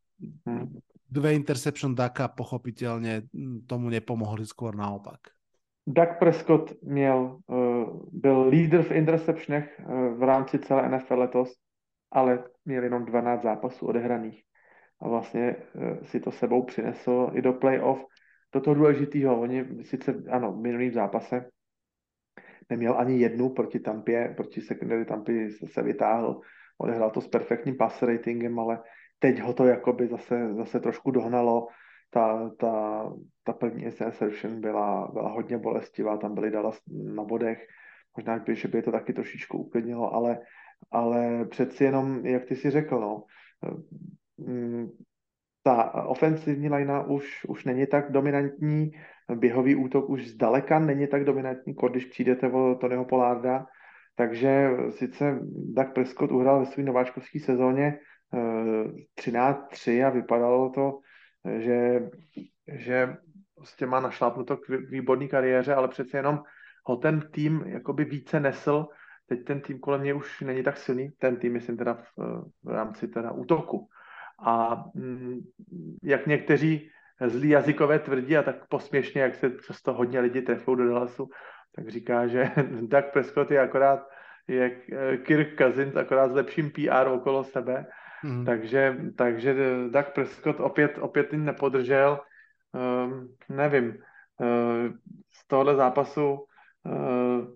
hm. 0.47 0.79
dve 1.11 1.35
interception 1.35 1.95
Daka 1.95 2.27
pochopitelně 2.27 3.21
hm, 3.33 3.67
tomu 3.67 3.89
nepomohli, 3.89 4.47
skôr 4.47 4.75
naopak. 4.75 5.19
Dak 5.87 6.19
Prescott 6.19 6.73
měl, 6.83 7.39
uh, 7.47 8.01
byl 8.11 8.47
lídr 8.47 8.81
v 8.83 8.91
interceptionech 8.91 9.79
uh, 9.79 10.19
v 10.19 10.23
rámci 10.23 10.59
celé 10.59 10.89
NFL 10.89 11.19
letos, 11.19 11.49
ale 12.11 12.43
měl 12.65 12.83
jenom 12.83 13.05
12 13.05 13.43
zápasů 13.43 13.87
odehraných. 13.87 14.43
A 15.01 15.07
vlastně 15.07 15.55
uh, 15.55 16.03
si 16.03 16.19
to 16.19 16.31
sebou 16.31 16.63
přinesl 16.63 17.31
i 17.33 17.41
do 17.41 17.53
playoff. 17.53 18.05
Do 18.53 18.61
toho 18.61 18.73
důležitého, 18.73 19.41
oni 19.41 19.83
sice, 19.83 20.23
ano, 20.29 20.51
v 20.51 20.61
minulým 20.61 20.93
zápase 20.93 21.49
neměl 22.69 22.99
ani 22.99 23.19
jednu 23.19 23.49
proti 23.49 23.79
Tampě, 23.79 24.33
proti 24.37 24.61
secondary 24.61 25.05
Tampy 25.05 25.49
se 25.51 25.81
vytáhl, 25.81 26.41
odehrál 26.77 27.11
to 27.11 27.21
s 27.21 27.27
perfektním 27.27 27.77
pass 27.77 28.01
ratingem, 28.01 28.59
ale 28.59 28.79
teď 29.19 29.39
ho 29.39 29.53
to 29.53 29.65
jakoby 29.65 30.07
zase, 30.07 30.53
zase 30.53 30.79
trošku 30.79 31.11
dohnalo. 31.11 31.67
Ta, 32.11 32.49
ta, 32.57 33.03
ta 33.43 33.53
první 33.53 33.83
interception 33.83 34.61
byla, 34.61 35.09
byla 35.13 35.29
hodně 35.29 35.57
bolestivá, 35.57 36.17
tam 36.17 36.33
byly 36.33 36.51
dala 36.51 36.71
na 37.13 37.23
bodech, 37.23 37.67
možná 38.17 38.43
že 38.53 38.67
by 38.67 38.81
to 38.81 38.91
taky 38.91 39.13
trošičku 39.13 39.57
uklidnilo, 39.57 40.13
ale, 40.13 40.39
ale 40.91 41.45
přeci 41.45 41.83
jenom, 41.83 42.25
jak 42.25 42.45
ty 42.45 42.55
si 42.55 42.69
řekl, 42.69 42.99
no, 42.99 43.23
ta 45.63 45.91
ofensivní 46.05 46.69
lajna 46.69 47.03
už, 47.03 47.45
už 47.47 47.65
není 47.65 47.87
tak 47.87 48.11
dominantní, 48.11 48.91
běhový 49.35 49.75
útok 49.75 50.09
už 50.09 50.27
zdaleka 50.27 50.79
není 50.79 51.07
tak 51.07 51.23
dominantní, 51.23 51.75
když 51.91 52.05
přijdete 52.05 52.51
o 52.51 52.75
Tonyho 52.75 53.05
Polárda, 53.05 53.65
takže 54.15 54.69
sice 54.89 55.39
Doug 55.73 55.93
Prescott 55.93 56.31
uhrál 56.31 56.59
ve 56.59 56.65
své 56.65 56.83
nováčkovské 56.83 57.39
sezóně 57.39 57.99
13-3 59.19 59.61
eh, 59.87 60.03
a 60.03 60.09
vypadalo 60.09 60.69
to, 60.69 60.99
že, 61.59 62.09
že 62.67 63.17
prostě 63.55 63.85
má 63.85 63.99
našlápnuto 63.99 64.57
k 64.57 64.69
výborné 64.69 65.27
kariéře, 65.27 65.75
ale 65.75 65.87
přece 65.87 66.17
jenom 66.17 66.43
ho 66.83 66.95
ten 66.95 67.21
tým 67.31 67.63
jakoby 67.65 68.05
více 68.05 68.39
nesl. 68.39 68.87
Teď 69.27 69.45
ten 69.45 69.61
tým 69.61 69.79
kolem 69.79 70.03
něj 70.03 70.15
už 70.15 70.41
není 70.41 70.63
tak 70.63 70.77
silný, 70.77 71.09
ten 71.17 71.37
tým 71.37 71.53
myslím 71.53 71.77
teda 71.77 71.93
v, 71.93 72.19
v 72.63 72.69
rámci 72.69 73.07
teda 73.07 73.31
útoku. 73.31 73.87
A 74.45 74.83
mm, 74.93 75.39
jak 76.03 76.27
někteří 76.27 76.89
zlí 77.27 77.49
jazykové 77.49 77.99
tvrdí 77.99 78.37
a 78.37 78.43
tak 78.43 78.67
posměšně, 78.67 79.21
jak 79.21 79.35
se 79.35 79.51
často 79.67 79.93
hodně 79.93 80.19
lidi 80.19 80.41
trefou 80.41 80.75
do 80.75 80.87
Dallasu, 80.87 81.29
tak 81.75 81.89
říká, 81.89 82.27
že 82.27 82.51
Doug 82.81 83.05
Prescott 83.13 83.51
je 83.51 83.59
akorát 83.59 84.07
je 84.49 84.69
Kirk 85.17 85.57
Cousins, 85.57 85.95
akorát 85.95 86.31
s 86.31 86.35
lepším 86.35 86.71
PR 86.71 87.07
okolo 87.07 87.43
sebe. 87.43 87.85
Hmm. 88.21 88.45
Takže, 88.45 88.97
takže 89.17 89.55
Doug 89.89 90.05
Prescott 90.15 90.59
opět, 90.59 90.97
opět 90.97 91.33
nepodržel. 91.33 92.19
Um, 92.73 93.35
nevím, 93.49 93.87
uh, 93.87 94.93
z 95.31 95.47
tohohle 95.47 95.75
zápasu 95.75 96.45
uh, 96.83 97.47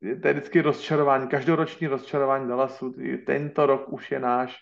je 0.00 0.16
to 0.16 0.28
vždycky 0.28 0.60
rozčarování, 0.60 1.28
každoroční 1.28 1.86
rozčarování 1.86 2.48
Dallasu. 2.48 2.94
Tento 3.26 3.66
rok 3.66 3.92
už 3.92 4.10
je 4.10 4.20
náš 4.20 4.58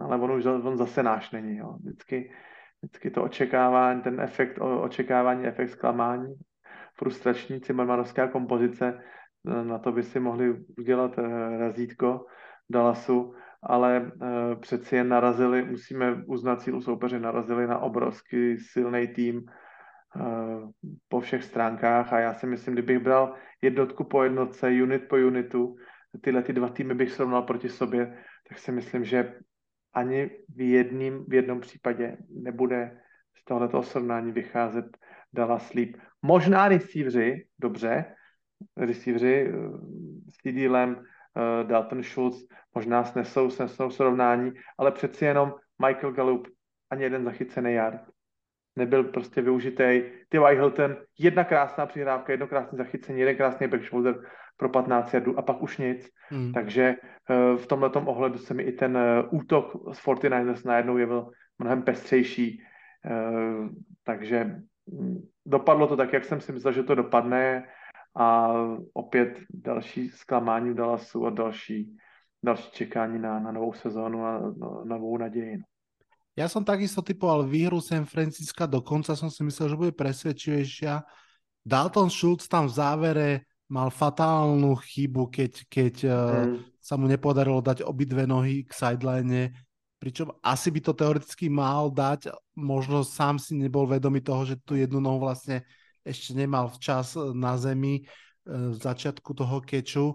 ale 0.00 0.16
on 0.16 0.32
už 0.32 0.46
on 0.46 0.76
zase 0.76 1.02
náš 1.02 1.30
není. 1.30 1.56
Jo. 1.56 1.72
Vždycky, 1.72 2.32
vždycky 2.82 3.10
to 3.10 3.22
očekávání, 3.22 4.02
ten 4.02 4.20
efekt 4.20 4.58
očekávání, 4.58 5.46
efekt 5.46 5.70
zklamání, 5.70 6.34
frustrační 6.94 7.60
cimrmanovská 7.60 8.28
kompozice, 8.28 9.00
na 9.44 9.78
to 9.78 9.92
by 9.92 10.02
si 10.02 10.20
mohli 10.20 10.54
udělat 10.78 11.18
eh, 11.18 11.58
razítko 11.58 12.26
Dallasu, 12.70 13.34
ale 13.62 14.00
uh, 14.00 14.60
přeci 14.60 14.96
jen 14.96 15.08
narazili, 15.08 15.64
musíme 15.64 16.24
uznat 16.26 16.60
sílu 16.60 16.80
soupeře, 16.80 17.20
narazili 17.20 17.66
na 17.66 17.78
obrovský 17.78 18.58
silný 18.58 19.08
tým 19.08 19.44
po 21.08 21.20
všech 21.20 21.44
stránkách 21.44 22.12
a 22.12 22.18
já 22.18 22.34
si 22.34 22.46
myslím, 22.46 22.74
kdybych 22.74 22.98
bral 22.98 23.34
jednotku 23.62 24.04
po 24.04 24.22
jednotce, 24.22 24.68
unit 24.68 25.08
po 25.08 25.16
unitu, 25.16 25.76
tyhle 26.20 26.42
ty 26.42 26.52
dva 26.52 26.68
týmy 26.68 26.94
bych 26.94 27.10
srovnal 27.10 27.42
proti 27.42 27.68
sobě, 27.68 28.18
tak 28.48 28.58
si 28.58 28.72
myslím, 28.72 29.04
že 29.04 29.34
ani 29.94 30.30
v, 30.56 30.60
jedním, 30.60 31.24
v 31.28 31.34
jednom 31.34 31.60
případě 31.60 32.16
nebude 32.30 33.00
z 33.34 33.44
tohoto 33.44 33.82
srovnání 33.82 34.32
vycházet 34.32 34.84
Dallas 35.32 35.72
líp. 35.72 35.96
Možná 36.22 36.68
receivři, 36.68 37.46
dobře, 37.58 38.04
receivři 38.76 39.52
s 40.32 40.36
CD 40.36 40.70
Lamb, 40.70 40.98
uh, 40.98 41.68
Dalton 41.68 42.02
Schultz 42.02 42.46
možná 42.74 43.04
snesou, 43.04 43.50
snesou 43.50 43.90
srovnání, 43.90 44.52
ale 44.78 44.92
přeci 44.92 45.24
jenom 45.24 45.54
Michael 45.86 46.12
Gallup 46.12 46.48
ani 46.90 47.02
jeden 47.02 47.24
zachycený 47.24 47.74
yard. 47.74 48.00
Nebyl 48.76 49.04
prostě 49.04 49.42
využitý. 49.42 50.02
Ty 50.28 50.38
Hilton, 50.38 50.96
jedna 51.18 51.44
krásná 51.44 51.86
přihrávka, 51.86 52.32
jedno 52.32 52.46
krásné 52.46 52.78
zachycení, 52.78 53.20
jeden 53.20 53.36
krásný 53.36 53.66
back 53.66 53.84
shoulder 53.84 54.14
pro 54.56 54.68
15 54.68 55.14
yardů 55.14 55.38
a 55.38 55.42
pak 55.42 55.62
už 55.62 55.78
nic. 55.78 56.08
Hmm. 56.28 56.52
Takže 56.52 56.94
uh, 56.94 57.58
v 57.58 57.66
tomhle 57.66 57.90
ohledu 57.90 58.38
se 58.38 58.54
mi 58.54 58.62
i 58.62 58.72
ten 58.72 58.96
uh, 58.96 59.40
útok 59.40 59.72
z 59.92 59.98
49ers 60.06 60.62
najednou 60.64 60.96
jevil 60.96 61.30
mnohem 61.58 61.82
pestřejší. 61.82 62.62
Uh, 63.04 63.68
takže 64.04 64.60
um, 64.86 65.28
dopadlo 65.46 65.86
to 65.86 65.96
tak, 65.96 66.12
jak 66.12 66.24
jsem 66.24 66.40
si 66.40 66.52
myslel, 66.52 66.72
že 66.72 66.82
to 66.82 66.94
dopadne 66.94 67.64
a 68.16 68.52
opět 68.92 69.38
další 69.50 70.08
zklamání 70.08 70.70
v 70.70 70.74
Dallasu 70.74 71.26
a 71.26 71.30
další, 71.30 71.96
další 72.44 72.70
čekání 72.70 73.18
na, 73.18 73.40
na 73.40 73.52
novou 73.52 73.72
sezónu 73.72 74.26
a 74.26 74.38
no, 74.38 74.84
novou 74.84 75.18
naději. 75.18 75.62
Ja 76.34 76.50
som 76.50 76.66
takisto 76.66 76.98
typoval 76.98 77.46
výhru 77.46 77.78
San 77.78 78.02
Francisca, 78.10 78.66
dokonca 78.66 79.14
som 79.14 79.30
si 79.30 79.46
myslel, 79.46 79.70
že 79.70 79.78
bude 79.78 79.94
presvedčivejšia. 79.94 81.06
Dalton 81.62 82.10
Schultz 82.10 82.50
tam 82.50 82.66
v 82.66 82.74
závere 82.74 83.28
mal 83.68 83.88
fatálnu 83.88 84.76
chybu, 84.76 85.32
keď, 85.32 85.52
keď 85.68 85.94
mm. 86.04 86.56
sa 86.78 86.94
mu 87.00 87.08
nepodarilo 87.08 87.64
dať 87.64 87.80
obidve 87.82 88.28
nohy 88.28 88.68
k 88.68 88.72
sideline, 88.76 89.56
pričom 90.04 90.36
asi 90.44 90.68
by 90.68 90.80
to 90.84 90.92
teoreticky 90.92 91.48
mal 91.48 91.88
dať, 91.88 92.28
možno 92.60 93.00
sám 93.00 93.40
si 93.40 93.56
nebol 93.56 93.88
vedomý 93.88 94.20
toho, 94.20 94.44
že 94.44 94.60
tu 94.60 94.76
jednu 94.76 95.00
nohu 95.00 95.24
vlastne 95.24 95.64
ešte 96.04 96.36
nemal 96.36 96.68
včas 96.68 97.16
eh, 97.16 97.32
na 97.32 97.56
zemi 97.56 98.04
eh, 98.04 98.08
v 98.46 98.76
začiatku 98.76 99.32
toho 99.32 99.64
keču. 99.64 100.12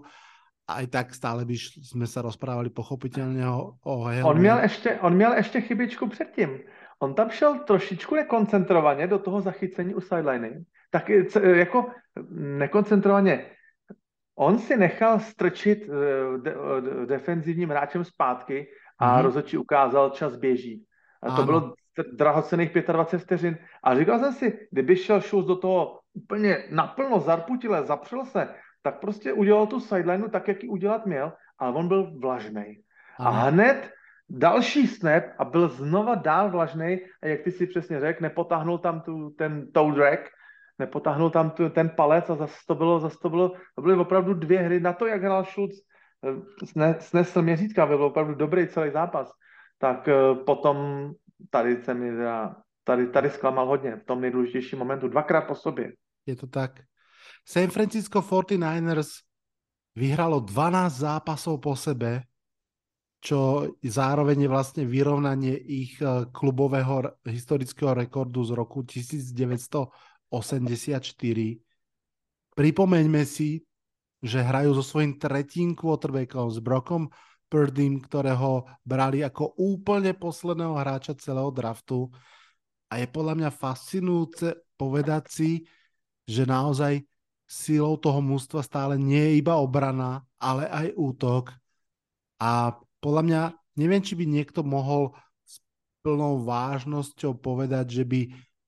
Aj 0.70 0.86
tak 0.86 1.10
stále 1.10 1.42
by 1.42 1.58
sme 1.82 2.06
sa 2.06 2.22
rozprávali 2.22 2.70
pochopitelně 2.70 3.42
o, 3.42 3.74
o 3.82 4.06
On 4.22 4.38
měl, 4.38 4.58
ještě, 4.58 5.00
on 5.02 5.14
měl 5.14 5.32
ještě 5.32 5.60
chybičku 5.60 6.06
předtím. 6.06 6.62
On 7.02 7.14
tam 7.14 7.30
šel 7.30 7.58
trošičku 7.58 8.14
nekoncentrovaně 8.14 9.06
do 9.06 9.18
toho 9.18 9.40
zachycení 9.40 9.94
u 9.94 10.00
sideliny. 10.00 10.64
Tak 10.90 11.08
jako 11.42 11.86
nekoncentrovaně. 12.30 13.46
On 14.34 14.58
si 14.58 14.76
nechal 14.76 15.20
strčit 15.20 15.88
eh, 15.88 16.38
de, 16.38 16.54
de, 16.80 17.06
defenzivním 17.06 17.68
hráčem 17.68 18.04
zpátky 18.04 18.66
a 18.98 19.18
mm-hmm. 19.18 19.22
rozhodčí 19.22 19.56
ukázal, 19.58 20.10
čas 20.10 20.36
běží. 20.36 20.84
A 21.22 21.26
to 21.26 21.42
ano. 21.42 21.46
bylo 21.46 21.74
drahocených 22.12 22.72
25 22.72 23.24
vteřin. 23.24 23.58
A 23.84 23.94
říkal 23.94 24.18
jsem 24.18 24.32
si, 24.32 24.68
kdyby 24.70 24.96
šel 24.96 25.20
Schulz 25.20 25.46
do 25.46 25.56
toho 25.56 26.00
úplně 26.14 26.64
naplno, 26.70 27.20
zarputile, 27.20 27.84
zapřel 27.84 28.24
se, 28.24 28.48
tak 28.82 29.00
prostě 29.00 29.32
udělal 29.32 29.66
tu 29.66 29.80
sidelineu 29.80 30.28
tak, 30.28 30.48
jak 30.48 30.62
ji 30.62 30.68
udělat 30.68 31.06
měl, 31.06 31.32
ale 31.58 31.74
on 31.74 31.88
byl 31.88 32.18
vlažný. 32.20 32.82
A 33.18 33.30
hned 33.30 33.90
další 34.28 34.86
snap 34.86 35.24
a 35.38 35.44
byl 35.44 35.68
znova 35.68 36.14
dál 36.14 36.50
vlažný 36.50 36.98
a 37.22 37.26
jak 37.26 37.40
ty 37.40 37.50
si 37.50 37.66
přesně 37.66 38.00
řekl, 38.00 38.22
nepotáhnul 38.22 38.78
tam 38.78 39.00
tu, 39.00 39.30
ten 39.30 39.72
toe 39.72 39.92
drag, 39.92 40.18
nepotáhnul 40.80 41.30
tam 41.30 41.50
tu, 41.50 41.68
ten 41.68 41.92
palec 41.92 42.30
a 42.30 42.34
zase 42.34 42.56
to 42.66 42.74
bylo, 42.74 43.00
zase 43.00 43.16
to 43.22 43.28
bylo, 43.30 43.52
to 43.76 43.82
byly 43.82 43.94
opravdu 43.96 44.34
dvě 44.34 44.58
hry 44.58 44.80
na 44.80 44.92
to, 44.92 45.06
jak 45.06 45.22
hrál 45.22 45.44
Schulz, 45.44 45.76
eh, 46.80 46.96
snesl 47.00 47.42
měřítka, 47.42 47.86
byl 47.86 48.04
opravdu 48.04 48.34
dobrý 48.34 48.68
celý 48.68 48.90
zápas, 48.90 49.32
tak 49.78 50.08
eh, 50.08 50.34
potom 50.46 50.76
tady 51.50 51.84
se 51.84 51.94
mi 51.94 52.10
tady, 52.84 53.06
tady 53.06 53.30
zklamal 53.30 53.66
hodně 53.66 53.96
v 53.96 54.04
tom 54.04 54.20
nejdůležitějším 54.20 54.78
momentu, 54.78 55.08
dvakrát 55.08 55.46
po 55.46 55.54
sobě. 55.54 55.92
Je 56.26 56.36
to 56.36 56.46
tak. 56.46 56.80
San 57.44 57.70
Francisco 57.70 58.20
49ers 58.20 59.24
vyhralo 59.96 60.40
12 60.40 60.92
zápasov 60.92 61.60
po 61.60 61.76
sebe, 61.76 62.30
čo 63.20 63.68
zároveň 63.84 64.48
je 64.48 64.50
vlastne 64.50 64.82
vyrovnanie 64.88 65.52
ich 65.52 66.00
eh, 66.00 66.24
klubového 66.32 67.20
historického 67.28 67.92
rekordu 67.92 68.40
z 68.44 68.56
roku 68.56 68.80
1984. 70.30 71.60
Pripomeňme 72.54 73.22
si, 73.26 73.62
že 74.20 74.44
hrajú 74.44 74.76
so 74.78 74.84
svojím 74.84 75.16
tretím 75.16 75.72
quarterbackom, 75.72 76.48
s 76.52 76.58
Brockom 76.60 77.02
Purdym, 77.50 77.98
ktorého 77.98 78.68
brali 78.86 79.26
ako 79.26 79.58
úplne 79.58 80.14
posledného 80.14 80.78
hráča 80.78 81.18
celého 81.18 81.50
draftu. 81.50 82.06
A 82.90 83.02
je 83.02 83.06
podľa 83.10 83.34
mňa 83.42 83.50
fascinujúce 83.50 84.54
povedať 84.78 85.24
si, 85.26 85.50
že 86.30 86.46
naozaj 86.46 87.02
silou 87.50 87.98
toho 87.98 88.22
mústva 88.22 88.62
stále 88.62 88.94
nie 88.94 89.18
je 89.18 89.42
iba 89.42 89.58
obrana, 89.58 90.22
ale 90.38 90.70
aj 90.70 90.94
útok. 90.94 91.50
A 92.38 92.78
podľa 93.02 93.22
mňa, 93.26 93.42
neviem, 93.74 94.02
či 94.04 94.14
by 94.14 94.24
niekto 94.30 94.62
mohol 94.62 95.10
s 95.42 95.58
plnou 96.06 96.46
vážnosťou 96.46 97.34
povedať, 97.42 98.00
že 98.00 98.04
by 98.06 98.20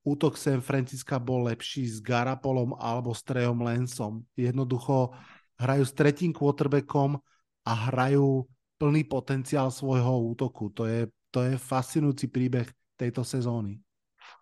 útok 0.03 0.34
San 0.38 0.61
Francisca 0.61 1.18
bol 1.18 1.46
lepší 1.46 1.86
s 1.86 2.03
Garapolom 2.03 2.74
alebo 2.78 3.14
s 3.14 3.22
Trejom 3.22 3.62
Lensom. 3.62 4.26
Jednoducho 4.34 5.14
hrajú 5.59 5.84
s 5.86 5.92
tretím 5.94 6.34
quarterbackom 6.34 7.18
a 7.62 7.72
hrajú 7.90 8.46
plný 8.78 9.07
potenciál 9.07 9.70
svojho 9.70 10.34
útoku. 10.34 10.74
To 10.74 10.86
je, 10.86 11.07
to 11.30 11.42
je 11.42 11.59
fascinující 11.59 12.26
příběh 12.26 12.68
této 12.96 13.24
sezóny. 13.24 13.78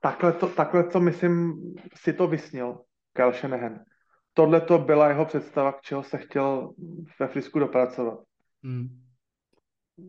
Takhle 0.02 0.32
to, 0.32 0.48
takhle 0.48 0.84
to 0.84 1.00
myslím, 1.00 1.54
si 1.94 2.12
to 2.12 2.26
vysnil 2.26 2.80
Kyle 3.12 3.32
Shanahan. 3.32 3.84
Tohle 4.32 4.60
to 4.60 4.78
byla 4.78 5.08
jeho 5.08 5.24
představa, 5.24 5.72
k 5.72 5.80
čeho 5.80 6.02
se 6.02 6.18
chtěl 6.18 6.72
ve 7.20 7.28
Frisku 7.28 7.58
dopracovat. 7.58 8.18
Hmm. 8.62 8.88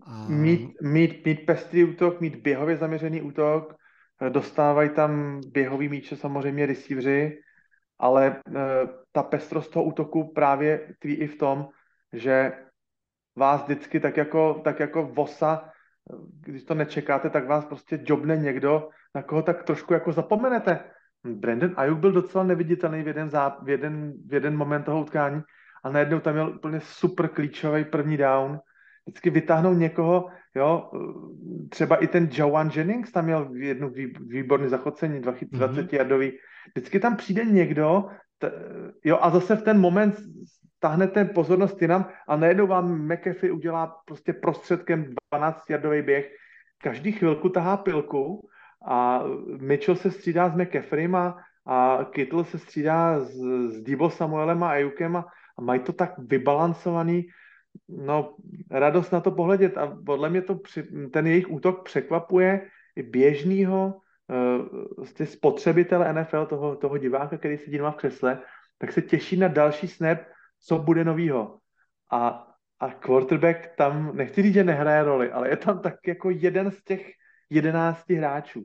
A... 0.02 0.28
Mít, 0.28 0.82
mít, 0.82 1.26
mít 1.26 1.45
pestrý 1.45 1.84
útok, 1.84 2.22
mít 2.22 2.36
běhově 2.36 2.78
zaměřený 2.78 3.22
útok, 3.22 3.76
dostávají 4.30 4.89
tam 4.89 5.41
běhový 5.47 5.89
míče 5.89 6.15
samozřejmě 6.15 6.65
receivři, 6.65 7.41
ale 7.99 8.28
e, 8.28 8.41
ta 9.11 9.24
pestrost 9.24 9.72
toho 9.72 9.86
útoku 9.86 10.34
právě 10.34 10.95
tví 10.99 11.15
i 11.15 11.28
v 11.28 11.38
tom, 11.38 11.67
že 12.13 12.51
vás 13.36 13.63
vždycky 13.63 13.99
tak 13.99 14.17
jako, 14.17 14.61
tak 14.63 14.80
jako 14.80 15.03
vosa, 15.03 15.69
když 16.41 16.63
to 16.63 16.76
nečekáte, 16.76 17.30
tak 17.30 17.47
vás 17.47 17.65
prostě 17.65 17.99
jobne 18.03 18.38
někdo, 18.38 18.89
na 19.15 19.24
koho 19.24 19.41
tak 19.41 19.63
trošku 19.63 19.93
jako 19.93 20.11
zapomenete. 20.11 20.80
Brandon 21.24 21.74
Ayuk 21.78 21.99
byl 21.99 22.11
docela 22.11 22.43
neviditelný 22.43 23.03
v 23.03 23.07
jeden, 23.07 23.30
zá, 23.30 23.57
v 23.61 23.69
jeden, 23.69 24.13
v 24.28 24.34
jeden 24.34 24.57
moment 24.57 24.84
toho 24.84 25.01
utkání 25.01 25.41
a 25.84 25.89
najednou 25.89 26.19
tam 26.19 26.34
měl 26.34 26.49
úplně 26.49 26.80
super 26.82 27.28
klíčový 27.28 27.86
první 27.86 28.17
down. 28.17 28.59
Vždycky 29.06 29.30
vytáhnou 29.30 29.74
někoho, 29.74 30.28
jo, 30.56 30.91
třeba 31.70 31.95
i 31.95 32.08
ten 32.08 32.30
Joan 32.32 32.72
Jennings 32.76 33.12
tam 33.12 33.26
měl 33.26 33.49
jednu 33.56 33.91
výborný 34.28 34.70
zachodcení, 34.70 35.20
20 35.20 35.52
mm-hmm. 35.52 35.88
jardový. 35.91 36.32
Vždycky 36.76 36.99
tam 36.99 37.16
přijde 37.16 37.45
někdo, 37.45 38.06
t, 38.38 38.52
jo, 39.06 39.18
a 39.22 39.30
zase 39.30 39.56
v 39.56 39.62
ten 39.62 39.80
moment 39.80 40.16
táhnete 40.80 41.26
pozornost 41.26 41.82
jinam 41.82 42.06
a 42.28 42.36
najednou 42.36 42.68
vám 42.68 43.08
McAfee 43.08 43.52
udělá 43.52 43.95
prostě 44.06 44.34
prostředkem 44.34 45.14
12-jardový 45.36 46.06
běh. 46.06 46.32
Každý 46.84 47.12
chvilku 47.12 47.49
tahá 47.49 47.78
pilku 47.78 48.49
a 48.88 49.24
Mitchell 49.60 49.95
se 49.95 50.12
střídá 50.12 50.49
s 50.49 50.56
McAfeeem 50.56 51.16
a, 51.16 51.38
a 51.66 52.06
Kittle 52.12 52.45
se 52.45 52.60
střídá 52.60 53.20
s, 53.20 53.32
s 53.68 53.82
Debo 53.82 54.10
Samuelem 54.10 54.64
a 54.64 54.70
Ayukem 54.70 55.16
a, 55.16 55.26
a 55.58 55.62
mají 55.62 55.80
to 55.80 55.93
tak 55.93 56.14
vybalancovaný, 56.18 57.26
no 57.88 58.36
radost 58.72 59.11
na 59.11 59.19
to 59.19 59.32
pohledět 59.32 59.78
a 59.78 59.97
podle 60.05 60.30
mě 60.30 60.41
to 60.41 60.55
při, 60.55 60.84
ten 61.13 61.28
jejich 61.28 61.51
útok 61.51 61.86
překvapuje 61.86 62.67
i 62.95 63.03
běžného 63.03 63.93
uh, 64.97 65.05
spotřebitele 65.24 66.13
NFL, 66.13 66.45
toho, 66.45 66.76
toho 66.76 66.97
diváka, 66.97 67.38
který 67.38 67.57
sedí 67.57 67.78
doma 67.78 67.91
v 67.91 67.95
křesle, 67.95 68.39
tak 68.78 68.91
se 68.91 69.01
těší 69.01 69.38
na 69.38 69.47
další 69.47 69.88
snap 69.88 70.19
co 70.61 70.78
bude 70.78 71.03
novýho. 71.03 71.59
A, 72.11 72.47
a 72.80 72.89
quarterback 72.89 73.76
tam, 73.78 74.15
nechci 74.15 74.41
říct, 74.41 74.53
že 74.53 74.63
nehraje 74.63 75.03
roli, 75.03 75.32
ale 75.32 75.49
je 75.49 75.57
tam 75.57 75.80
tak 75.80 75.95
jako 76.07 76.30
jeden 76.30 76.72
z 76.72 76.84
těch 76.84 77.11
jedenácti 77.49 78.15
hráčů. 78.15 78.63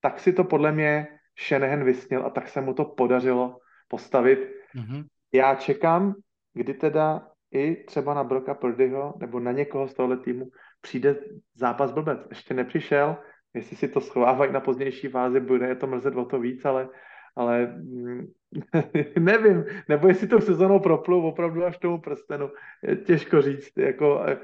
Tak 0.00 0.20
si 0.20 0.32
to 0.32 0.44
podle 0.44 0.72
mě 0.72 1.06
Shanahan 1.48 1.84
vysněl 1.84 2.26
a 2.26 2.30
tak 2.30 2.48
se 2.48 2.60
mu 2.60 2.74
to 2.74 2.84
podařilo 2.84 3.58
postavit. 3.88 4.38
Mm-hmm. 4.74 5.04
Já 5.32 5.54
čekám, 5.54 6.14
kdy 6.54 6.74
teda 6.74 7.28
i 7.52 7.84
třeba 7.84 8.14
na 8.14 8.24
Broka 8.24 8.54
Purdyho 8.54 9.14
nebo 9.20 9.40
na 9.40 9.52
někoho 9.52 9.88
z 9.88 9.94
tohohle 9.94 10.16
týmu 10.16 10.50
přijde 10.80 11.16
zápas 11.54 11.92
blbec. 11.92 12.18
Ještě 12.30 12.54
nepřišel, 12.54 13.16
jestli 13.54 13.76
si 13.76 13.88
to 13.88 14.00
schovávají 14.00 14.52
na 14.52 14.60
pozdější 14.60 15.08
fázi, 15.08 15.40
bude 15.40 15.68
je 15.68 15.74
to 15.74 15.86
mrzet 15.86 16.16
o 16.16 16.24
to 16.24 16.40
víc, 16.40 16.64
ale, 16.64 16.88
ale 17.36 17.66
mm, 17.66 18.26
nevím, 19.18 19.64
nebo 19.88 20.08
jestli 20.08 20.26
to 20.26 20.40
sezónou 20.40 20.80
proplou 20.80 21.22
opravdu 21.22 21.64
až 21.64 21.78
tomu 21.78 22.00
prstenu, 22.00 22.50
je 22.82 22.96
těžko 22.96 23.42
říct, 23.42 23.78
jako 23.78 24.24
eh, 24.26 24.38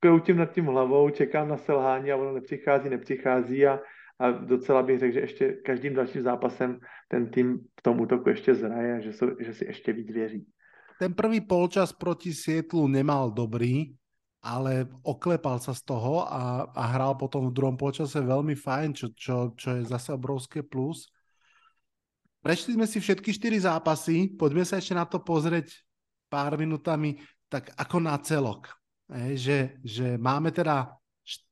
kroutím 0.00 0.36
nad 0.36 0.52
tím 0.52 0.66
hlavou, 0.66 1.10
čekám 1.10 1.48
na 1.48 1.56
selhání 1.56 2.12
a 2.12 2.16
ono 2.16 2.32
nepřichází, 2.32 2.88
nepřichází 2.88 3.66
a, 3.66 3.80
a 4.18 4.30
docela 4.30 4.82
bych 4.82 4.98
řekl, 4.98 5.14
že 5.14 5.20
ještě 5.20 5.52
každým 5.52 5.94
dalším 5.94 6.22
zápasem 6.22 6.78
ten 7.08 7.30
tým 7.30 7.58
v 7.78 7.82
tom 7.82 8.00
útoku 8.00 8.28
ještě 8.28 8.54
zraje, 8.54 9.02
že, 9.02 9.12
so, 9.12 9.36
že 9.40 9.54
si 9.54 9.64
ještě 9.64 9.92
víc 9.92 10.12
věří. 10.12 10.46
Ten 11.02 11.18
prvý 11.18 11.42
polčas 11.42 11.90
proti 11.90 12.30
Sietlu 12.30 12.86
nemal 12.86 13.34
dobrý, 13.34 13.90
ale 14.38 14.86
oklepal 15.02 15.58
sa 15.58 15.74
z 15.74 15.82
toho 15.82 16.22
a, 16.22 16.70
a 16.70 16.82
hral 16.94 17.18
potom 17.18 17.50
v 17.50 17.54
druhom 17.58 17.74
polčase 17.74 18.22
veľmi 18.22 18.54
fajn, 18.54 18.88
čo, 18.94 19.06
čo, 19.10 19.50
čo 19.58 19.82
je 19.82 19.82
zase 19.82 20.14
obrovské 20.14 20.62
plus. 20.62 21.10
Prešli 22.38 22.78
sme 22.78 22.86
si 22.86 23.02
všetky 23.02 23.34
štyri 23.34 23.58
zápasy, 23.58 24.30
poďme 24.38 24.62
sa 24.62 24.78
ešte 24.78 24.94
na 24.94 25.02
to 25.02 25.18
pozrieť 25.18 25.74
pár 26.30 26.54
minutami, 26.54 27.18
tak 27.50 27.74
ako 27.74 27.98
na 27.98 28.14
celok. 28.22 28.70
E, 29.10 29.34
že, 29.34 29.82
že 29.82 30.14
máme 30.14 30.54
teda 30.54 30.86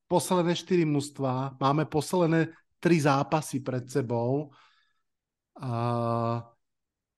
posledné 0.07 0.55
štyri 0.55 0.86
mužstva, 0.86 1.59
máme 1.59 1.90
posledné 1.90 2.55
tri 2.78 3.03
zápasy 3.03 3.66
pred 3.66 3.82
sebou. 3.90 4.55
A 5.59 5.74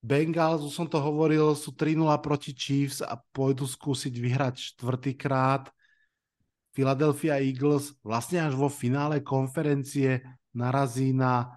Bengals, 0.03 0.67
už 0.67 0.75
som 0.75 0.87
to 0.91 0.99
hovoril, 0.99 1.55
sú 1.55 1.71
3-0 1.71 2.11
proti 2.19 2.51
Chiefs 2.51 2.99
a 2.99 3.15
pôjdu 3.15 3.63
skúsiť 3.63 4.11
vyhrať 4.11 4.75
štvrtýkrát. 4.75 5.71
Philadelphia 6.75 7.39
Eagles 7.39 7.95
vlastne 8.03 8.43
až 8.43 8.59
vo 8.59 8.67
finále 8.67 9.23
konferencie 9.23 10.19
narazí 10.51 11.15
na 11.15 11.55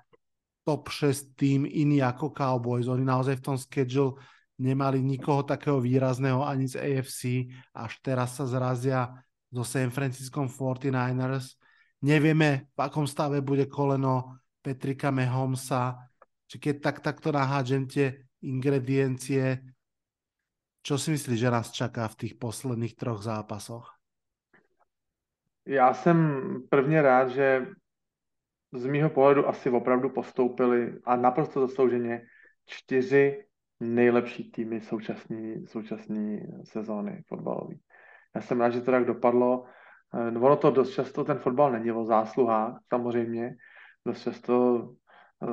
top 0.62 0.94
6 0.94 1.34
tým 1.34 1.66
iný 1.66 2.06
ako 2.06 2.30
Cowboys. 2.30 2.86
Oni 2.86 3.02
naozaj 3.02 3.42
v 3.42 3.46
tom 3.50 3.58
schedule 3.58 4.14
nemali 4.62 5.02
nikoho 5.02 5.42
takého 5.42 5.82
výrazného 5.82 6.46
ani 6.46 6.70
z 6.70 6.78
AFC. 6.78 7.50
Až 7.74 7.98
teraz 7.98 8.38
sa 8.38 8.46
zrazia 8.46 9.10
so 9.50 9.66
San 9.66 9.90
Francisco 9.90 10.38
49ers. 10.46 11.58
Nevieme, 12.02 12.70
v 12.76 12.78
akom 12.78 13.10
stave 13.10 13.42
bude 13.42 13.66
koleno 13.66 14.38
Petrika 14.62 15.10
Mahomesa. 15.10 15.98
Či 16.46 16.62
keď 16.62 16.74
tak 16.78 16.96
takto 17.02 17.34
nahádžem 17.34 17.90
tie 17.90 18.25
ingrediencie. 18.46 19.62
Čo 20.86 20.98
si 20.98 21.10
myslíš, 21.10 21.40
že 21.40 21.50
nás 21.50 21.74
čaká 21.74 22.08
v 22.08 22.16
těch 22.16 22.34
posledních 22.34 22.96
troch 22.96 23.22
zápasoch? 23.22 23.90
Já 25.66 25.94
jsem 25.94 26.16
prvně 26.70 27.02
rád, 27.02 27.28
že 27.28 27.66
z 28.72 28.86
mýho 28.86 29.10
pohledu 29.10 29.48
asi 29.48 29.70
opravdu 29.70 30.10
postoupili 30.10 31.00
a 31.04 31.16
naprosto 31.16 31.60
zaslouženě 31.60 32.22
čtyři 32.66 33.44
nejlepší 33.80 34.50
týmy 34.50 34.80
současné 34.80 35.66
současný 35.66 36.40
sezóny 36.64 37.22
fotbalové. 37.26 37.74
Já 38.34 38.40
jsem 38.40 38.60
rád, 38.60 38.70
že 38.70 38.80
to 38.80 38.90
tak 38.90 39.04
dopadlo. 39.04 39.64
Eh, 40.14 40.38
ono 40.38 40.56
to 40.56 40.70
dost 40.70 40.90
často, 40.90 41.24
ten 41.24 41.38
fotbal 41.38 41.72
není 41.72 41.92
o 41.92 42.04
zásluhách, 42.04 42.78
samozřejmě. 42.88 43.56
Dost 44.06 44.22
často 44.22 44.54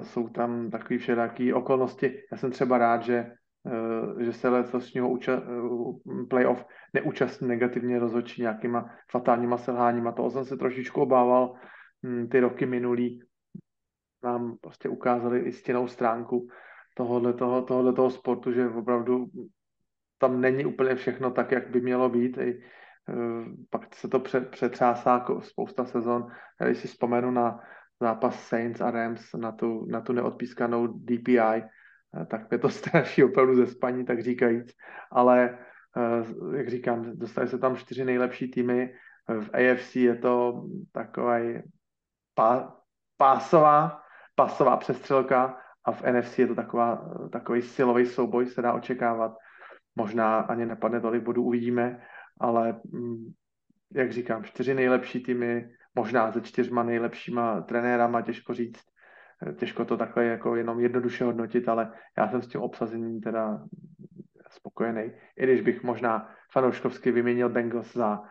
jsou 0.01 0.29
tam 0.29 0.71
takové 0.71 0.97
všelijaké 0.97 1.53
okolnosti. 1.53 2.23
Já 2.31 2.37
jsem 2.37 2.51
třeba 2.51 2.77
rád, 2.77 3.01
že, 3.01 3.31
eh, 3.67 4.23
že 4.23 4.33
se 4.33 4.49
letošního 4.49 5.19
eh, 5.29 5.41
playoff 6.29 6.65
neúčastní 6.93 7.47
negativně 7.47 7.99
rozhodčí 7.99 8.41
nějakýma 8.41 8.89
fatálníma 9.11 9.57
selháníma. 9.57 10.11
Toho 10.11 10.29
jsem 10.29 10.45
se 10.45 10.57
trošičku 10.57 11.01
obával 11.01 11.53
hm, 12.05 12.27
ty 12.27 12.39
roky 12.39 12.65
minulý. 12.65 13.23
Nám 14.23 14.57
prostě 14.61 14.89
ukázali 14.89 15.39
i 15.39 15.51
stěnou 15.51 15.87
stránku 15.87 16.47
tohohle 16.95 17.33
toho, 17.33 17.61
tohohle 17.61 17.93
toho 17.93 18.09
sportu, 18.09 18.51
že 18.51 18.69
opravdu 18.69 19.25
tam 20.17 20.41
není 20.41 20.65
úplně 20.65 20.95
všechno 20.95 21.31
tak, 21.31 21.51
jak 21.51 21.69
by 21.69 21.81
mělo 21.81 22.09
být. 22.09 22.37
I, 22.37 22.63
eh, 23.09 23.45
pak 23.69 23.95
se 23.95 24.07
to 24.07 24.19
přetřásá 24.51 25.25
spousta 25.39 25.85
sezon. 25.85 26.27
Když 26.65 26.77
si 26.77 26.87
vzpomenu 26.87 27.31
na 27.31 27.59
zápas 28.03 28.47
Saints 28.47 28.81
a 28.81 28.91
Rams 28.91 29.33
na 29.33 29.51
tu, 29.51 29.85
na 29.87 30.01
tu 30.01 30.13
neodpískanou 30.13 30.87
DPI, 30.87 31.39
eh, 31.39 32.25
tak 32.27 32.49
mě 32.49 32.59
to 32.59 32.69
straší 32.79 33.23
opravdu 33.23 33.55
ze 33.55 33.67
spaní, 33.67 34.05
tak 34.05 34.19
říkajíc. 34.19 34.75
Ale 35.11 35.57
eh, 35.97 36.57
jak 36.57 36.69
říkám, 36.69 37.17
dostali 37.17 37.47
se 37.47 37.57
tam 37.57 37.75
čtyři 37.75 38.05
nejlepší 38.05 38.51
týmy. 38.51 38.93
V 39.27 39.47
AFC 39.55 39.95
je 39.95 40.15
to 40.15 40.65
taková 40.91 41.39
pá, 42.35 42.75
pásová, 43.17 44.03
pasová 44.35 44.77
přestřelka 44.77 45.57
a 45.85 45.91
v 45.91 46.03
NFC 46.03 46.39
je 46.39 46.47
to 46.47 46.55
taková, 46.55 47.07
takový 47.31 47.61
silový 47.61 48.05
souboj, 48.05 48.45
se 48.45 48.61
dá 48.61 48.73
očekávat. 48.73 49.31
Možná 49.95 50.39
ani 50.39 50.65
nepadne 50.65 51.01
tolik 51.01 51.23
bodů, 51.23 51.43
uvidíme, 51.43 52.03
ale 52.39 52.81
mm, 52.91 53.31
jak 53.93 54.11
říkám, 54.11 54.43
čtyři 54.43 54.73
nejlepší 54.73 55.23
týmy 55.23 55.69
možná 55.95 56.31
se 56.31 56.41
čtyřma 56.41 56.83
nejlepšíma 56.83 57.61
trenérama, 57.61 58.21
těžko 58.21 58.53
říct, 58.53 58.83
těžko 59.57 59.85
to 59.85 59.97
takhle 59.97 60.25
jako 60.25 60.55
jenom 60.55 60.79
jednoduše 60.79 61.23
hodnotit, 61.23 61.69
ale 61.69 61.91
já 62.17 62.29
jsem 62.29 62.41
s 62.41 62.47
tím 62.47 62.61
obsazením 62.61 63.21
teda 63.21 63.63
spokojený. 64.51 65.11
I 65.37 65.43
když 65.43 65.61
bych 65.61 65.83
možná 65.83 66.29
fanouškovsky 66.51 67.11
vyměnil 67.11 67.49
Bengals 67.49 67.93
za, 67.93 68.21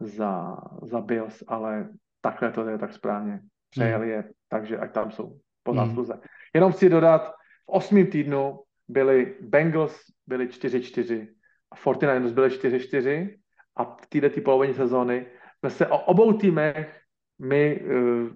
za, 0.00 0.56
za 0.82 1.00
Bills, 1.00 1.42
ale 1.48 1.88
takhle 2.20 2.52
to 2.52 2.68
je 2.68 2.78
tak 2.78 2.92
správně. 2.92 3.40
Přejeli 3.70 4.08
je, 4.08 4.24
takže 4.48 4.78
ať 4.78 4.92
tam 4.92 5.10
jsou 5.10 5.38
po 5.62 5.72
hmm. 5.72 5.86
zásluze. 5.86 6.14
Mm. 6.14 6.20
Jenom 6.54 6.72
chci 6.72 6.88
dodat, 6.88 7.32
v 7.66 7.68
osmém 7.68 8.06
týdnu 8.06 8.60
byli 8.88 9.34
Bengals 9.40 10.00
byli 10.26 10.46
4-4 10.46 11.28
a 11.70 11.76
49ers 11.76 12.32
byli 12.32 12.48
4-4 12.48 13.36
a 13.76 13.84
v 13.84 14.06
této 14.06 14.40
polovině 14.40 14.74
sezóny 14.74 15.26
jsme 15.58 15.70
se 15.70 15.86
o 15.86 15.98
obou 15.98 16.32
týmech 16.32 17.00
my 17.38 17.80
uh, 17.80 18.28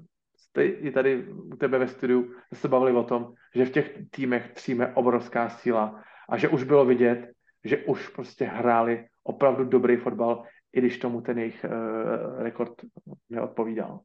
i 0.61 0.91
tady 0.91 1.29
u 1.29 1.57
tebe 1.57 1.79
ve 1.79 1.89
studiu 1.89 2.35
se 2.55 2.69
bavili 2.69 2.93
o 2.93 3.05
tom, 3.05 3.33
že 3.55 3.65
v 3.65 3.71
těch 3.71 3.99
týmech 4.11 4.53
tříme 4.53 4.95
obrovská 4.95 5.49
síla 5.49 6.03
a 6.29 6.37
že 6.37 6.49
už 6.49 6.65
bylo 6.65 6.85
vidět, 6.85 7.31
že 7.65 7.77
už 7.77 8.09
prostě 8.09 8.45
hráli 8.45 9.05
opravdu 9.23 9.65
dobrý 9.65 9.97
fotbal, 9.97 10.45
i 10.73 10.81
když 10.81 10.99
tomu 10.99 11.21
ten 11.21 11.39
jejich 11.39 11.65
uh, 11.65 12.43
rekord 12.43 12.73
neodpovídal. 13.29 14.01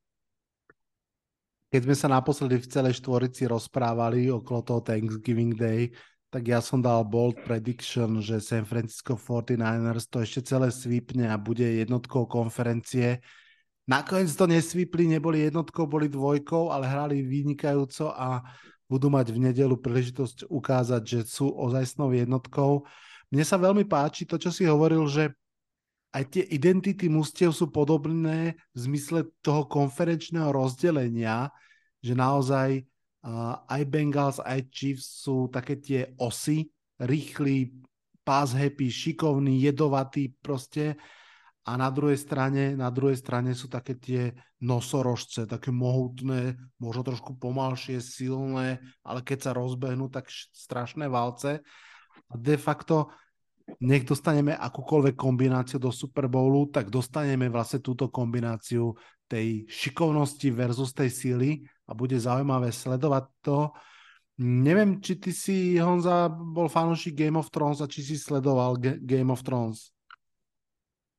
Keď 1.69 1.83
jsme 1.83 1.95
se 1.95 2.07
naposledy 2.07 2.57
v 2.57 2.67
celé 2.67 2.93
štvorici 2.93 3.47
rozprávali 3.47 4.31
okolo 4.31 4.61
toho 4.61 4.81
Thanksgiving 4.81 5.55
Day, 5.55 5.89
tak 6.35 6.51
ja 6.51 6.59
som 6.59 6.83
dal 6.83 7.07
bold 7.07 7.47
prediction, 7.47 8.19
že 8.19 8.43
San 8.43 8.67
Francisco 8.67 9.15
49ers 9.15 10.11
to 10.11 10.19
ešte 10.19 10.43
celé 10.43 10.67
svípne 10.67 11.31
a 11.31 11.39
bude 11.39 11.63
jednotkou 11.63 12.27
konferencie 12.27 13.23
Nakoniec 13.85 14.33
to 14.33 14.49
nesvípli, 14.49 15.05
neboli 15.05 15.45
jednotkou, 15.45 15.85
boli 15.85 16.09
dvojkou, 16.09 16.73
ale 16.73 16.89
hrali 16.89 17.21
vynikajúco 17.21 18.09
a 18.09 18.41
budú 18.89 19.13
mať 19.13 19.29
v 19.29 19.49
nedelu 19.49 19.77
príležitosť 19.77 20.49
ukázať, 20.49 21.01
že 21.05 21.19
sú 21.29 21.53
ozajstnou 21.53 22.09
jednotkou. 22.13 22.85
Mne 23.29 23.45
sa 23.45 23.61
veľmi 23.61 23.85
páči 23.85 24.25
to, 24.25 24.41
čo 24.41 24.49
si 24.49 24.65
hovoril, 24.65 25.05
že 25.05 25.33
aj 26.17 26.23
tie 26.31 26.43
identity 26.49 27.11
mustiev 27.11 27.51
sú 27.51 27.69
podobné 27.69 28.55
v 28.71 28.77
zmysle 28.77 29.27
toho 29.43 29.67
konferenčného 29.67 30.49
rozdelenia, 30.49 31.51
že 31.99 32.15
naozaj 32.15 32.81
uh, 32.81 33.59
aj 33.67 33.81
Bengals, 33.85 34.39
aj 34.39 34.65
Chiefs 34.71 35.25
sú 35.27 35.51
také 35.51 35.77
tie 35.77 36.01
osy, 36.17 36.71
rýchly, 37.01 37.75
pass 38.25 38.55
happy, 38.55 38.89
šikovný, 38.89 39.59
jedovatý 39.61 40.33
proste 40.41 40.97
a 41.65 41.71
na 41.81 41.89
druhej 41.89 42.21
strane, 42.21 42.77
na 42.77 42.93
druhej 42.93 43.17
strane 43.17 43.57
sú 43.57 43.65
také 43.65 43.97
tie 43.97 44.37
nosorožce, 44.61 45.49
také 45.49 45.73
mohutné, 45.73 46.53
možno 46.77 47.01
trošku 47.01 47.41
pomalšie, 47.41 47.97
silné, 48.05 48.77
ale 49.01 49.25
keď 49.25 49.49
sa 49.49 49.51
rozbehnú, 49.57 50.13
tak 50.13 50.29
strašné 50.29 51.09
valce. 51.09 51.65
A 52.29 52.33
de 52.37 52.53
facto, 52.61 53.09
nech 53.81 54.05
dostaneme 54.05 54.53
akúkoľvek 54.53 55.17
kombináciu 55.17 55.81
do 55.81 55.89
Super 55.89 56.29
Bowlu, 56.29 56.69
tak 56.69 56.93
dostaneme 56.93 57.49
vlastne 57.49 57.81
túto 57.81 58.13
kombináciu 58.13 58.93
tej 59.25 59.65
šikovnosti 59.65 60.45
versus 60.53 60.93
tej 60.93 61.09
síly 61.09 61.49
a 61.89 61.97
bude 61.97 62.13
zaujímavé 62.13 62.69
sledovať 62.69 63.25
to. 63.41 63.73
Neviem, 64.45 65.01
či 65.01 65.17
ty 65.17 65.33
si, 65.33 65.81
Honza, 65.81 66.29
bol 66.29 66.69
fanúšik 66.69 67.17
Game 67.17 67.41
of 67.41 67.49
Thrones 67.49 67.81
a 67.81 67.89
či 67.89 68.05
si 68.05 68.21
sledoval 68.21 68.77
Game 69.01 69.33
of 69.33 69.41
Thrones. 69.41 69.94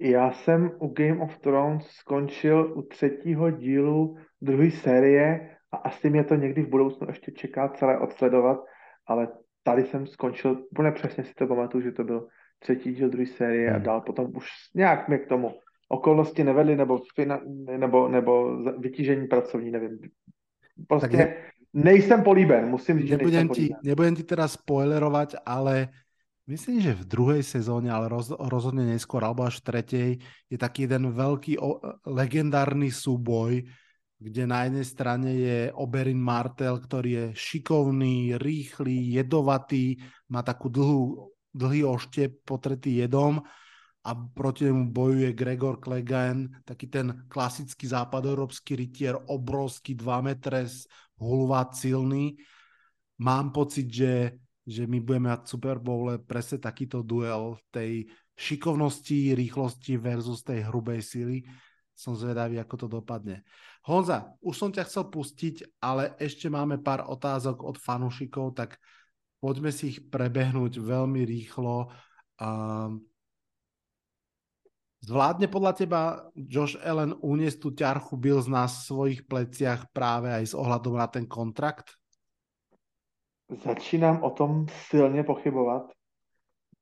Já 0.00 0.32
jsem 0.32 0.70
u 0.78 0.88
Game 0.88 1.22
of 1.22 1.38
Thrones 1.38 1.86
skončil 1.86 2.72
u 2.76 2.82
třetího 2.82 3.50
dílu 3.50 4.16
druhé 4.42 4.70
série 4.70 5.56
a 5.72 5.76
asi 5.76 6.10
mě 6.10 6.24
to 6.24 6.34
někdy 6.34 6.62
v 6.62 6.68
budoucnu 6.68 7.06
ještě 7.08 7.32
čeká 7.32 7.68
celé 7.68 7.98
odsledovat, 7.98 8.58
ale 9.06 9.28
tady 9.62 9.84
jsem 9.84 10.06
skončil, 10.06 10.64
úplně 10.70 10.92
přesně 10.92 11.24
si 11.24 11.34
to 11.34 11.46
pamatuju, 11.46 11.84
že 11.84 11.92
to 11.92 12.04
byl 12.04 12.28
třetí 12.58 12.94
díl 12.94 13.08
druhé 13.08 13.26
série 13.26 13.68
hmm. 13.68 13.76
a 13.76 13.78
dál 13.78 14.00
potom 14.00 14.36
už 14.36 14.48
nějak 14.74 15.08
mě 15.08 15.18
k 15.18 15.28
tomu 15.28 15.54
okolnosti 15.88 16.44
nevedly, 16.44 16.76
nebo, 16.76 17.00
fina, 17.14 17.40
nebo, 17.76 18.08
nebo 18.08 18.56
vytížení 18.78 19.26
pracovní, 19.26 19.70
nevím. 19.70 19.98
Prostě 20.88 21.16
tak 21.16 21.18
ne, 21.18 21.36
nejsem 21.74 22.22
políben, 22.22 22.68
musím 22.68 22.98
říct, 22.98 23.10
nebudem 23.10 23.30
že 23.30 23.36
nejsem 23.36 23.48
ti, 23.48 23.54
políben. 23.54 23.78
Nebudem 23.84 24.14
ti 24.16 24.22
teda 24.22 24.48
spoilerovat, 24.48 25.34
ale 25.46 25.88
myslím, 26.46 26.78
že 26.80 26.98
v 26.98 27.04
druhej 27.04 27.42
sezóne, 27.42 27.90
ale 27.90 28.06
roz, 28.10 28.30
rozhodne 28.30 28.86
neskôr, 28.86 29.22
alebo 29.22 29.46
až 29.46 29.60
v 29.60 29.66
tretej, 29.66 30.10
je 30.50 30.56
taký 30.58 30.86
jeden 30.86 31.10
veľký 31.10 31.58
o, 31.58 31.82
legendárny 32.06 32.90
súboj, 32.90 33.66
kde 34.16 34.42
na 34.48 34.64
jednej 34.64 34.86
strane 34.86 35.30
je 35.36 35.58
Oberyn 35.76 36.16
Martel, 36.16 36.80
ktorý 36.80 37.10
je 37.12 37.26
šikovný, 37.36 38.40
rýchly, 38.40 39.12
jedovatý, 39.12 40.00
má 40.32 40.40
takú 40.40 40.72
dlhú, 40.72 41.28
dlhý 41.52 41.84
oštep 41.84 42.40
potretý 42.44 43.04
jedom 43.04 43.44
a 44.06 44.10
proti 44.14 44.70
nemu 44.70 44.94
bojuje 44.94 45.34
Gregor 45.34 45.82
Clegane, 45.82 46.62
taký 46.62 46.86
ten 46.86 47.26
klasický 47.28 47.90
západoeurópsky 47.90 48.78
rytier, 48.78 49.18
obrovský, 49.18 49.98
2 49.98 50.22
metre, 50.22 50.64
hulvát, 51.18 51.74
silný. 51.74 52.38
Mám 53.18 53.50
pocit, 53.50 53.90
že, 53.90 54.38
že 54.66 54.82
my 54.90 54.98
budeme 54.98 55.30
mať 55.30 55.46
Super 55.46 55.78
Bowl 55.78 56.18
presne 56.26 56.58
takýto 56.58 57.06
duel 57.06 57.54
tej 57.70 58.10
šikovnosti, 58.34 59.38
rýchlosti 59.38 59.94
versus 59.94 60.42
tej 60.42 60.66
hrubej 60.66 61.00
sily. 61.00 61.38
Som 61.96 62.18
zvedavý, 62.18 62.60
ako 62.60 62.74
to 62.76 62.86
dopadne. 62.90 63.46
Honza, 63.86 64.34
už 64.42 64.54
som 64.58 64.70
ťa 64.74 64.84
chcel 64.84 65.08
pustiť, 65.08 65.80
ale 65.80 66.18
ešte 66.18 66.50
máme 66.50 66.82
pár 66.82 67.06
otázok 67.06 67.62
od 67.62 67.78
fanúšikov, 67.78 68.58
tak 68.58 68.76
poďme 69.40 69.70
si 69.72 69.94
ich 69.94 70.00
prebehnúť 70.10 70.82
veľmi 70.82 71.22
rýchlo. 71.24 71.88
Um, 72.36 73.06
Zvládne 75.06 75.46
podľa 75.46 75.72
teba 75.78 76.00
Josh 76.34 76.74
Allen 76.82 77.14
uniesť 77.22 77.58
tú 77.62 77.70
ťarchu 77.70 78.18
Bills 78.18 78.50
na 78.50 78.66
svojich 78.66 79.22
pleciach 79.22 79.94
práve 79.94 80.34
aj 80.34 80.50
s 80.50 80.54
ohľadom 80.58 80.98
na 80.98 81.06
ten 81.06 81.30
kontrakt? 81.30 81.94
Začínám 83.48 84.22
o 84.22 84.30
tom 84.30 84.66
silně 84.68 85.22
pochybovat. 85.22 85.82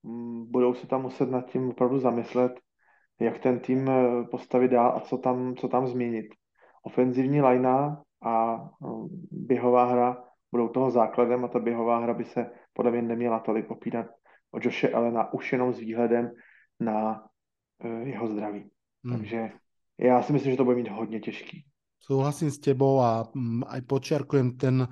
Mm, 0.02 0.50
budou 0.50 0.74
se 0.74 0.86
tam 0.86 1.02
muset 1.02 1.30
nad 1.30 1.50
tím 1.50 1.68
opravdu 1.68 1.98
zamyslet, 1.98 2.52
jak 3.20 3.38
ten 3.38 3.60
tým 3.60 3.88
eh, 3.88 4.24
postavit 4.30 4.68
dál 4.68 4.92
a 4.96 5.00
co 5.00 5.18
tam, 5.18 5.56
co 5.56 5.68
tam 5.68 5.86
změnit. 5.86 6.26
Ofenzivní 6.82 7.40
lajna 7.40 8.02
a 8.22 8.54
eh, 8.54 8.86
běhová 9.30 9.84
hra 9.84 10.24
budou 10.52 10.68
toho 10.68 10.90
základem 10.90 11.44
a 11.44 11.48
ta 11.48 11.58
běhová 11.58 11.98
hra 11.98 12.14
by 12.14 12.24
se 12.24 12.50
podle 12.72 12.90
mě 12.90 13.02
neměla 13.02 13.40
tolik 13.40 13.70
opírat 13.70 14.06
o 14.50 14.58
Joshe 14.62 14.88
Elena 14.88 15.32
už 15.32 15.52
jenom 15.52 15.72
s 15.72 15.78
výhledem 15.78 16.30
na 16.80 17.24
Eh, 17.84 18.08
jeho 18.08 18.28
zdraví. 18.28 18.70
Hmm. 19.04 19.16
Takže 19.16 19.48
já 19.98 20.22
si 20.22 20.32
myslím, 20.32 20.50
že 20.50 20.56
to 20.56 20.64
bude 20.64 20.76
mít 20.76 20.88
hodně 20.88 21.20
těžký. 21.20 21.64
Souhlasím 22.00 22.50
s 22.50 22.58
tebou 22.58 23.00
a 23.00 23.24
mm, 23.34 23.62
aj 23.66 23.80
počiarkujem 23.80 24.56
ten 24.56 24.88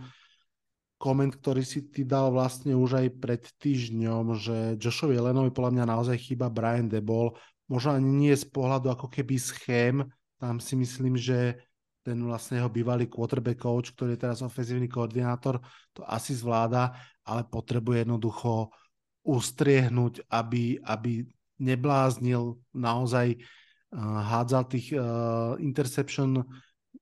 koment, 1.03 1.35
ktorý 1.35 1.67
si 1.67 1.91
ty 1.91 2.07
dal 2.07 2.31
vlastne 2.31 2.79
už 2.79 3.03
aj 3.03 3.09
pred 3.19 3.43
týždňom, 3.59 4.39
že 4.39 4.57
Joshovi 4.79 5.19
Lenovi 5.19 5.51
podľa 5.51 5.83
mňa 5.83 5.85
naozaj 5.91 6.17
chýba 6.23 6.47
Brian 6.47 6.87
Debol. 6.87 7.35
Možno 7.67 7.99
ani 7.99 8.07
nie 8.07 8.35
z 8.39 8.47
pohľadu 8.47 8.95
ako 8.95 9.11
keby 9.11 9.35
schém, 9.35 10.07
tam 10.39 10.63
si 10.63 10.79
myslím, 10.79 11.19
že 11.19 11.59
ten 12.03 12.19
vlastne 12.23 12.59
jeho 12.59 12.71
bývalý 12.71 13.07
quarterback 13.07 13.63
coach, 13.63 13.95
ktorý 13.95 14.15
je 14.15 14.23
teraz 14.27 14.43
ofenzívny 14.43 14.91
koordinátor, 14.91 15.63
to 15.95 16.03
asi 16.07 16.35
zvláda, 16.35 16.95
ale 17.23 17.47
potrebuje 17.47 18.03
jednoducho 18.07 18.75
ustriehnúť, 19.23 20.27
aby, 20.27 20.83
aby 20.83 21.23
nebláznil, 21.63 22.59
naozaj 22.75 23.39
uh, 23.39 24.19
hádzal 24.19 24.63
tých 24.67 24.91
uh, 24.99 25.55
interception 25.63 26.43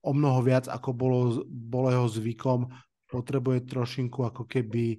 o 0.05 0.13
mnoho 0.13 0.45
viac, 0.45 0.69
ako 0.69 0.93
bolo, 0.93 1.21
bolo 1.49 1.89
jeho 1.89 2.09
zvykom. 2.21 2.69
Potrebuje 3.11 3.67
trošinku 3.67 4.23
ako 4.23 4.47
keby 4.47 4.99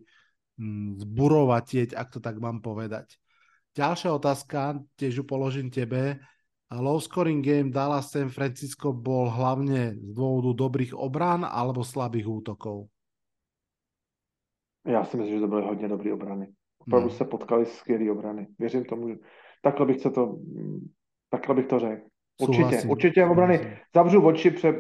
um, 0.60 1.00
zburovať, 1.00 1.96
ak 1.96 2.08
to 2.12 2.20
tak 2.20 2.38
mám 2.38 2.60
povedať. 2.60 3.16
Ďalšia 3.72 4.12
otázka, 4.12 4.84
tiež 5.00 5.24
ju 5.24 5.24
položím 5.24 5.72
tebe. 5.72 6.20
Low 6.72 7.00
scoring 7.00 7.44
game 7.44 7.72
Dallas 7.72 8.12
San 8.12 8.32
Francisco 8.32 8.92
bol 8.92 9.32
hlavne 9.32 9.96
z 9.96 10.12
dôvodu 10.12 10.56
dobrých 10.56 10.96
obrán 10.96 11.44
alebo 11.48 11.84
slabých 11.84 12.28
útokov? 12.28 12.88
Já 14.88 15.06
si 15.06 15.18
myslím, 15.18 15.36
že 15.36 15.42
to 15.42 15.48
byly 15.48 15.62
hodně 15.62 15.88
dobré 15.88 16.14
obrany. 16.14 16.48
Opravdu 16.80 17.08
hmm. 17.08 17.18
se 17.18 17.26
potkali 17.26 17.66
skvělé 17.66 18.12
obrany. 18.12 18.48
Věřím 18.60 18.86
tomu, 18.86 19.10
že 19.10 19.16
Takhle 19.62 19.86
bych, 19.86 20.02
se 20.02 20.12
to, 20.12 20.38
takhle 21.30 21.56
bych 21.56 21.68
to 21.68 21.80
řekl. 21.80 22.02
Určitě, 22.42 22.64
Souhlasím. 22.64 22.90
určitě 22.90 23.26
obrany. 23.26 23.78
Zavřu 23.96 24.26
oči, 24.26 24.52
před, 24.52 24.76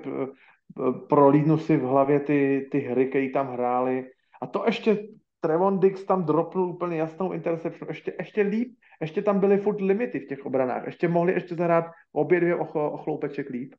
prolídnu 1.09 1.57
si 1.57 1.77
v 1.77 1.83
hlavě 1.83 2.19
ty, 2.19 2.67
ty 2.71 2.79
hry, 2.79 3.07
které 3.07 3.29
tam 3.29 3.53
hráli. 3.53 4.11
A 4.41 4.47
to 4.47 4.63
ještě 4.65 5.07
Trevon 5.39 5.79
Dix 5.79 6.03
tam 6.03 6.25
dropnul 6.25 6.69
úplně 6.69 6.97
jasnou 6.97 7.31
interception, 7.31 7.89
ještě, 7.89 8.13
ještě 8.19 8.41
líp, 8.41 8.77
ještě 9.01 9.21
tam 9.21 9.39
byly 9.39 9.57
furt 9.57 9.81
limity 9.81 10.19
v 10.19 10.27
těch 10.27 10.45
obranách, 10.45 10.85
ještě 10.85 11.07
mohli 11.07 11.33
ještě 11.33 11.55
zahrát 11.55 11.85
obě 12.11 12.39
dvě 12.39 12.55
o, 12.55 12.97
chloupeček 12.97 13.49
líp. 13.49 13.75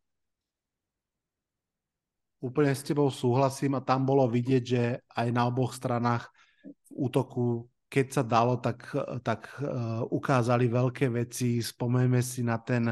Úplně 2.41 2.75
s 2.75 2.83
tebou 2.83 3.11
súhlasím 3.11 3.75
a 3.75 3.81
tam 3.81 4.03
bolo 4.03 4.27
vidieť, 4.27 4.63
že 4.67 4.99
aj 5.15 5.29
na 5.31 5.47
oboch 5.47 5.79
stranách 5.79 6.27
v 6.67 7.07
útoku 7.07 7.71
keď 7.93 8.07
sa 8.09 8.23
dalo, 8.25 8.57
tak, 8.57 8.89
tak 9.21 9.53
uh, 9.61 10.01
ukázali 10.09 10.65
veľké 10.65 11.13
veci. 11.13 11.61
Spomeňme 11.61 12.25
si 12.25 12.41
na 12.41 12.57
ten 12.57 12.89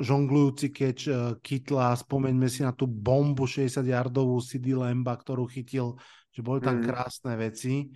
žonglujúci 0.00 0.72
keč 0.72 1.12
uh, 1.12 1.36
Kytla, 1.44 1.92
spomeňme 1.92 2.48
si 2.48 2.64
na 2.64 2.72
tú 2.72 2.88
bombu 2.88 3.44
60-yardovú 3.44 4.40
CD 4.40 4.72
Lemba, 4.72 5.12
ktorú 5.18 5.44
chytil, 5.44 6.00
že 6.32 6.40
boli 6.40 6.64
tam 6.64 6.80
mm. 6.80 6.84
krásne 6.88 7.36
veci. 7.36 7.92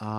A 0.00 0.10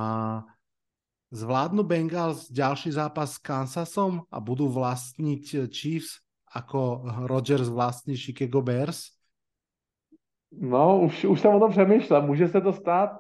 zvládnu 1.34 1.82
Bengals 1.82 2.52
ďalší 2.54 2.94
zápas 2.94 3.36
s 3.36 3.42
Kansasom 3.42 4.28
a 4.30 4.38
budú 4.38 4.70
vlastniť 4.70 5.72
Chiefs 5.74 6.22
ako 6.50 7.06
Rodgers 7.30 7.70
vlastní 7.70 8.18
Chicago 8.18 8.62
Bears? 8.62 9.14
No, 10.50 11.02
už, 11.06 11.26
už 11.26 11.40
jsem 11.40 11.54
o 11.54 11.60
tom 11.60 11.72
přemýšlel. 11.72 12.22
Může 12.22 12.48
se 12.48 12.62
to 12.62 12.74
stát 12.74 13.12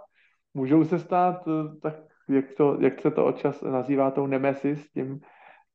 můžou 0.54 0.84
se 0.84 1.00
stát, 1.00 1.48
eh, 1.48 1.80
tak 1.82 1.96
jak, 2.30 2.46
to, 2.58 2.78
jak 2.82 3.02
se 3.02 3.12
to 3.12 3.26
odčas 3.26 3.62
nazývá, 3.62 4.12
tou 4.12 4.28
nemesis, 4.28 4.90
tím, 4.92 5.20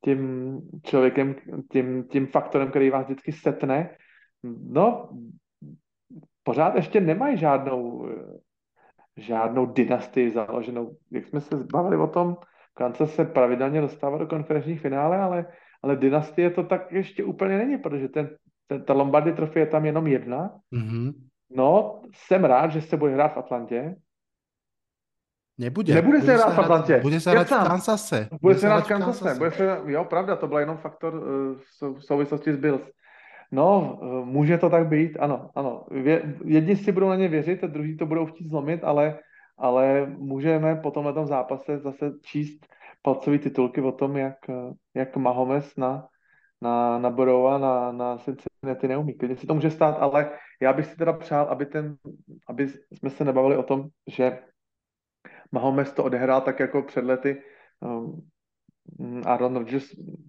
tím 0.05 0.59
člověkem, 0.83 1.35
tím, 1.71 2.03
tím 2.03 2.27
faktorem, 2.27 2.69
který 2.69 2.89
vás 2.89 3.05
vždycky 3.05 3.31
setne. 3.31 3.89
No, 4.69 5.09
pořád 6.43 6.75
ještě 6.75 7.01
nemají 7.01 7.37
žádnou, 7.37 8.09
žádnou 9.17 9.65
dynastii 9.65 10.29
založenou. 10.29 10.97
Jak 11.11 11.27
jsme 11.27 11.41
se 11.41 11.57
zbavili 11.57 11.97
o 11.97 12.07
tom, 12.07 12.37
Kansas 12.73 13.15
se 13.15 13.25
pravidelně 13.25 13.81
dostává 13.81 14.17
do 14.17 14.27
konferenčních 14.27 14.81
finále, 14.81 15.17
ale, 15.17 15.45
ale 15.81 15.95
dynastie 15.95 16.49
to 16.49 16.63
tak 16.63 16.91
ještě 16.91 17.23
úplně 17.23 17.57
není, 17.57 17.77
protože 17.77 18.07
ten, 18.07 18.29
ten, 18.67 18.83
ta 18.83 18.93
Lombardy 18.93 19.33
trofie 19.33 19.65
je 19.65 19.69
tam 19.69 19.85
jenom 19.85 20.07
jedna. 20.07 20.59
Mm-hmm. 20.73 21.13
No, 21.49 22.01
jsem 22.13 22.45
rád, 22.45 22.71
že 22.71 22.81
se 22.81 22.97
bude 22.97 23.13
hrát 23.13 23.33
v 23.33 23.37
Atlantě, 23.37 23.95
Nebude. 25.57 25.93
Nebude 25.93 26.21
se 26.21 26.33
hrát 26.33 26.55
v 26.55 26.59
Atlantě. 26.59 26.99
Bude 26.99 27.19
se 27.19 27.31
hrát 27.31 27.47
v 27.47 27.49
Kansase. 27.49 28.27
Bude, 28.29 28.39
bude 28.41 28.55
se 28.55 28.67
hrát 28.67 28.85
v 28.85 28.87
Kansase. 28.87 29.35
Bude 29.37 29.51
se, 29.51 29.77
jo, 29.85 30.03
pravda, 30.03 30.35
to 30.35 30.47
byl 30.47 30.57
jenom 30.57 30.77
faktor 30.77 31.13
uh, 31.13 31.93
v 31.93 32.05
souvislosti 32.05 32.53
s 32.53 32.57
Bills. 32.57 32.91
No, 33.51 33.97
uh, 34.01 34.25
může 34.25 34.57
to 34.57 34.69
tak 34.69 34.87
být, 34.87 35.17
ano, 35.19 35.49
ano. 35.55 35.85
Vě, 35.91 36.35
jedni 36.45 36.75
si 36.75 36.91
budou 36.91 37.09
na 37.09 37.15
ně 37.15 37.27
věřit, 37.27 37.63
a 37.63 37.67
druhý 37.67 37.97
to 37.97 38.05
budou 38.05 38.25
chtít 38.25 38.49
zlomit, 38.49 38.83
ale, 38.83 39.19
ale 39.57 40.05
můžeme 40.17 40.75
po 40.75 40.91
tomhle 40.91 41.25
zápase 41.25 41.77
zase 41.79 42.11
číst 42.21 42.65
palcové 43.01 43.37
titulky 43.37 43.81
o 43.81 43.91
tom, 43.91 44.17
jak, 44.17 44.37
jak 44.95 45.15
Mahomes 45.15 45.75
na, 45.75 46.07
na, 46.61 46.99
na 46.99 47.09
Borova, 47.09 47.57
na, 47.57 47.91
na 47.91 48.17
Cincinnati 48.17 48.87
neumí. 48.87 49.13
Klidně 49.13 49.35
si 49.35 49.47
to 49.47 49.53
může 49.53 49.69
stát, 49.69 49.97
ale 49.99 50.29
já 50.61 50.73
bych 50.73 50.85
si 50.85 50.95
teda 50.95 51.13
přál, 51.13 51.45
aby, 51.45 51.65
ten, 51.65 51.95
aby 52.49 52.67
jsme 52.91 53.09
se 53.09 53.23
nebavili 53.25 53.57
o 53.57 53.63
tom, 53.63 53.87
že 54.07 54.39
Mahomes 55.51 55.93
to 55.93 56.03
odehrál 56.03 56.41
tak 56.41 56.59
jako 56.59 56.81
před 56.81 57.05
lety. 57.05 57.41
Um, 57.79 58.21
Aaron 59.25 59.55
Rodgers 59.55 59.85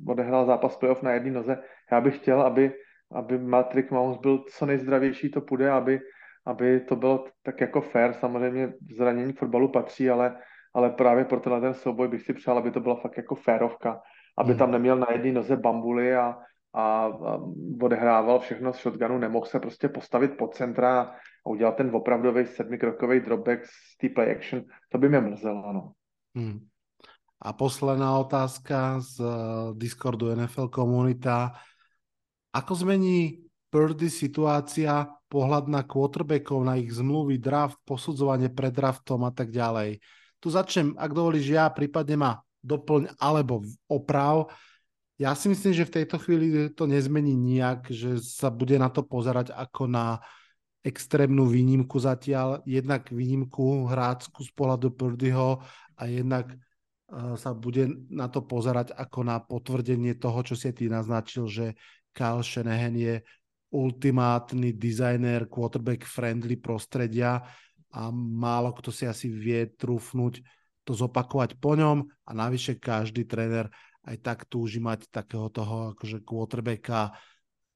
odehrál 0.09 0.47
zápas 0.47 0.77
playoff 0.77 1.03
na 1.03 1.13
jedné 1.13 1.31
noze. 1.31 1.59
Já 1.93 2.01
bych 2.01 2.17
chtěl, 2.17 2.43
aby, 2.43 2.73
aby 3.13 3.39
Patrick 3.51 3.91
Mahomes 3.91 4.19
byl 4.19 4.45
co 4.51 4.67
nejzdravější 4.67 5.31
to 5.31 5.41
půjde, 5.41 5.71
aby, 5.71 6.01
aby 6.47 6.81
to 6.81 6.97
bylo 6.97 7.25
tak 7.43 7.61
jako 7.61 7.81
fair. 7.81 8.13
Samozřejmě 8.13 8.73
zranění 8.97 9.33
fotbalu 9.33 9.69
patří, 9.69 10.11
ale, 10.11 10.37
ale 10.75 10.91
právě 10.91 11.25
pro 11.25 11.41
tenhle 11.41 11.61
ten 11.61 11.75
souboj 11.75 12.09
bych 12.09 12.23
si 12.23 12.33
přál, 12.33 12.59
aby 12.59 12.71
to 12.71 12.81
byla 12.81 12.95
fakt 12.95 13.17
jako 13.17 13.35
férovka 13.35 14.01
aby 14.39 14.51
Hmm. 14.51 14.59
tam 14.59 14.71
neměl 14.71 14.97
na 14.97 15.07
jedné 15.13 15.33
noze 15.33 15.57
bambuly 15.57 16.17
a, 16.17 16.37
a, 16.75 17.07
a 17.07 17.41
odehrával 17.83 18.39
všechno 18.39 18.73
z 18.73 18.77
shotgunu, 18.77 19.19
nemohl 19.19 19.47
se 19.47 19.61
prostě 19.61 19.89
postavit 19.89 20.37
pod 20.37 20.55
centra 20.55 21.15
a 21.47 21.49
udělat 21.49 21.77
ten 21.77 21.95
opravdový 21.95 22.47
sedmikrokový 22.47 23.21
dropback 23.21 23.65
z 23.65 23.97
té 23.99 24.09
play 24.09 24.33
action, 24.33 24.65
to 24.89 24.99
by 24.99 25.09
mě 25.09 25.21
mrzelo, 25.21 25.73
no. 25.73 25.93
Hmm. 26.35 26.67
A 27.43 27.53
posledná 27.53 28.19
otázka 28.19 29.01
z 29.01 29.21
eh, 29.21 29.27
Discordu 29.73 30.35
NFL 30.35 30.69
komunita. 30.69 31.53
Ako 32.53 32.75
zmení 32.75 33.45
Purdy 33.71 34.11
situácia, 34.11 35.05
pohľad 35.29 35.69
na 35.69 35.85
quarterbackov, 35.85 36.65
na 36.65 36.81
ich 36.81 36.97
zmluvy, 36.97 37.37
draft, 37.37 37.77
posudzovanie 37.85 38.49
pred 38.49 38.73
draftom 38.73 39.29
a 39.29 39.33
tak 39.35 39.53
ďalej? 39.53 40.01
Tu 40.41 40.49
začnem, 40.49 40.97
ak 40.97 41.13
dovolíš 41.13 41.47
ja, 41.53 41.69
prípadne 41.69 42.17
ma 42.17 42.33
doplň 42.65 43.21
alebo 43.21 43.63
oprav. 43.85 44.49
Ja 45.21 45.37
si 45.37 45.53
myslím, 45.53 45.73
že 45.77 45.85
v 45.85 45.95
tejto 46.03 46.17
chvíli 46.19 46.73
to 46.73 46.89
nezmení 46.89 47.37
nijak, 47.37 47.93
že 47.93 48.17
sa 48.21 48.49
bude 48.49 48.81
na 48.81 48.89
to 48.89 49.05
pozerať 49.05 49.53
ako 49.53 49.89
na 49.89 50.25
extrémnu 50.87 51.51
výnimku 51.51 51.99
zatiaľ, 51.99 52.63
jednak 52.63 53.11
výnimku 53.11 53.91
hrácku 53.91 54.47
z 54.47 54.51
pohľadu 54.55 54.95
Purdyho 54.95 55.59
a 55.99 56.03
jednak 56.07 56.55
uh, 56.55 57.35
sa 57.35 57.51
bude 57.51 57.91
na 58.07 58.31
to 58.31 58.47
pozerať 58.47 58.95
ako 58.95 59.27
na 59.27 59.43
potvrdenie 59.43 60.15
toho, 60.15 60.47
čo 60.47 60.55
si 60.55 60.71
ty 60.71 60.87
naznačil, 60.87 61.51
že 61.51 61.67
Kyle 62.15 62.47
Shanahan 62.47 62.95
je 62.95 63.15
ultimátny 63.75 64.79
dizajner 64.79 65.51
quarterback 65.51 66.07
friendly 66.07 66.55
prostredia 66.55 67.43
a 67.91 68.01
málo 68.15 68.71
kto 68.71 68.95
si 68.95 69.11
asi 69.11 69.27
vie 69.27 69.67
trúfnuť 69.75 70.35
to 70.87 70.95
zopakovať 70.95 71.59
po 71.59 71.75
ňom 71.75 72.07
a 72.07 72.31
navyše 72.31 72.79
každý 72.79 73.27
tréner 73.27 73.67
aj 74.07 74.17
tak 74.23 74.39
túži 74.47 74.79
mať 74.79 75.11
takého 75.11 75.51
toho 75.51 75.99
akože 75.99 76.23
quarterbacka 76.23 77.11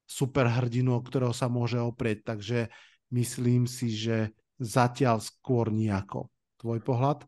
super 0.06 0.46
hrdinu, 0.46 0.94
o 0.94 1.02
ktorého 1.02 1.34
sa 1.34 1.50
môže 1.50 1.78
oprieť. 1.78 2.22
Takže 2.22 2.70
myslím 3.10 3.66
si, 3.66 3.90
že 3.90 4.30
zatiaľ 4.60 5.20
skôr 5.20 5.72
nejako. 5.72 6.28
Tvoj 6.60 6.80
pohľad? 6.80 7.24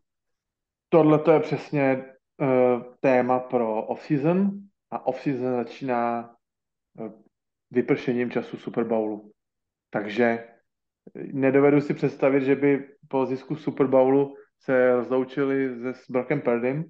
Tohle 0.89 1.19
to 1.19 1.31
je 1.31 1.39
přesně 1.39 2.05
uh, 2.37 2.83
téma 2.99 3.39
pro 3.39 3.83
off-season 3.83 4.51
a 4.91 5.07
off-season 5.07 5.55
začíná 5.55 6.29
uh, 6.99 7.11
vypršením 7.71 8.31
času 8.31 8.57
Super 8.57 8.83
Bowlu. 8.83 9.31
Takže 9.89 10.47
nedovedu 11.15 11.81
si 11.81 11.93
představit, 11.93 12.43
že 12.43 12.55
by 12.55 12.87
po 13.07 13.25
zisku 13.25 13.55
Super 13.55 13.87
Bowlu 13.87 14.35
se 14.59 14.95
rozloučili 14.95 15.81
se 15.81 15.93
s 15.93 16.09
Brockem 16.09 16.41
Purdym. 16.41 16.85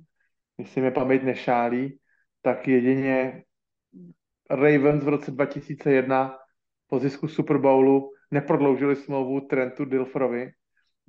Jestli 0.58 0.82
mě 0.82 0.92
paměť 0.92 1.24
nešálí, 1.24 2.00
tak 2.42 2.68
jedině 2.68 3.44
Ravens 4.50 5.04
v 5.04 5.08
roce 5.08 5.32
2001 5.32 6.38
po 6.88 7.00
zisku 7.00 7.28
Super 7.28 7.58
Bowlu 7.58 8.12
neprodloužili 8.34 8.96
smlouvu 8.96 9.42
Trentu 9.42 9.86
Dilfrovi, 9.86 10.52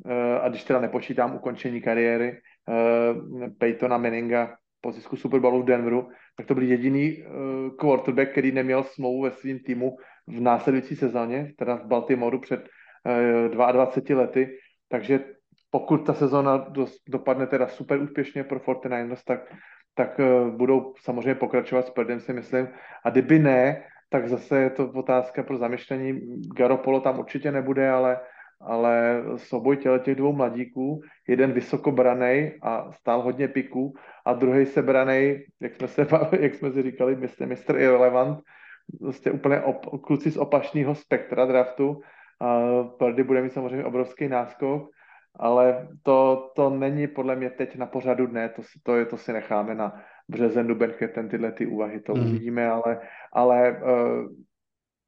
uh, 0.04 0.12
a 0.42 0.48
když 0.48 0.64
teda 0.64 0.80
nepočítám 0.80 1.36
ukončení 1.36 1.80
kariéry 1.80 2.32
uh, 2.32 3.48
Peytona 3.58 3.98
Manninga 3.98 4.56
po 4.80 4.92
zisku 4.92 5.16
Super 5.16 5.40
Bowlu 5.40 5.62
v 5.62 5.64
Denveru, 5.64 6.08
tak 6.36 6.46
to 6.46 6.54
byl 6.54 6.62
jediný 6.62 7.16
uh, 7.16 7.76
quarterback, 7.76 8.30
který 8.30 8.52
neměl 8.52 8.82
smlouvu 8.82 9.22
ve 9.22 9.30
svém 9.30 9.58
týmu 9.58 9.96
v 10.26 10.40
následující 10.40 10.96
sezóně, 10.96 11.52
teda 11.58 11.76
v 11.76 11.86
Baltimoru 11.86 12.40
před 12.40 12.68
uh, 13.48 13.52
22 13.52 14.20
lety, 14.20 14.58
takže 14.88 15.20
pokud 15.70 16.06
ta 16.06 16.14
sezóna 16.14 16.56
do, 16.56 16.86
dopadne 17.08 17.46
teda 17.46 17.68
super 17.68 18.00
úspěšně 18.02 18.44
pro 18.44 18.58
49ers, 18.58 19.22
tak, 19.26 19.54
tak 19.94 20.20
budou 20.56 20.94
samozřejmě 21.02 21.34
pokračovat 21.34 21.86
s 21.86 21.90
Purdem, 21.90 22.20
si 22.20 22.32
myslím. 22.32 22.68
A 23.04 23.10
kdyby 23.10 23.38
ne, 23.38 23.82
tak 24.14 24.28
zase 24.28 24.58
je 24.58 24.70
to 24.70 24.90
otázka 24.94 25.42
pro 25.42 25.58
zamyšlení. 25.58 26.38
Garopolo 26.54 27.00
tam 27.00 27.18
určitě 27.18 27.52
nebude, 27.52 27.90
ale, 27.90 28.20
ale 28.60 29.22
souboj 29.36 29.76
těle 29.76 29.98
těch 29.98 30.14
dvou 30.14 30.32
mladíků, 30.32 31.02
jeden 31.28 31.52
vysoko 31.52 31.90
branej 31.90 32.58
a 32.62 32.92
stál 32.92 33.22
hodně 33.22 33.48
piků 33.48 33.94
a 34.26 34.32
druhý 34.32 34.66
se 34.66 34.82
branej, 34.82 35.46
jak 35.60 35.74
jsme, 35.74 35.88
se, 35.88 36.06
jak 36.40 36.54
jsme 36.54 36.72
si 36.72 36.82
říkali, 36.82 37.16
mistr, 37.16 37.46
mistr 37.46 37.76
Irrelevant, 37.76 38.38
prostě 39.00 39.30
úplně 39.30 39.60
op, 39.60 39.86
kluci 40.06 40.30
z 40.30 40.36
opačného 40.36 40.94
spektra 40.94 41.46
draftu. 41.46 42.00
A 42.40 42.60
Purdy 42.98 43.22
bude 43.22 43.42
mít 43.42 43.52
samozřejmě 43.52 43.84
obrovský 43.84 44.28
náskok, 44.28 44.90
ale 45.38 45.88
to, 46.02 46.50
to 46.56 46.70
není 46.70 47.06
podle 47.06 47.36
mě 47.36 47.50
teď 47.50 47.76
na 47.76 47.86
pořadu 47.86 48.26
dne, 48.26 48.48
to, 48.48 48.62
to, 48.82 48.96
je, 48.96 49.04
to 49.06 49.16
si 49.16 49.32
necháme 49.32 49.74
na 49.74 50.02
březen, 50.28 50.66
duben, 50.66 50.92
květen, 50.92 51.28
tyhle 51.28 51.52
ty 51.52 51.66
úvahy, 51.66 52.00
to 52.00 52.12
hmm. 52.12 52.26
uvidíme, 52.26 52.68
ale, 52.68 53.00
ale 53.32 53.72
uh, 53.72 54.32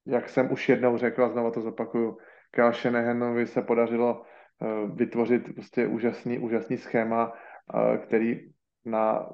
jak 0.07 0.29
jsem 0.29 0.53
už 0.53 0.69
jednou 0.69 0.97
řekl 0.97 1.25
a 1.25 1.29
znovu 1.29 1.51
to 1.51 1.61
zopakuju, 1.61 2.19
Kyle 2.51 2.73
Shanahanovi 2.73 3.47
se 3.47 3.63
podařilo 3.63 4.23
uh, 4.23 4.97
vytvořit 4.97 5.55
prostě 5.55 5.87
úžasný, 5.87 6.39
úžasný 6.39 6.77
schéma, 6.77 7.33
uh, 7.33 7.97
který 7.97 8.41
na 8.85 9.29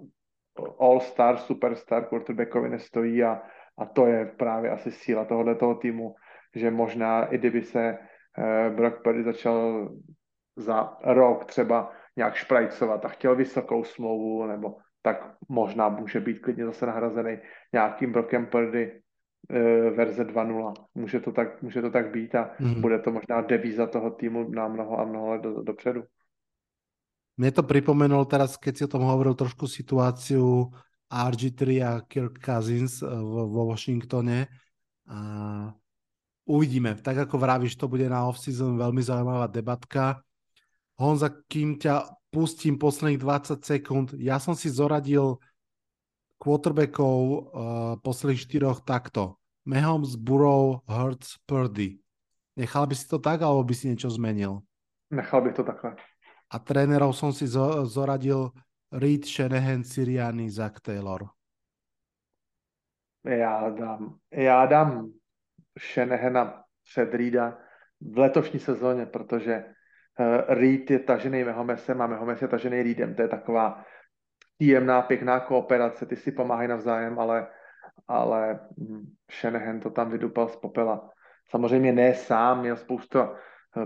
all-star, 0.80 1.37
superstar 1.37 2.05
quarterbackovi 2.05 2.68
nestojí 2.68 3.24
a, 3.24 3.43
a 3.78 3.87
to 3.87 4.07
je 4.07 4.26
právě 4.26 4.70
asi 4.70 4.91
síla 4.91 5.24
tohoto 5.24 5.74
týmu, 5.74 6.14
že 6.55 6.70
možná 6.70 7.24
i 7.24 7.39
kdyby 7.39 7.62
se 7.62 7.99
uh, 8.39 8.76
Brock 8.76 9.03
Purdy 9.03 9.22
začal 9.22 9.89
za 10.57 10.97
rok 11.05 11.45
třeba 11.45 11.93
nějak 12.16 12.35
šprajcovat 12.35 13.05
a 13.05 13.09
chtěl 13.09 13.37
vysokou 13.37 13.85
smlouvu, 13.85 14.47
nebo 14.47 14.76
tak 15.03 15.34
možná 15.48 15.88
může 15.88 16.20
být 16.20 16.38
klidně 16.38 16.66
zase 16.66 16.86
nahrazený 16.86 17.38
nějakým 17.72 18.12
Brockem 18.12 18.46
Purdy 18.46 19.03
e, 19.50 19.90
verze 19.90 20.24
2.0. 20.24 20.72
Může 20.94 21.20
to 21.20 21.32
tak, 21.32 21.62
může 21.62 21.82
to 21.82 21.90
tak 21.90 22.11
být 22.11 22.34
a 22.34 22.50
mm. 22.61 22.80
bude 22.80 22.98
to 22.98 23.11
možná 23.11 23.40
devíza 23.40 23.86
toho 23.86 24.11
týmu 24.11 24.50
na 24.50 24.68
mnoho 24.68 25.00
a 25.00 25.05
mnoho 25.05 25.30
let 25.30 25.42
do, 25.42 25.62
dopředu. 25.62 26.03
Mne 27.40 27.48
to 27.48 27.64
pripomenul 27.64 28.28
teraz, 28.28 28.61
keď 28.61 28.72
si 28.76 28.82
o 28.84 28.92
tom 28.92 29.09
hovoril 29.09 29.32
trošku 29.32 29.64
situáciu 29.64 30.68
RG3 31.09 31.61
a 31.80 31.92
Kirk 32.05 32.36
Cousins 32.36 33.00
vo, 33.00 33.48
vo 33.48 33.72
Washingtone. 33.72 34.53
A 35.09 35.18
uvidíme. 36.44 36.92
Tak 37.00 37.24
ako 37.26 37.40
vravíš, 37.40 37.80
to 37.80 37.88
bude 37.88 38.05
na 38.05 38.28
off-season 38.28 38.76
veľmi 38.76 39.00
zaujímavá 39.00 39.48
debatka. 39.48 40.20
Honza, 41.00 41.32
kým 41.48 41.80
ťa 41.80 42.05
pustím 42.33 42.80
posledných 42.80 43.20
20 43.20 43.61
sekúnd, 43.61 44.07
ja 44.16 44.41
som 44.41 44.57
si 44.57 44.72
zoradil 44.72 45.37
quarterbackov 46.41 47.14
uh, 47.20 47.39
posledných 48.01 48.41
štyroch 48.41 48.80
takto. 48.83 49.37
Mahomes, 49.62 50.18
Burrow, 50.18 50.83
Hurts, 50.91 51.39
Purdy. 51.47 52.03
Nechal 52.59 52.89
by 52.89 52.95
si 52.99 53.07
to 53.07 53.22
tak, 53.22 53.45
alebo 53.47 53.62
by 53.62 53.74
si 53.76 53.93
niečo 53.93 54.11
zmenil? 54.11 54.59
Nechal 55.12 55.45
bych 55.45 55.55
to 55.55 55.62
takhle. 55.62 55.95
A 56.51 56.57
trénerov 56.59 57.14
som 57.14 57.30
si 57.30 57.47
zo, 57.47 57.87
zoradil 57.87 58.51
Reed, 58.91 59.24
Shanahan, 59.24 59.86
Sirianni, 59.86 60.51
Zach 60.51 60.81
Taylor. 60.82 61.31
Já 63.24 63.70
dám, 63.70 64.19
já 64.32 64.66
dám 64.66 65.12
Shanahana 65.78 66.65
před 66.82 67.15
Reeda 67.15 67.59
v 68.01 68.19
letošní 68.19 68.61
sezóně, 68.61 69.06
protože 69.06 69.65
Reed 70.48 70.90
je 70.90 70.98
tažený 70.98 71.44
Mahomesem 71.44 72.02
a 72.02 72.06
Mahomes 72.06 72.43
je 72.43 72.48
tažený 72.48 72.82
Reedem. 72.82 73.14
To 73.14 73.22
je 73.22 73.28
taková 73.28 73.84
příjemná, 74.59 75.02
pěkná 75.02 75.40
kooperace, 75.40 76.06
ty 76.06 76.16
si 76.16 76.32
pomáhají 76.32 76.68
navzájem, 76.68 77.18
ale, 77.18 77.47
ale 78.09 78.60
hm, 78.80 79.05
Shanahan 79.40 79.80
to 79.80 79.90
tam 79.90 80.10
vydupal 80.10 80.48
z 80.48 80.56
popela. 80.56 81.10
Samozřejmě 81.48 81.93
ne 81.93 82.14
sám, 82.14 82.60
měl 82.60 82.76
spoustu 82.76 83.18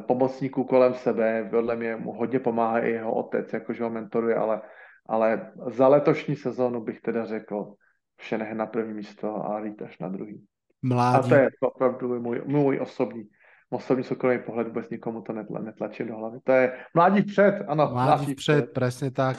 pomocníků 0.07 0.65
kolem 0.65 0.95
sebe, 0.95 1.49
vedle 1.53 1.77
mě 1.77 1.97
mu 1.97 2.13
hodně 2.13 2.39
pomáhá 2.41 2.81
i 2.81 2.91
jeho 2.91 3.15
otec, 3.15 3.53
jakože 3.53 3.85
ho 3.85 3.91
mentoruje, 3.91 4.35
ale, 4.35 4.61
ale 5.07 5.53
za 5.67 5.89
letošní 5.89 6.37
sezónu 6.37 6.81
bych 6.81 7.01
teda 7.01 7.25
řekl 7.25 7.75
Shanahan 8.29 8.57
na 8.57 8.67
první 8.67 8.95
místo 8.95 9.47
a 9.47 9.61
Reed 9.61 9.83
až 9.83 9.99
na 9.99 10.09
druhý. 10.09 10.45
Mládí. 10.83 11.27
A 11.27 11.29
to 11.29 11.35
je 11.35 11.49
opravdu 11.61 12.21
můj, 12.21 12.43
můj 12.47 12.81
osobní 12.81 13.29
osobní 13.71 14.05
soukromý 14.05 14.39
pohled 14.39 14.67
vůbec 14.67 14.91
nikomu 14.91 15.23
to 15.23 15.33
netla, 15.33 15.61
netlačí 15.61 16.05
do 16.05 16.17
hlavy. 16.17 16.39
To 16.45 16.53
je 16.53 16.73
mládí 16.95 17.23
vpřed, 17.23 17.65
ano. 17.69 17.91
Mládí, 17.93 18.09
mládí 18.09 18.35
vpřed, 18.35 18.63
vpřed, 18.63 18.73
presne 18.73 19.11
tak. 19.11 19.37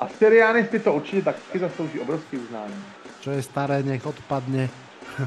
A 0.00 0.08
Styrianis 0.08 0.70
si 0.70 0.78
to 0.78 0.94
určitě 0.94 1.22
taky 1.22 1.58
zaslouží 1.58 2.00
obrovský 2.00 2.38
uznání. 2.38 2.74
Čo 3.20 3.30
je 3.30 3.42
staré, 3.42 3.82
nech 3.82 4.06
odpadne. 4.06 4.68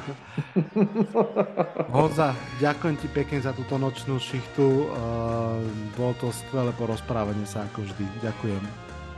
Honza, 1.95 2.35
ďakujem 2.59 2.95
ti 2.97 3.07
pekne 3.07 3.39
za 3.39 3.53
túto 3.53 3.77
nočnú 3.77 4.19
šichtu. 4.19 4.65
Uh, 4.65 4.89
bolo 5.95 6.13
to 6.19 6.33
skvelé 6.33 6.73
porozprávanie 6.75 7.45
sa 7.45 7.63
ako 7.69 7.85
vždy. 7.85 8.05
Ďakujem. 8.19 8.63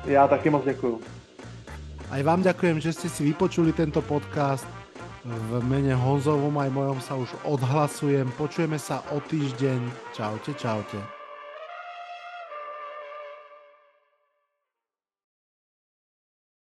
Já 0.06 0.28
taky 0.28 0.50
moc 0.50 0.66
děkuju. 0.66 1.02
Aj 2.08 2.24
vám 2.24 2.40
ďakujem, 2.40 2.80
že 2.80 2.96
ste 2.96 3.12
si 3.12 3.28
vypočuli 3.28 3.76
tento 3.76 4.00
podcast. 4.00 4.64
V 5.26 5.52
mene 5.66 5.98
Honzovom 5.98 6.54
aj 6.62 6.70
mojom 6.70 7.00
sa 7.02 7.18
už 7.18 7.34
odhlasujem. 7.48 8.30
Počujeme 8.38 8.78
sa 8.78 9.02
o 9.10 9.18
týždeň. 9.18 10.14
Čaute, 10.14 10.54
čaute. 10.54 11.00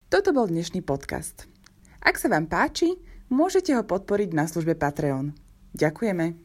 Toto 0.07 0.31
bol 0.31 0.47
dnešný 0.47 0.79
podcast. 0.85 1.51
Ak 1.99 2.15
sa 2.15 2.31
vám 2.31 2.47
páči, 2.47 2.95
môžete 3.27 3.75
ho 3.75 3.83
podporiť 3.83 4.31
na 4.31 4.47
službe 4.47 4.77
Patreon. 4.79 5.35
Ďakujeme. 5.75 6.44